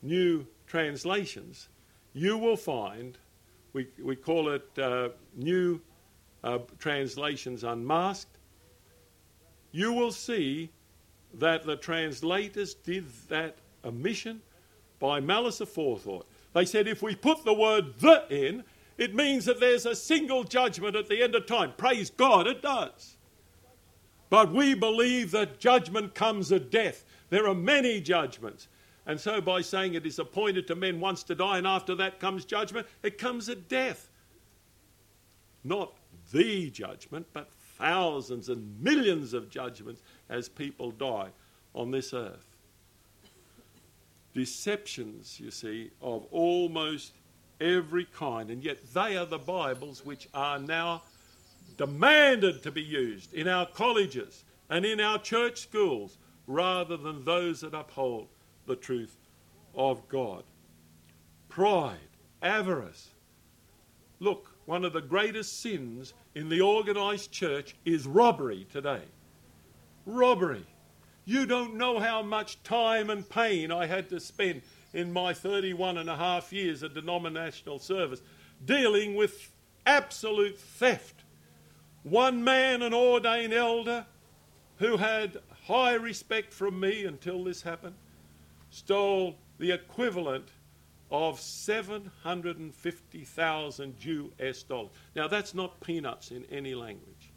New 0.00 0.46
Translations, 0.66 1.68
you 2.18 2.36
will 2.36 2.56
find, 2.56 3.16
we, 3.72 3.86
we 4.02 4.16
call 4.16 4.48
it 4.48 4.68
uh, 4.78 5.10
New 5.36 5.80
uh, 6.42 6.58
Translations 6.78 7.62
Unmasked, 7.62 8.38
you 9.70 9.92
will 9.92 10.10
see 10.10 10.70
that 11.34 11.64
the 11.64 11.76
translators 11.76 12.74
did 12.74 13.06
that 13.28 13.56
omission 13.84 14.40
by 14.98 15.20
malice 15.20 15.60
aforethought. 15.60 16.24
They 16.54 16.64
said 16.64 16.88
if 16.88 17.02
we 17.02 17.14
put 17.14 17.44
the 17.44 17.54
word 17.54 17.98
the 18.00 18.24
in, 18.30 18.64
it 18.96 19.14
means 19.14 19.44
that 19.44 19.60
there's 19.60 19.86
a 19.86 19.94
single 19.94 20.42
judgment 20.42 20.96
at 20.96 21.06
the 21.08 21.22
end 21.22 21.36
of 21.36 21.46
time. 21.46 21.72
Praise 21.76 22.10
God, 22.10 22.48
it 22.48 22.62
does. 22.62 23.16
But 24.28 24.52
we 24.52 24.74
believe 24.74 25.30
that 25.30 25.60
judgment 25.60 26.14
comes 26.14 26.50
at 26.50 26.70
death. 26.70 27.04
There 27.30 27.46
are 27.46 27.54
many 27.54 28.00
judgments. 28.00 28.66
And 29.08 29.18
so, 29.18 29.40
by 29.40 29.62
saying 29.62 29.94
it 29.94 30.04
is 30.04 30.18
appointed 30.18 30.66
to 30.66 30.76
men 30.76 31.00
once 31.00 31.22
to 31.24 31.34
die 31.34 31.56
and 31.56 31.66
after 31.66 31.94
that 31.94 32.20
comes 32.20 32.44
judgment, 32.44 32.86
it 33.02 33.16
comes 33.16 33.48
at 33.48 33.66
death. 33.66 34.10
Not 35.64 35.94
the 36.30 36.68
judgment, 36.68 37.26
but 37.32 37.50
thousands 37.78 38.50
and 38.50 38.78
millions 38.82 39.32
of 39.32 39.48
judgments 39.48 40.02
as 40.28 40.50
people 40.50 40.90
die 40.90 41.30
on 41.74 41.90
this 41.90 42.12
earth. 42.12 42.44
Deceptions, 44.34 45.40
you 45.40 45.50
see, 45.50 45.90
of 46.02 46.26
almost 46.30 47.14
every 47.62 48.04
kind, 48.04 48.50
and 48.50 48.62
yet 48.62 48.92
they 48.92 49.16
are 49.16 49.24
the 49.24 49.38
Bibles 49.38 50.04
which 50.04 50.28
are 50.34 50.58
now 50.58 51.02
demanded 51.78 52.62
to 52.62 52.70
be 52.70 52.82
used 52.82 53.32
in 53.32 53.48
our 53.48 53.64
colleges 53.64 54.44
and 54.68 54.84
in 54.84 55.00
our 55.00 55.18
church 55.18 55.60
schools 55.60 56.18
rather 56.46 56.98
than 56.98 57.24
those 57.24 57.62
that 57.62 57.72
uphold 57.72 58.28
the 58.68 58.76
truth 58.76 59.16
of 59.74 60.08
God. 60.08 60.44
Pride, 61.48 61.98
avarice. 62.40 63.08
Look, 64.20 64.54
one 64.66 64.84
of 64.84 64.92
the 64.92 65.00
greatest 65.00 65.60
sins 65.60 66.12
in 66.34 66.48
the 66.48 66.60
organized 66.60 67.32
church 67.32 67.74
is 67.84 68.06
robbery 68.06 68.66
today. 68.70 69.02
Robbery. 70.06 70.66
You 71.24 71.46
don't 71.46 71.74
know 71.74 71.98
how 71.98 72.22
much 72.22 72.62
time 72.62 73.10
and 73.10 73.28
pain 73.28 73.72
I 73.72 73.86
had 73.86 74.08
to 74.10 74.20
spend 74.20 74.62
in 74.92 75.12
my 75.12 75.34
31 75.34 75.98
and 75.98 76.08
a 76.08 76.16
half 76.16 76.52
years 76.52 76.82
of 76.82 76.94
denominational 76.94 77.78
service 77.78 78.22
dealing 78.64 79.14
with 79.14 79.50
absolute 79.86 80.58
theft. 80.58 81.24
One 82.02 82.42
man, 82.42 82.82
an 82.82 82.94
ordained 82.94 83.52
elder, 83.52 84.06
who 84.78 84.96
had 84.96 85.38
high 85.66 85.94
respect 85.94 86.52
from 86.52 86.80
me 86.80 87.04
until 87.04 87.44
this 87.44 87.62
happened, 87.62 87.94
stole 88.70 89.36
the 89.58 89.72
equivalent 89.72 90.48
of 91.10 91.40
750,000 91.40 94.04
US 94.04 94.62
dollars. 94.62 94.90
Now, 95.16 95.26
that's 95.26 95.54
not 95.54 95.80
peanuts 95.80 96.30
in 96.30 96.44
any 96.50 96.74
language. 96.74 97.32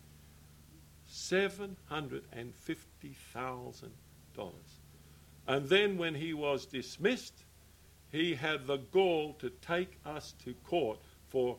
$750,000. 1.10 3.92
And 5.48 5.70
then, 5.70 5.98
when 5.98 6.16
he 6.16 6.34
was 6.34 6.66
dismissed, 6.66 7.46
he 8.12 8.36
had 8.36 8.68
the 8.68 8.78
gall 8.78 9.34
to 9.40 9.50
take 9.50 9.98
us 10.06 10.34
to 10.44 10.54
court 10.66 11.00
for 11.30 11.58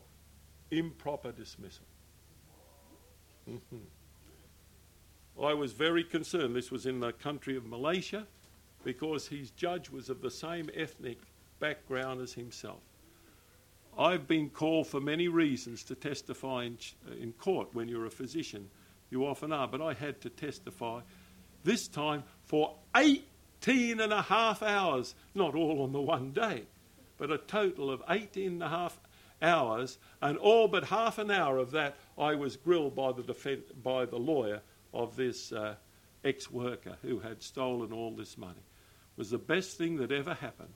improper 0.71 1.31
dismissal. 1.31 1.85
Mm-hmm. 3.49 5.43
I 5.43 5.53
was 5.53 5.73
very 5.73 6.03
concerned. 6.03 6.55
This 6.55 6.71
was 6.71 6.85
in 6.85 6.99
the 6.99 7.11
country 7.11 7.57
of 7.57 7.65
Malaysia 7.65 8.27
because 8.83 9.27
his 9.27 9.51
judge 9.51 9.89
was 9.89 10.09
of 10.09 10.21
the 10.21 10.31
same 10.31 10.69
ethnic 10.75 11.19
background 11.59 12.21
as 12.21 12.33
himself. 12.33 12.81
I've 13.97 14.27
been 14.27 14.49
called 14.49 14.87
for 14.87 14.99
many 14.99 15.27
reasons 15.27 15.83
to 15.83 15.95
testify 15.95 16.63
in, 16.63 16.77
in 17.19 17.31
court 17.33 17.69
when 17.73 17.87
you're 17.87 18.07
a 18.07 18.11
physician. 18.11 18.69
You 19.09 19.25
often 19.25 19.53
are, 19.53 19.67
but 19.67 19.81
I 19.81 19.93
had 19.93 20.19
to 20.21 20.29
testify 20.29 21.01
this 21.63 21.87
time 21.87 22.23
for 22.45 22.75
18 22.95 23.99
and 23.99 24.11
a 24.11 24.23
half 24.23 24.63
hours, 24.63 25.15
not 25.35 25.55
all 25.55 25.83
on 25.83 25.91
the 25.91 26.01
one 26.01 26.31
day, 26.31 26.63
but 27.17 27.31
a 27.31 27.37
total 27.37 27.91
of 27.91 28.01
18 28.09 28.53
and 28.53 28.63
a 28.63 28.69
half 28.69 28.99
hours, 29.41 29.97
and 30.21 30.37
all 30.37 30.67
but 30.67 30.85
half 30.85 31.19
an 31.19 31.29
hour 31.29 31.57
of 31.57 31.71
that 31.71 31.95
I 32.17 32.33
was 32.33 32.57
grilled 32.57 32.95
by 32.95 33.11
the, 33.11 33.21
defen- 33.21 33.83
by 33.83 34.05
the 34.05 34.17
lawyer 34.17 34.61
of 34.93 35.15
this 35.15 35.51
uh, 35.51 35.75
ex 36.23 36.49
worker 36.49 36.97
who 37.01 37.19
had 37.19 37.43
stolen 37.43 37.91
all 37.91 38.11
this 38.11 38.37
money. 38.37 38.63
Was 39.17 39.29
the 39.29 39.37
best 39.37 39.77
thing 39.77 39.97
that 39.97 40.11
ever 40.11 40.33
happened 40.33 40.73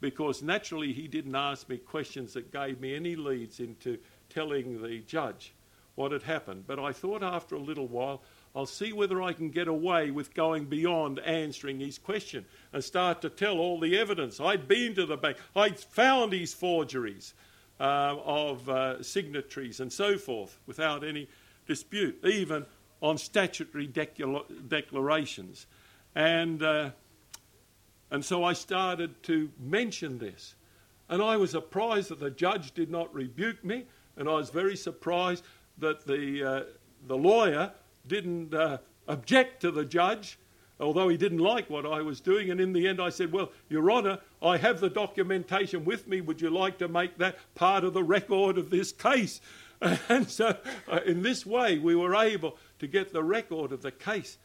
because 0.00 0.42
naturally 0.42 0.92
he 0.92 1.06
didn't 1.06 1.34
ask 1.34 1.68
me 1.68 1.76
questions 1.76 2.32
that 2.32 2.52
gave 2.52 2.80
me 2.80 2.94
any 2.94 3.16
leads 3.16 3.60
into 3.60 3.98
telling 4.30 4.82
the 4.82 5.00
judge 5.00 5.52
what 5.94 6.12
had 6.12 6.22
happened. 6.22 6.64
But 6.66 6.78
I 6.78 6.92
thought 6.92 7.22
after 7.22 7.54
a 7.54 7.60
little 7.60 7.86
while, 7.86 8.22
I'll 8.54 8.66
see 8.66 8.92
whether 8.92 9.20
I 9.20 9.32
can 9.32 9.50
get 9.50 9.68
away 9.68 10.10
with 10.10 10.34
going 10.34 10.64
beyond 10.64 11.18
answering 11.20 11.78
his 11.78 11.98
question 11.98 12.46
and 12.72 12.82
start 12.82 13.20
to 13.22 13.28
tell 13.28 13.58
all 13.58 13.78
the 13.78 13.98
evidence. 13.98 14.40
I'd 14.40 14.66
been 14.66 14.94
to 14.94 15.06
the 15.06 15.16
bank, 15.16 15.36
I'd 15.54 15.78
found 15.78 16.32
his 16.32 16.54
forgeries 16.54 17.34
uh, 17.78 18.16
of 18.24 18.68
uh, 18.68 19.02
signatories 19.02 19.80
and 19.80 19.92
so 19.92 20.16
forth 20.16 20.58
without 20.66 21.04
any 21.04 21.28
dispute, 21.66 22.24
even 22.24 22.64
on 23.02 23.18
statutory 23.18 23.86
declarations. 23.86 25.66
And, 26.14 26.62
uh, 26.62 26.90
and 28.10 28.24
so 28.24 28.44
I 28.44 28.52
started 28.52 29.22
to 29.24 29.50
mention 29.58 30.18
this. 30.18 30.54
And 31.08 31.22
I 31.22 31.36
was 31.36 31.50
surprised 31.50 32.10
that 32.10 32.20
the 32.20 32.30
judge 32.30 32.72
did 32.72 32.90
not 32.90 33.12
rebuke 33.14 33.64
me, 33.64 33.84
and 34.16 34.28
I 34.28 34.34
was 34.34 34.50
very 34.50 34.76
surprised 34.76 35.44
that 35.78 36.06
the, 36.06 36.44
uh, 36.44 36.62
the 37.06 37.16
lawyer 37.16 37.72
didn't 38.06 38.54
uh, 38.54 38.78
object 39.08 39.60
to 39.62 39.70
the 39.70 39.84
judge, 39.84 40.38
although 40.78 41.08
he 41.08 41.16
didn't 41.16 41.38
like 41.38 41.68
what 41.68 41.84
I 41.84 42.00
was 42.00 42.20
doing. 42.20 42.50
And 42.50 42.60
in 42.60 42.72
the 42.72 42.86
end, 42.86 43.00
I 43.00 43.10
said, 43.10 43.32
Well, 43.32 43.50
Your 43.68 43.90
Honour, 43.90 44.18
I 44.42 44.56
have 44.56 44.80
the 44.80 44.88
documentation 44.88 45.84
with 45.84 46.06
me. 46.06 46.20
Would 46.20 46.40
you 46.40 46.50
like 46.50 46.78
to 46.78 46.88
make 46.88 47.18
that 47.18 47.38
part 47.54 47.84
of 47.84 47.92
the 47.92 48.04
record 48.04 48.58
of 48.58 48.70
this 48.70 48.92
case? 48.92 49.40
And 50.10 50.28
so, 50.28 50.58
uh, 50.92 51.00
in 51.06 51.22
this 51.22 51.46
way, 51.46 51.78
we 51.78 51.96
were 51.96 52.14
able 52.14 52.58
to 52.80 52.86
get 52.86 53.14
the 53.14 53.22
record 53.22 53.72
of 53.72 53.80
the 53.80 53.90
case. 53.90 54.36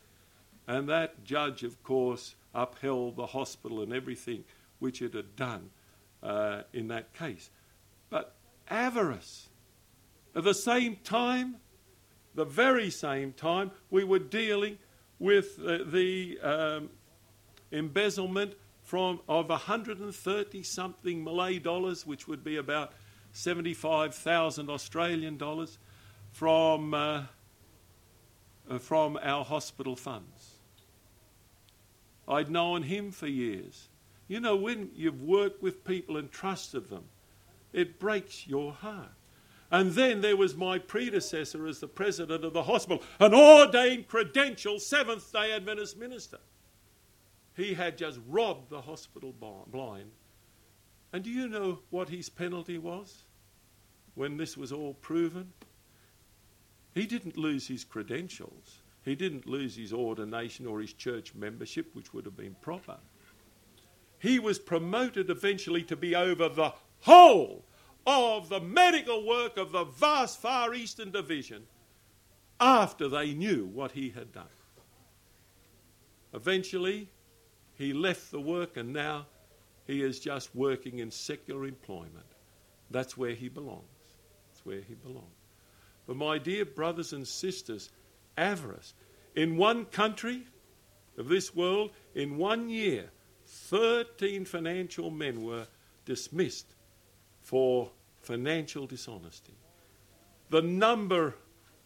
And 0.68 0.90
that 0.90 1.24
judge, 1.24 1.64
of 1.64 1.82
course, 1.84 2.36
upheld 2.54 3.16
the 3.16 3.28
hospital 3.28 3.82
and 3.82 3.94
everything 3.94 4.44
which 4.80 5.02
it 5.02 5.14
had 5.14 5.36
done 5.36 5.70
uh, 6.24 6.64
in 6.74 6.88
that 6.88 7.14
case. 7.14 7.50
But 8.10 8.36
avarice. 8.70 9.50
At 10.36 10.44
the 10.44 10.54
same 10.54 10.98
time, 11.04 11.58
the 12.34 12.46
very 12.46 12.90
same 12.90 13.32
time, 13.34 13.72
we 13.90 14.04
were 14.04 14.20
dealing 14.20 14.78
with 15.20 15.60
uh, 15.66 15.80
the 15.86 16.40
um, 16.42 16.90
embezzlement 17.72 18.54
from 18.84 19.20
of 19.28 19.50
130 19.50 20.64
something 20.64 21.24
Malay 21.24 21.60
dollars, 21.60 22.06
which 22.06 22.28
would 22.28 22.44
be 22.44 22.58
about 22.58 22.94
75,000 23.32 24.70
Australian 24.70 25.38
dollars, 25.38 25.80
from 26.32 26.94
uh, 26.94 27.24
uh, 28.70 28.80
from 28.80 29.18
our 29.22 29.44
hospital 29.44 29.96
funds. 29.96 30.35
I'd 32.28 32.50
known 32.50 32.84
him 32.84 33.12
for 33.12 33.28
years. 33.28 33.88
You 34.28 34.40
know, 34.40 34.56
when 34.56 34.90
you've 34.96 35.22
worked 35.22 35.62
with 35.62 35.84
people 35.84 36.18
and 36.18 36.32
trusted 36.32 36.90
them, 36.90 37.04
it 37.74 38.00
breaks 38.00 38.48
your 38.48 38.72
heart. 38.74 39.12
And 39.72 39.92
then 39.92 40.22
there 40.22 40.38
was 40.38 40.56
my 40.56 40.80
predecessor 40.80 41.68
as 41.68 41.80
the 41.80 41.88
president 41.88 42.46
of 42.46 42.54
the 42.54 42.64
hospital, 42.64 43.04
an 43.20 43.34
ordained, 43.34 44.08
credentialed 44.08 44.82
Seventh 44.82 45.32
day 45.32 45.52
Adventist 45.52 45.98
minister. 45.98 46.40
He 47.56 47.74
had 47.74 47.98
just 47.98 48.20
robbed 48.28 48.70
the 48.70 48.82
hospital 48.82 49.34
blind. 49.68 50.12
And 51.14 51.24
do 51.24 51.30
you 51.30 51.48
know 51.48 51.80
what 51.90 52.10
his 52.10 52.30
penalty 52.30 52.78
was 52.78 53.24
when 54.16 54.38
this 54.38 54.58
was 54.58 54.72
all 54.72 54.94
proven? 54.96 55.54
He 56.94 57.06
didn't 57.06 57.38
lose 57.38 57.68
his 57.68 57.84
credentials. 57.84 58.82
He 59.06 59.16
didn't 59.16 59.48
lose 59.48 59.76
his 59.76 59.94
ordination 59.94 60.66
or 60.66 60.82
his 60.82 60.92
church 60.92 61.36
membership, 61.36 61.94
which 61.94 62.12
would 62.12 62.26
have 62.26 62.36
been 62.36 62.56
proper. 62.62 62.98
He 64.18 64.40
was 64.40 64.58
promoted 64.58 65.30
eventually 65.30 65.84
to 65.84 65.96
be 65.96 66.16
over 66.16 66.50
the 66.50 66.74
whole 67.02 67.64
of 68.08 68.50
the 68.50 68.60
medical 68.60 69.26
work 69.26 69.58
of 69.58 69.72
the 69.72 69.84
vast 69.84 70.42
Far 70.42 70.74
Eastern 70.74 71.12
Division 71.12 71.64
after 72.60 73.08
they 73.08 73.34
knew 73.34 73.66
what 73.68 73.92
he 73.92 74.10
had 74.10 74.32
done. 74.32 74.46
Eventually, 76.34 77.08
he 77.76 77.94
left 77.94 78.32
the 78.32 78.42
work 78.42 78.76
and 78.76 78.92
now 78.92 79.28
he 79.86 80.02
is 80.02 80.20
just 80.20 80.56
working 80.56 81.00
in 81.00 81.12
secular 81.12 81.66
employment. 81.66 82.26
That's 82.90 83.16
where 83.16 83.36
he 83.36 83.50
belongs. 83.50 83.84
That's 84.50 84.66
where 84.66 84.82
he 84.82 84.96
belongs. 84.96 85.26
But, 86.08 86.18
my 86.18 86.38
dear 86.38 86.66
brothers 86.66 87.14
and 87.14 87.28
sisters, 87.28 87.90
avarice. 88.38 88.94
In 89.36 89.58
one 89.58 89.86
country 89.86 90.44
of 91.18 91.28
this 91.28 91.56
world, 91.56 91.92
in 92.14 92.38
one 92.38 92.70
year, 92.70 93.10
13 93.46 94.46
financial 94.46 95.10
men 95.10 95.44
were 95.44 95.68
dismissed 96.06 96.76
for 97.42 97.92
financial 98.22 98.88
dishonesty. 98.88 99.54
The 100.50 100.62
number 100.62 101.36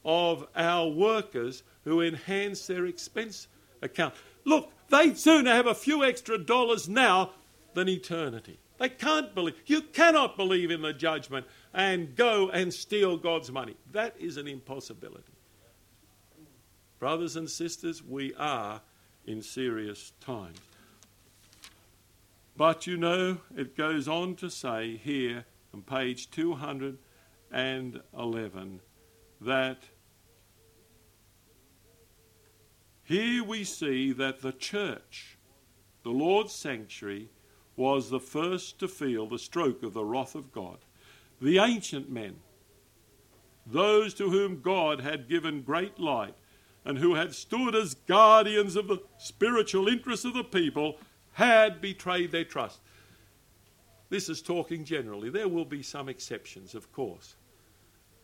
of 0.06 0.48
our 0.56 0.88
workers 0.88 1.64
who 1.84 2.02
enhance 2.02 2.68
their 2.68 2.86
expense 2.86 3.48
account. 3.82 4.14
Look, 4.46 4.72
they'd 4.90 5.18
sooner 5.18 5.54
have 5.54 5.68
a 5.68 5.76
few 5.76 6.04
extra 6.04 6.38
dollars 6.38 6.88
now 6.88 7.32
than 7.74 7.90
eternity. 7.90 8.60
They 8.78 8.90
can't 8.90 9.36
believe. 9.36 9.56
You 9.66 9.82
cannot 9.82 10.38
believe 10.38 10.72
in 10.72 10.82
the 10.82 10.94
judgment 10.94 11.46
and 11.74 12.16
go 12.16 12.50
and 12.50 12.74
steal 12.74 13.18
God's 13.18 13.52
money. 13.52 13.76
That 13.92 14.16
is 14.18 14.38
an 14.38 14.48
impossibility. 14.48 15.34
Brothers 17.00 17.36
and 17.38 17.50
sisters, 17.50 18.04
we 18.04 18.36
are 18.36 18.82
in 19.26 19.42
serious 19.42 20.12
times. 20.20 20.60
But 22.58 22.86
you 22.88 22.98
know, 22.98 23.38
it 23.56 23.78
goes 23.78 24.10
on 24.10 24.36
to 24.36 24.50
say 24.50 24.98
here 24.98 25.46
on 25.74 25.82
page 25.82 26.30
211 26.30 28.82
that 29.40 29.78
here 33.04 33.46
we 33.46 33.64
see 33.64 34.12
that 34.12 34.42
the 34.42 34.52
church, 34.52 35.38
the 36.04 36.10
Lord's 36.10 36.54
sanctuary, 36.54 37.30
was 37.78 38.10
the 38.10 38.20
first 38.20 38.78
to 38.80 38.90
feel 38.90 39.26
the 39.26 39.40
stroke 39.40 39.84
of 39.84 39.94
the 39.94 40.04
wrath 40.04 40.36
of 40.36 40.52
God. 40.52 40.80
The 41.42 41.60
ancient 41.60 42.12
men, 42.12 42.36
those 43.66 44.14
to 44.16 44.30
whom 44.30 44.60
God 44.60 45.00
had 45.00 45.30
given 45.30 45.62
great 45.62 45.98
light 45.98 46.36
and 46.86 46.98
who 46.98 47.16
had 47.16 47.34
stood 47.34 47.76
as 47.76 47.94
guardians 47.94 48.76
of 48.76 48.88
the 48.88 49.02
spiritual 49.18 49.88
interests 49.88 50.26
of 50.26 50.34
the 50.34 50.44
people, 50.44 50.98
had 51.34 51.82
betrayed 51.82 52.32
their 52.32 52.44
trust. 52.44 52.80
This 54.10 54.28
is 54.28 54.42
talking 54.42 54.84
generally. 54.86 55.30
There 55.30 55.48
will 55.48 55.66
be 55.66 55.84
some 55.84 56.10
exceptions, 56.10 56.74
of 56.74 56.92
course. 56.92 57.36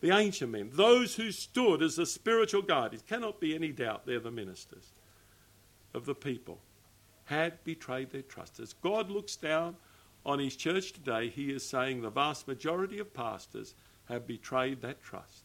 The 0.00 0.10
ancient 0.10 0.52
men, 0.52 0.70
those 0.72 1.14
who 1.14 1.32
stood 1.32 1.82
as 1.82 1.96
the 1.96 2.06
spiritual 2.06 2.62
guardians, 2.62 3.04
cannot 3.06 3.40
be 3.40 3.54
any 3.54 3.72
doubt 3.72 4.04
they're 4.04 4.20
the 4.20 4.30
ministers 4.30 4.90
of 5.94 6.04
the 6.04 6.14
people, 6.14 6.58
had 7.24 7.62
betrayed 7.64 8.10
their 8.10 8.22
trust. 8.22 8.60
As 8.60 8.74
God 8.74 9.10
looks 9.10 9.36
down 9.36 9.76
on 10.24 10.38
his 10.38 10.56
church 10.56 10.92
today, 10.92 11.28
he 11.28 11.50
is 11.50 11.64
saying 11.64 12.02
the 12.02 12.10
vast 12.10 12.46
majority 12.46 12.98
of 12.98 13.14
pastors 13.14 13.74
have 14.08 14.26
betrayed 14.26 14.82
that 14.82 15.02
trust. 15.02 15.44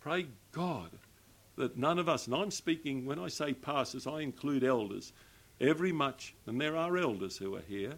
Pray 0.00 0.26
God 0.52 0.90
that 1.58 1.76
none 1.76 1.98
of 1.98 2.08
us, 2.08 2.26
and 2.26 2.34
I'm 2.34 2.50
speaking 2.50 3.04
when 3.04 3.18
I 3.18 3.28
say 3.28 3.52
pastors, 3.52 4.06
I 4.06 4.20
include 4.20 4.64
elders, 4.64 5.12
every 5.60 5.92
much, 5.92 6.34
and 6.46 6.60
there 6.60 6.76
are 6.76 6.96
elders 6.96 7.36
who 7.36 7.54
are 7.56 7.64
here. 7.68 7.94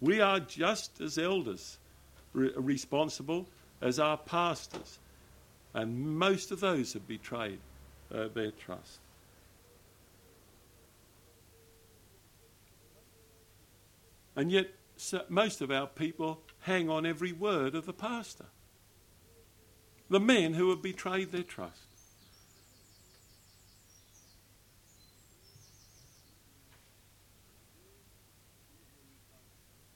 We 0.00 0.20
are 0.20 0.40
just 0.40 1.00
as 1.00 1.18
elders 1.18 1.78
re- 2.32 2.52
responsible 2.54 3.48
as 3.80 3.98
our 3.98 4.16
pastors, 4.16 4.98
and 5.74 6.18
most 6.18 6.50
of 6.50 6.60
those 6.60 6.92
have 6.92 7.08
betrayed 7.08 7.58
uh, 8.14 8.28
their 8.28 8.50
trust. 8.50 9.00
And 14.36 14.50
yet, 14.50 14.68
so 14.96 15.22
most 15.28 15.60
of 15.60 15.70
our 15.70 15.86
people 15.86 16.40
hang 16.60 16.88
on 16.88 17.04
every 17.04 17.32
word 17.32 17.74
of 17.74 17.86
the 17.86 17.92
pastor. 17.92 18.46
The 20.08 20.20
men 20.20 20.54
who 20.54 20.70
have 20.70 20.82
betrayed 20.82 21.32
their 21.32 21.42
trust. 21.42 21.91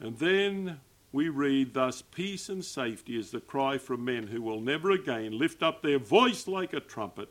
And 0.07 0.16
then 0.18 0.78
we 1.11 1.30
read, 1.30 1.74
Thus 1.74 2.00
peace 2.00 2.48
and 2.48 2.64
safety 2.64 3.18
is 3.18 3.32
the 3.32 3.40
cry 3.40 3.76
from 3.76 4.04
men 4.04 4.28
who 4.28 4.40
will 4.40 4.61
never 4.61 4.92
again 4.92 5.36
lift 5.36 5.64
up 5.64 5.82
their 5.82 5.98
voice 5.98 6.46
like 6.46 6.72
a 6.72 6.78
trumpet 6.78 7.28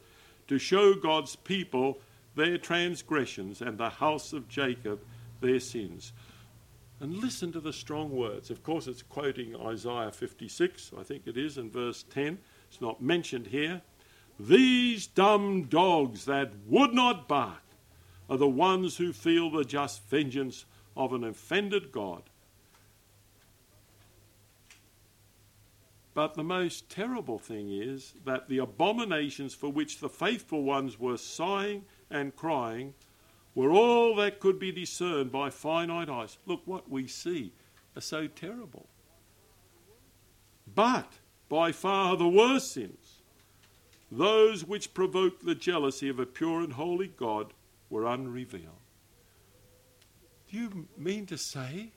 to 0.49 0.59
show 0.59 0.93
God's 0.93 1.37
people 1.37 1.99
their 2.35 2.57
transgressions 2.57 3.61
and 3.61 3.77
the 3.77 3.89
house 3.89 4.33
of 4.33 4.49
Jacob 4.49 4.99
their 5.39 5.61
sins. 5.61 6.11
And 6.99 7.15
listen 7.15 7.53
to 7.53 7.61
the 7.61 7.71
strong 7.71 8.09
words. 8.09 8.49
Of 8.49 8.61
course, 8.61 8.87
it's 8.87 9.03
quoting 9.03 9.55
Isaiah 9.55 10.11
56, 10.11 10.91
I 10.99 11.03
think 11.03 11.27
it 11.27 11.37
is, 11.37 11.57
in 11.57 11.71
verse 11.71 12.03
10. 12.03 12.37
It's 12.67 12.81
not 12.81 13.01
mentioned 13.01 13.47
here. 13.47 13.81
These 14.37 15.07
dumb 15.07 15.63
dogs 15.63 16.25
that 16.25 16.51
would 16.67 16.93
not 16.93 17.29
bark 17.29 17.63
are 18.29 18.35
the 18.35 18.49
ones 18.49 18.97
who 18.97 19.13
feel 19.13 19.49
the 19.49 19.63
just 19.63 20.05
vengeance 20.09 20.65
of 20.97 21.13
an 21.13 21.23
offended 21.23 21.93
God. 21.93 22.23
But 26.15 26.35
the 26.35 26.43
most 26.45 26.89
terrible 26.89 27.37
thing 27.37 27.69
is 27.69 28.13
that 28.23 28.47
the 28.47 28.59
abominations 28.59 29.53
for 29.53 29.69
which 29.69 29.99
the 29.99 30.07
faithful 30.07 30.63
ones 30.63 30.97
were 30.97 31.17
sighing 31.17 31.83
and 32.09 32.33
crying 32.33 32.93
were 33.53 33.71
all 33.71 34.15
that 34.15 34.39
could 34.39 34.57
be 34.57 34.71
discerned 34.71 35.33
by 35.33 35.49
finite 35.49 36.09
eyes. 36.09 36.37
Look, 36.45 36.61
what 36.65 36.89
we 36.89 37.05
see 37.05 37.51
are 37.97 38.01
so 38.01 38.27
terrible. 38.27 38.87
But 40.73 41.11
by 41.49 41.73
far 41.73 42.15
the 42.15 42.29
worst 42.29 42.71
sins, 42.71 43.21
those 44.09 44.63
which 44.63 44.93
provoke 44.93 45.41
the 45.41 45.53
jealousy 45.53 46.07
of 46.07 46.17
a 46.17 46.25
pure 46.25 46.61
and 46.61 46.73
holy 46.73 47.07
God, 47.07 47.53
were 47.89 48.07
unrevealed. 48.07 48.79
Do 50.49 50.57
you 50.57 50.87
mean 50.97 51.25
to 51.25 51.37
say 51.37 51.91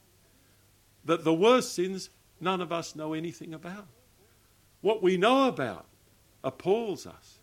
that 1.04 1.22
the 1.22 1.34
worst 1.34 1.72
sins 1.72 2.10
none 2.40 2.60
of 2.60 2.72
us 2.72 2.96
know 2.96 3.12
anything 3.12 3.54
about? 3.54 3.86
What 4.80 5.02
we 5.02 5.16
know 5.16 5.48
about 5.48 5.86
appalls 6.44 7.06
us. 7.06 7.38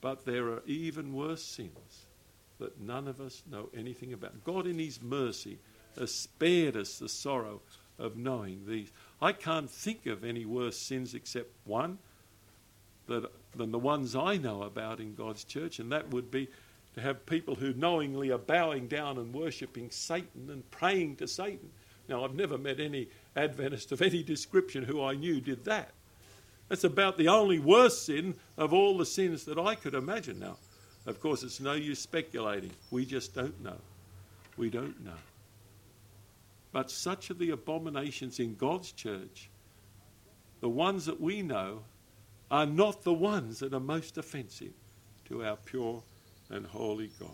But 0.00 0.24
there 0.24 0.48
are 0.48 0.62
even 0.66 1.12
worse 1.12 1.42
sins 1.42 2.06
that 2.58 2.80
none 2.80 3.06
of 3.06 3.20
us 3.20 3.42
know 3.50 3.68
anything 3.76 4.12
about. 4.12 4.44
God, 4.44 4.66
in 4.66 4.78
His 4.78 5.00
mercy, 5.00 5.58
has 5.98 6.12
spared 6.12 6.76
us 6.76 6.98
the 6.98 7.08
sorrow 7.08 7.60
of 7.98 8.16
knowing 8.16 8.64
these. 8.66 8.90
I 9.20 9.32
can't 9.32 9.70
think 9.70 10.06
of 10.06 10.24
any 10.24 10.44
worse 10.44 10.76
sins 10.76 11.14
except 11.14 11.50
one 11.64 11.98
that, 13.06 13.30
than 13.54 13.70
the 13.70 13.78
ones 13.78 14.16
I 14.16 14.36
know 14.36 14.62
about 14.62 14.98
in 14.98 15.14
God's 15.14 15.44
church, 15.44 15.78
and 15.78 15.92
that 15.92 16.10
would 16.10 16.30
be 16.30 16.48
to 16.94 17.00
have 17.00 17.24
people 17.24 17.54
who 17.54 17.72
knowingly 17.72 18.30
are 18.30 18.38
bowing 18.38 18.88
down 18.88 19.18
and 19.18 19.32
worshipping 19.32 19.90
Satan 19.90 20.50
and 20.50 20.68
praying 20.70 21.16
to 21.16 21.28
Satan. 21.28 21.70
Now, 22.08 22.24
I've 22.24 22.34
never 22.34 22.58
met 22.58 22.80
any 22.80 23.08
Adventist 23.36 23.92
of 23.92 24.02
any 24.02 24.22
description 24.22 24.84
who 24.84 25.02
I 25.02 25.14
knew 25.14 25.40
did 25.40 25.64
that. 25.64 25.90
That's 26.68 26.84
about 26.84 27.18
the 27.18 27.28
only 27.28 27.58
worst 27.58 28.06
sin 28.06 28.34
of 28.56 28.72
all 28.72 28.96
the 28.96 29.06
sins 29.06 29.44
that 29.44 29.58
I 29.58 29.74
could 29.74 29.94
imagine. 29.94 30.38
Now, 30.38 30.56
of 31.06 31.20
course, 31.20 31.42
it's 31.42 31.60
no 31.60 31.72
use 31.72 31.98
speculating. 31.98 32.70
We 32.90 33.04
just 33.04 33.34
don't 33.34 33.62
know. 33.62 33.78
We 34.56 34.70
don't 34.70 35.04
know. 35.04 35.18
But 36.72 36.90
such 36.90 37.30
are 37.30 37.34
the 37.34 37.50
abominations 37.50 38.40
in 38.40 38.54
God's 38.54 38.92
church. 38.92 39.50
The 40.60 40.68
ones 40.68 41.06
that 41.06 41.20
we 41.20 41.42
know 41.42 41.82
are 42.50 42.66
not 42.66 43.02
the 43.02 43.12
ones 43.12 43.58
that 43.58 43.74
are 43.74 43.80
most 43.80 44.16
offensive 44.16 44.72
to 45.26 45.44
our 45.44 45.56
pure 45.56 46.02
and 46.50 46.66
holy 46.66 47.10
God. 47.18 47.30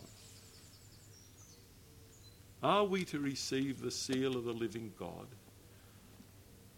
Are 2.63 2.85
we 2.85 3.05
to 3.07 3.21
receive 3.21 3.81
the 3.81 3.91
seal 3.91 4.37
of 4.37 4.45
the 4.45 4.53
living 4.53 4.93
God 4.99 5.27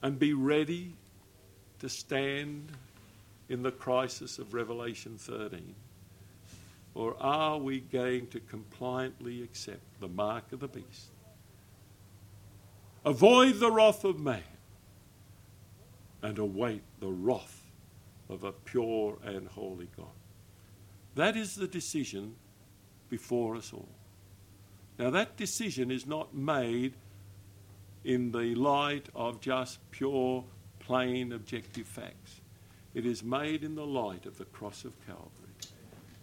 and 0.03 0.18
be 0.18 0.32
ready 0.32 0.94
to 1.78 1.88
stand 1.88 2.72
in 3.48 3.62
the 3.62 3.70
crisis 3.70 4.38
of 4.38 4.55
Revelation 4.55 5.18
13? 5.18 5.74
Or 6.94 7.16
are 7.20 7.59
we 7.59 7.80
going 7.80 8.26
to 8.28 8.40
compliantly 8.40 9.42
accept 9.42 10.01
the 10.01 10.09
mark 10.09 10.53
of 10.53 10.61
the 10.61 10.68
beast? 10.68 11.11
Avoid 13.05 13.61
the 13.61 13.70
wrath 13.70 14.05
of 14.05 14.18
man 14.18 14.42
and 16.22 16.38
await 16.38 16.82
the 16.98 17.09
wrath 17.09 17.62
of 18.28 18.44
a 18.44 18.53
pure 18.53 19.18
and 19.24 19.48
holy 19.48 19.88
God. 19.96 20.07
That 21.14 21.36
is 21.36 21.55
the 21.55 21.66
decision 21.66 22.36
before 23.09 23.57
us 23.57 23.72
all. 23.72 23.88
Now, 24.98 25.11
that 25.11 25.36
decision 25.36 25.90
is 25.90 26.07
not 26.07 26.34
made 26.34 26.94
in 28.05 28.32
the 28.32 28.55
light 28.55 29.09
of 29.14 29.40
just 29.40 29.78
pure, 29.90 30.44
plain, 30.78 31.32
objective 31.32 31.86
facts. 31.86 32.40
It 32.94 33.07
is 33.07 33.22
made 33.22 33.62
in 33.62 33.74
the 33.74 33.86
light 33.86 34.26
of 34.26 34.38
the 34.38 34.44
cross 34.46 34.84
of 34.84 34.94
Calvary, 35.07 35.30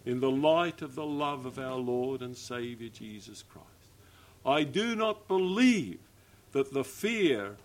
in 0.04 0.20
the 0.20 0.30
light 0.30 0.82
of 0.82 0.94
the 0.94 1.06
love 1.06 1.46
of 1.46 1.58
our 1.58 1.76
Lord 1.76 2.20
and 2.20 2.36
Saviour 2.36 2.90
Jesus 2.90 3.42
Christ. 3.42 3.66
I 4.44 4.64
do 4.64 4.94
not 4.94 5.28
believe 5.28 6.00
that 6.52 6.72
the 6.72 6.84
fear 6.84 7.56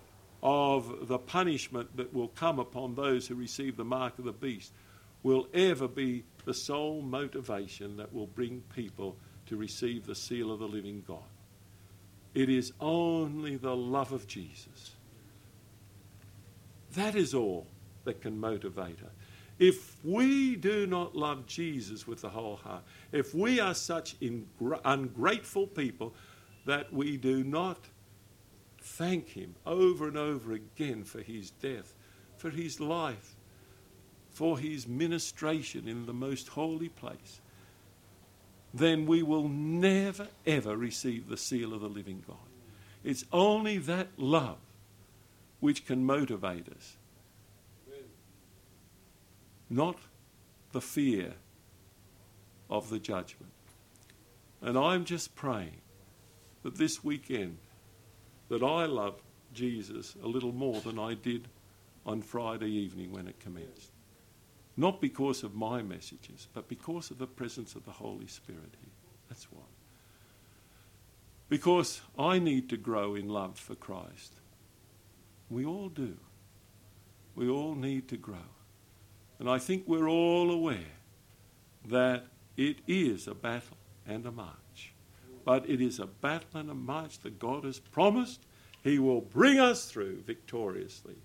of 0.41 1.07
the 1.07 1.18
punishment 1.18 1.95
that 1.95 2.14
will 2.14 2.28
come 2.30 2.59
upon 2.59 2.95
those 2.95 3.28
who 3.28 3.36
receive 3.36 3.78
the 3.78 3.86
mark 3.86 4.20
of 4.20 4.26
the 4.26 4.34
beast 4.34 4.74
will 5.24 5.47
ever 5.53 5.88
be 5.88 6.24
the 6.45 6.53
sole 6.53 7.01
motivation 7.01 7.95
that 7.95 8.14
will 8.14 8.28
bring 8.28 8.61
people 8.76 9.16
to 9.45 9.55
receive 9.55 10.05
the 10.05 10.16
seal 10.16 10.51
of 10.51 10.59
the 10.59 10.68
living 10.68 11.01
God. 11.07 11.24
It 12.34 12.49
is 12.49 12.73
only 12.79 13.57
the 13.57 13.75
love 13.75 14.11
of 14.11 14.27
Jesus. 14.27 14.91
That 16.95 17.15
is 17.15 17.34
all 17.34 17.67
that 18.05 18.21
can 18.21 18.39
motivate 18.39 18.99
us. 19.03 19.11
If 19.59 20.03
we 20.03 20.55
do 20.55 20.88
not 20.88 21.15
love 21.15 21.45
Jesus 21.45 22.07
with 22.07 22.21
the 22.21 22.29
whole 22.29 22.57
heart, 22.57 22.84
if 23.11 23.34
we 23.36 23.59
are 23.59 23.75
such 23.75 24.15
ungrateful 24.84 25.67
people 25.67 26.13
that 26.65 26.91
we 26.91 27.17
do 27.17 27.43
not 27.43 27.77
thank 28.81 29.29
Him 29.29 29.55
over 29.65 30.07
and 30.07 30.17
over 30.17 30.53
again 30.53 31.03
for 31.03 31.21
His 31.21 31.51
death, 31.51 31.93
for 32.38 32.49
His 32.49 32.79
life, 32.79 33.36
for 34.31 34.57
His 34.57 34.88
ministration 34.88 35.88
in 35.88 36.05
the 36.05 36.13
most 36.13 36.47
holy 36.49 36.89
place, 36.89 37.39
then 38.74 39.05
we 39.05 39.21
will 39.21 39.47
never 39.47 40.28
ever 40.45 40.76
receive 40.76 41.30
the 41.30 41.38
seal 41.38 41.74
of 41.74 41.82
the 41.82 41.88
living 41.88 42.24
God. 42.28 42.38
It's 43.03 43.26
only 43.32 43.78
that 43.80 44.07
love 44.17 44.57
which 45.59 45.86
can 45.86 46.05
motivate 46.05 46.67
us, 46.69 46.97
not 49.69 49.97
the 50.71 50.82
fear 50.82 51.34
of 52.69 52.89
the 52.89 52.99
judgment. 52.99 53.51
And 54.61 54.78
I'm 54.78 55.05
just 55.05 55.36
praying 55.36 55.82
that 56.63 56.78
this 56.78 57.03
weekend 57.03 57.57
that 58.49 58.63
I 58.63 58.86
love 58.86 59.21
Jesus 59.53 60.15
a 60.24 60.28
little 60.28 60.51
more 60.51 60.82
than 60.82 60.97
I 60.97 61.13
did 61.13 61.47
on 62.05 62.21
Friday 62.21 62.69
evening 62.69 63.11
when 63.11 63.28
it 63.28 63.39
commenced. 63.39 63.92
Not 64.76 65.01
because 65.01 65.43
of 65.43 65.53
my 65.53 65.82
messages, 65.82 66.47
but 66.53 66.67
because 66.67 67.11
of 67.11 67.19
the 67.19 67.28
presence 67.28 67.76
of 67.76 67.86
the 67.86 67.91
Holy 67.91 68.28
Spirit 68.28 68.74
here. 68.82 68.91
That's 69.30 69.45
why. 69.51 69.61
Because 71.49 72.01
I 72.17 72.39
need 72.39 72.69
to 72.69 72.78
grow 72.78 73.13
in 73.13 73.30
love 73.30 73.59
for 73.59 73.76
Christ. 73.76 74.34
We 75.49 75.65
all 75.65 75.89
do. 75.89 76.17
We 77.36 77.49
all 77.49 77.76
need 77.76 78.07
to 78.09 78.17
grow. 78.17 78.49
And 79.39 79.49
I 79.49 79.59
think 79.59 79.84
we're 79.88 80.09
all 80.09 80.49
aware 80.49 80.97
that 81.86 82.26
it 82.57 82.78
is 82.88 83.28
a 83.28 83.36
battle 83.36 83.78
and 84.07 84.26
a 84.26 84.32
march. 84.32 84.93
But 85.45 85.69
it 85.69 85.82
is 85.82 85.99
a 85.99 86.07
battle 86.07 86.47
and 86.55 86.71
a 86.71 86.76
march 86.76 87.19
that 87.19 87.38
God 87.38 87.65
has 87.65 87.78
promised 87.78 88.41
He 88.84 88.97
will 88.97 89.21
bring 89.21 89.59
us 89.59 89.86
through 89.86 90.21
victoriously. 90.21 91.17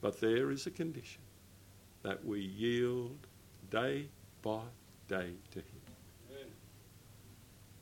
But 0.00 0.20
there 0.20 0.50
is 0.50 0.66
a 0.66 0.70
condition 0.70 1.22
that 2.04 2.24
we 2.24 2.40
yield 2.40 3.16
day 3.70 4.06
by 4.42 4.60
day 5.08 5.32
to 5.50 5.58
Him. 5.58 5.82
Amen. 6.30 6.46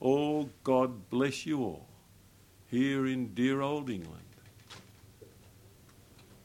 Oh, 0.00 0.48
God 0.64 1.10
bless 1.10 1.44
you 1.44 1.60
all 1.60 1.86
here 2.70 3.06
in 3.06 3.34
dear 3.34 3.60
old 3.60 3.90
England. 3.90 4.22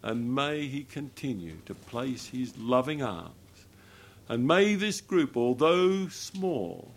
And 0.03 0.33
may 0.33 0.67
He 0.67 0.83
continue 0.83 1.57
to 1.67 1.75
place 1.75 2.25
His 2.25 2.57
loving 2.57 3.03
arms. 3.03 3.33
And 4.27 4.45
may 4.45 4.75
this 4.75 4.99
group, 4.99 5.37
although 5.37 6.07
small, 6.09 6.91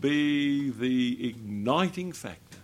be 0.00 0.70
the 0.70 1.28
igniting 1.28 2.12
factor 2.12 2.58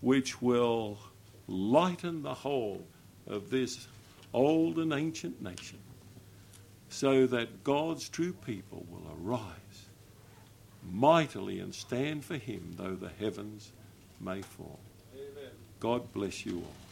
which 0.00 0.40
will 0.40 0.98
lighten 1.46 2.22
the 2.22 2.34
whole 2.34 2.86
of 3.26 3.50
this 3.50 3.86
old 4.32 4.78
and 4.78 4.92
ancient 4.92 5.42
nation 5.42 5.78
so 6.96 7.26
that 7.26 7.62
God's 7.62 8.08
true 8.08 8.32
people 8.32 8.86
will 8.88 9.06
arise 9.20 9.90
mightily 10.82 11.60
and 11.60 11.74
stand 11.74 12.24
for 12.24 12.38
him, 12.38 12.72
though 12.78 12.94
the 12.94 13.10
heavens 13.10 13.70
may 14.18 14.40
fall. 14.40 14.80
Amen. 15.14 15.50
God 15.78 16.10
bless 16.14 16.46
you 16.46 16.56
all. 16.56 16.85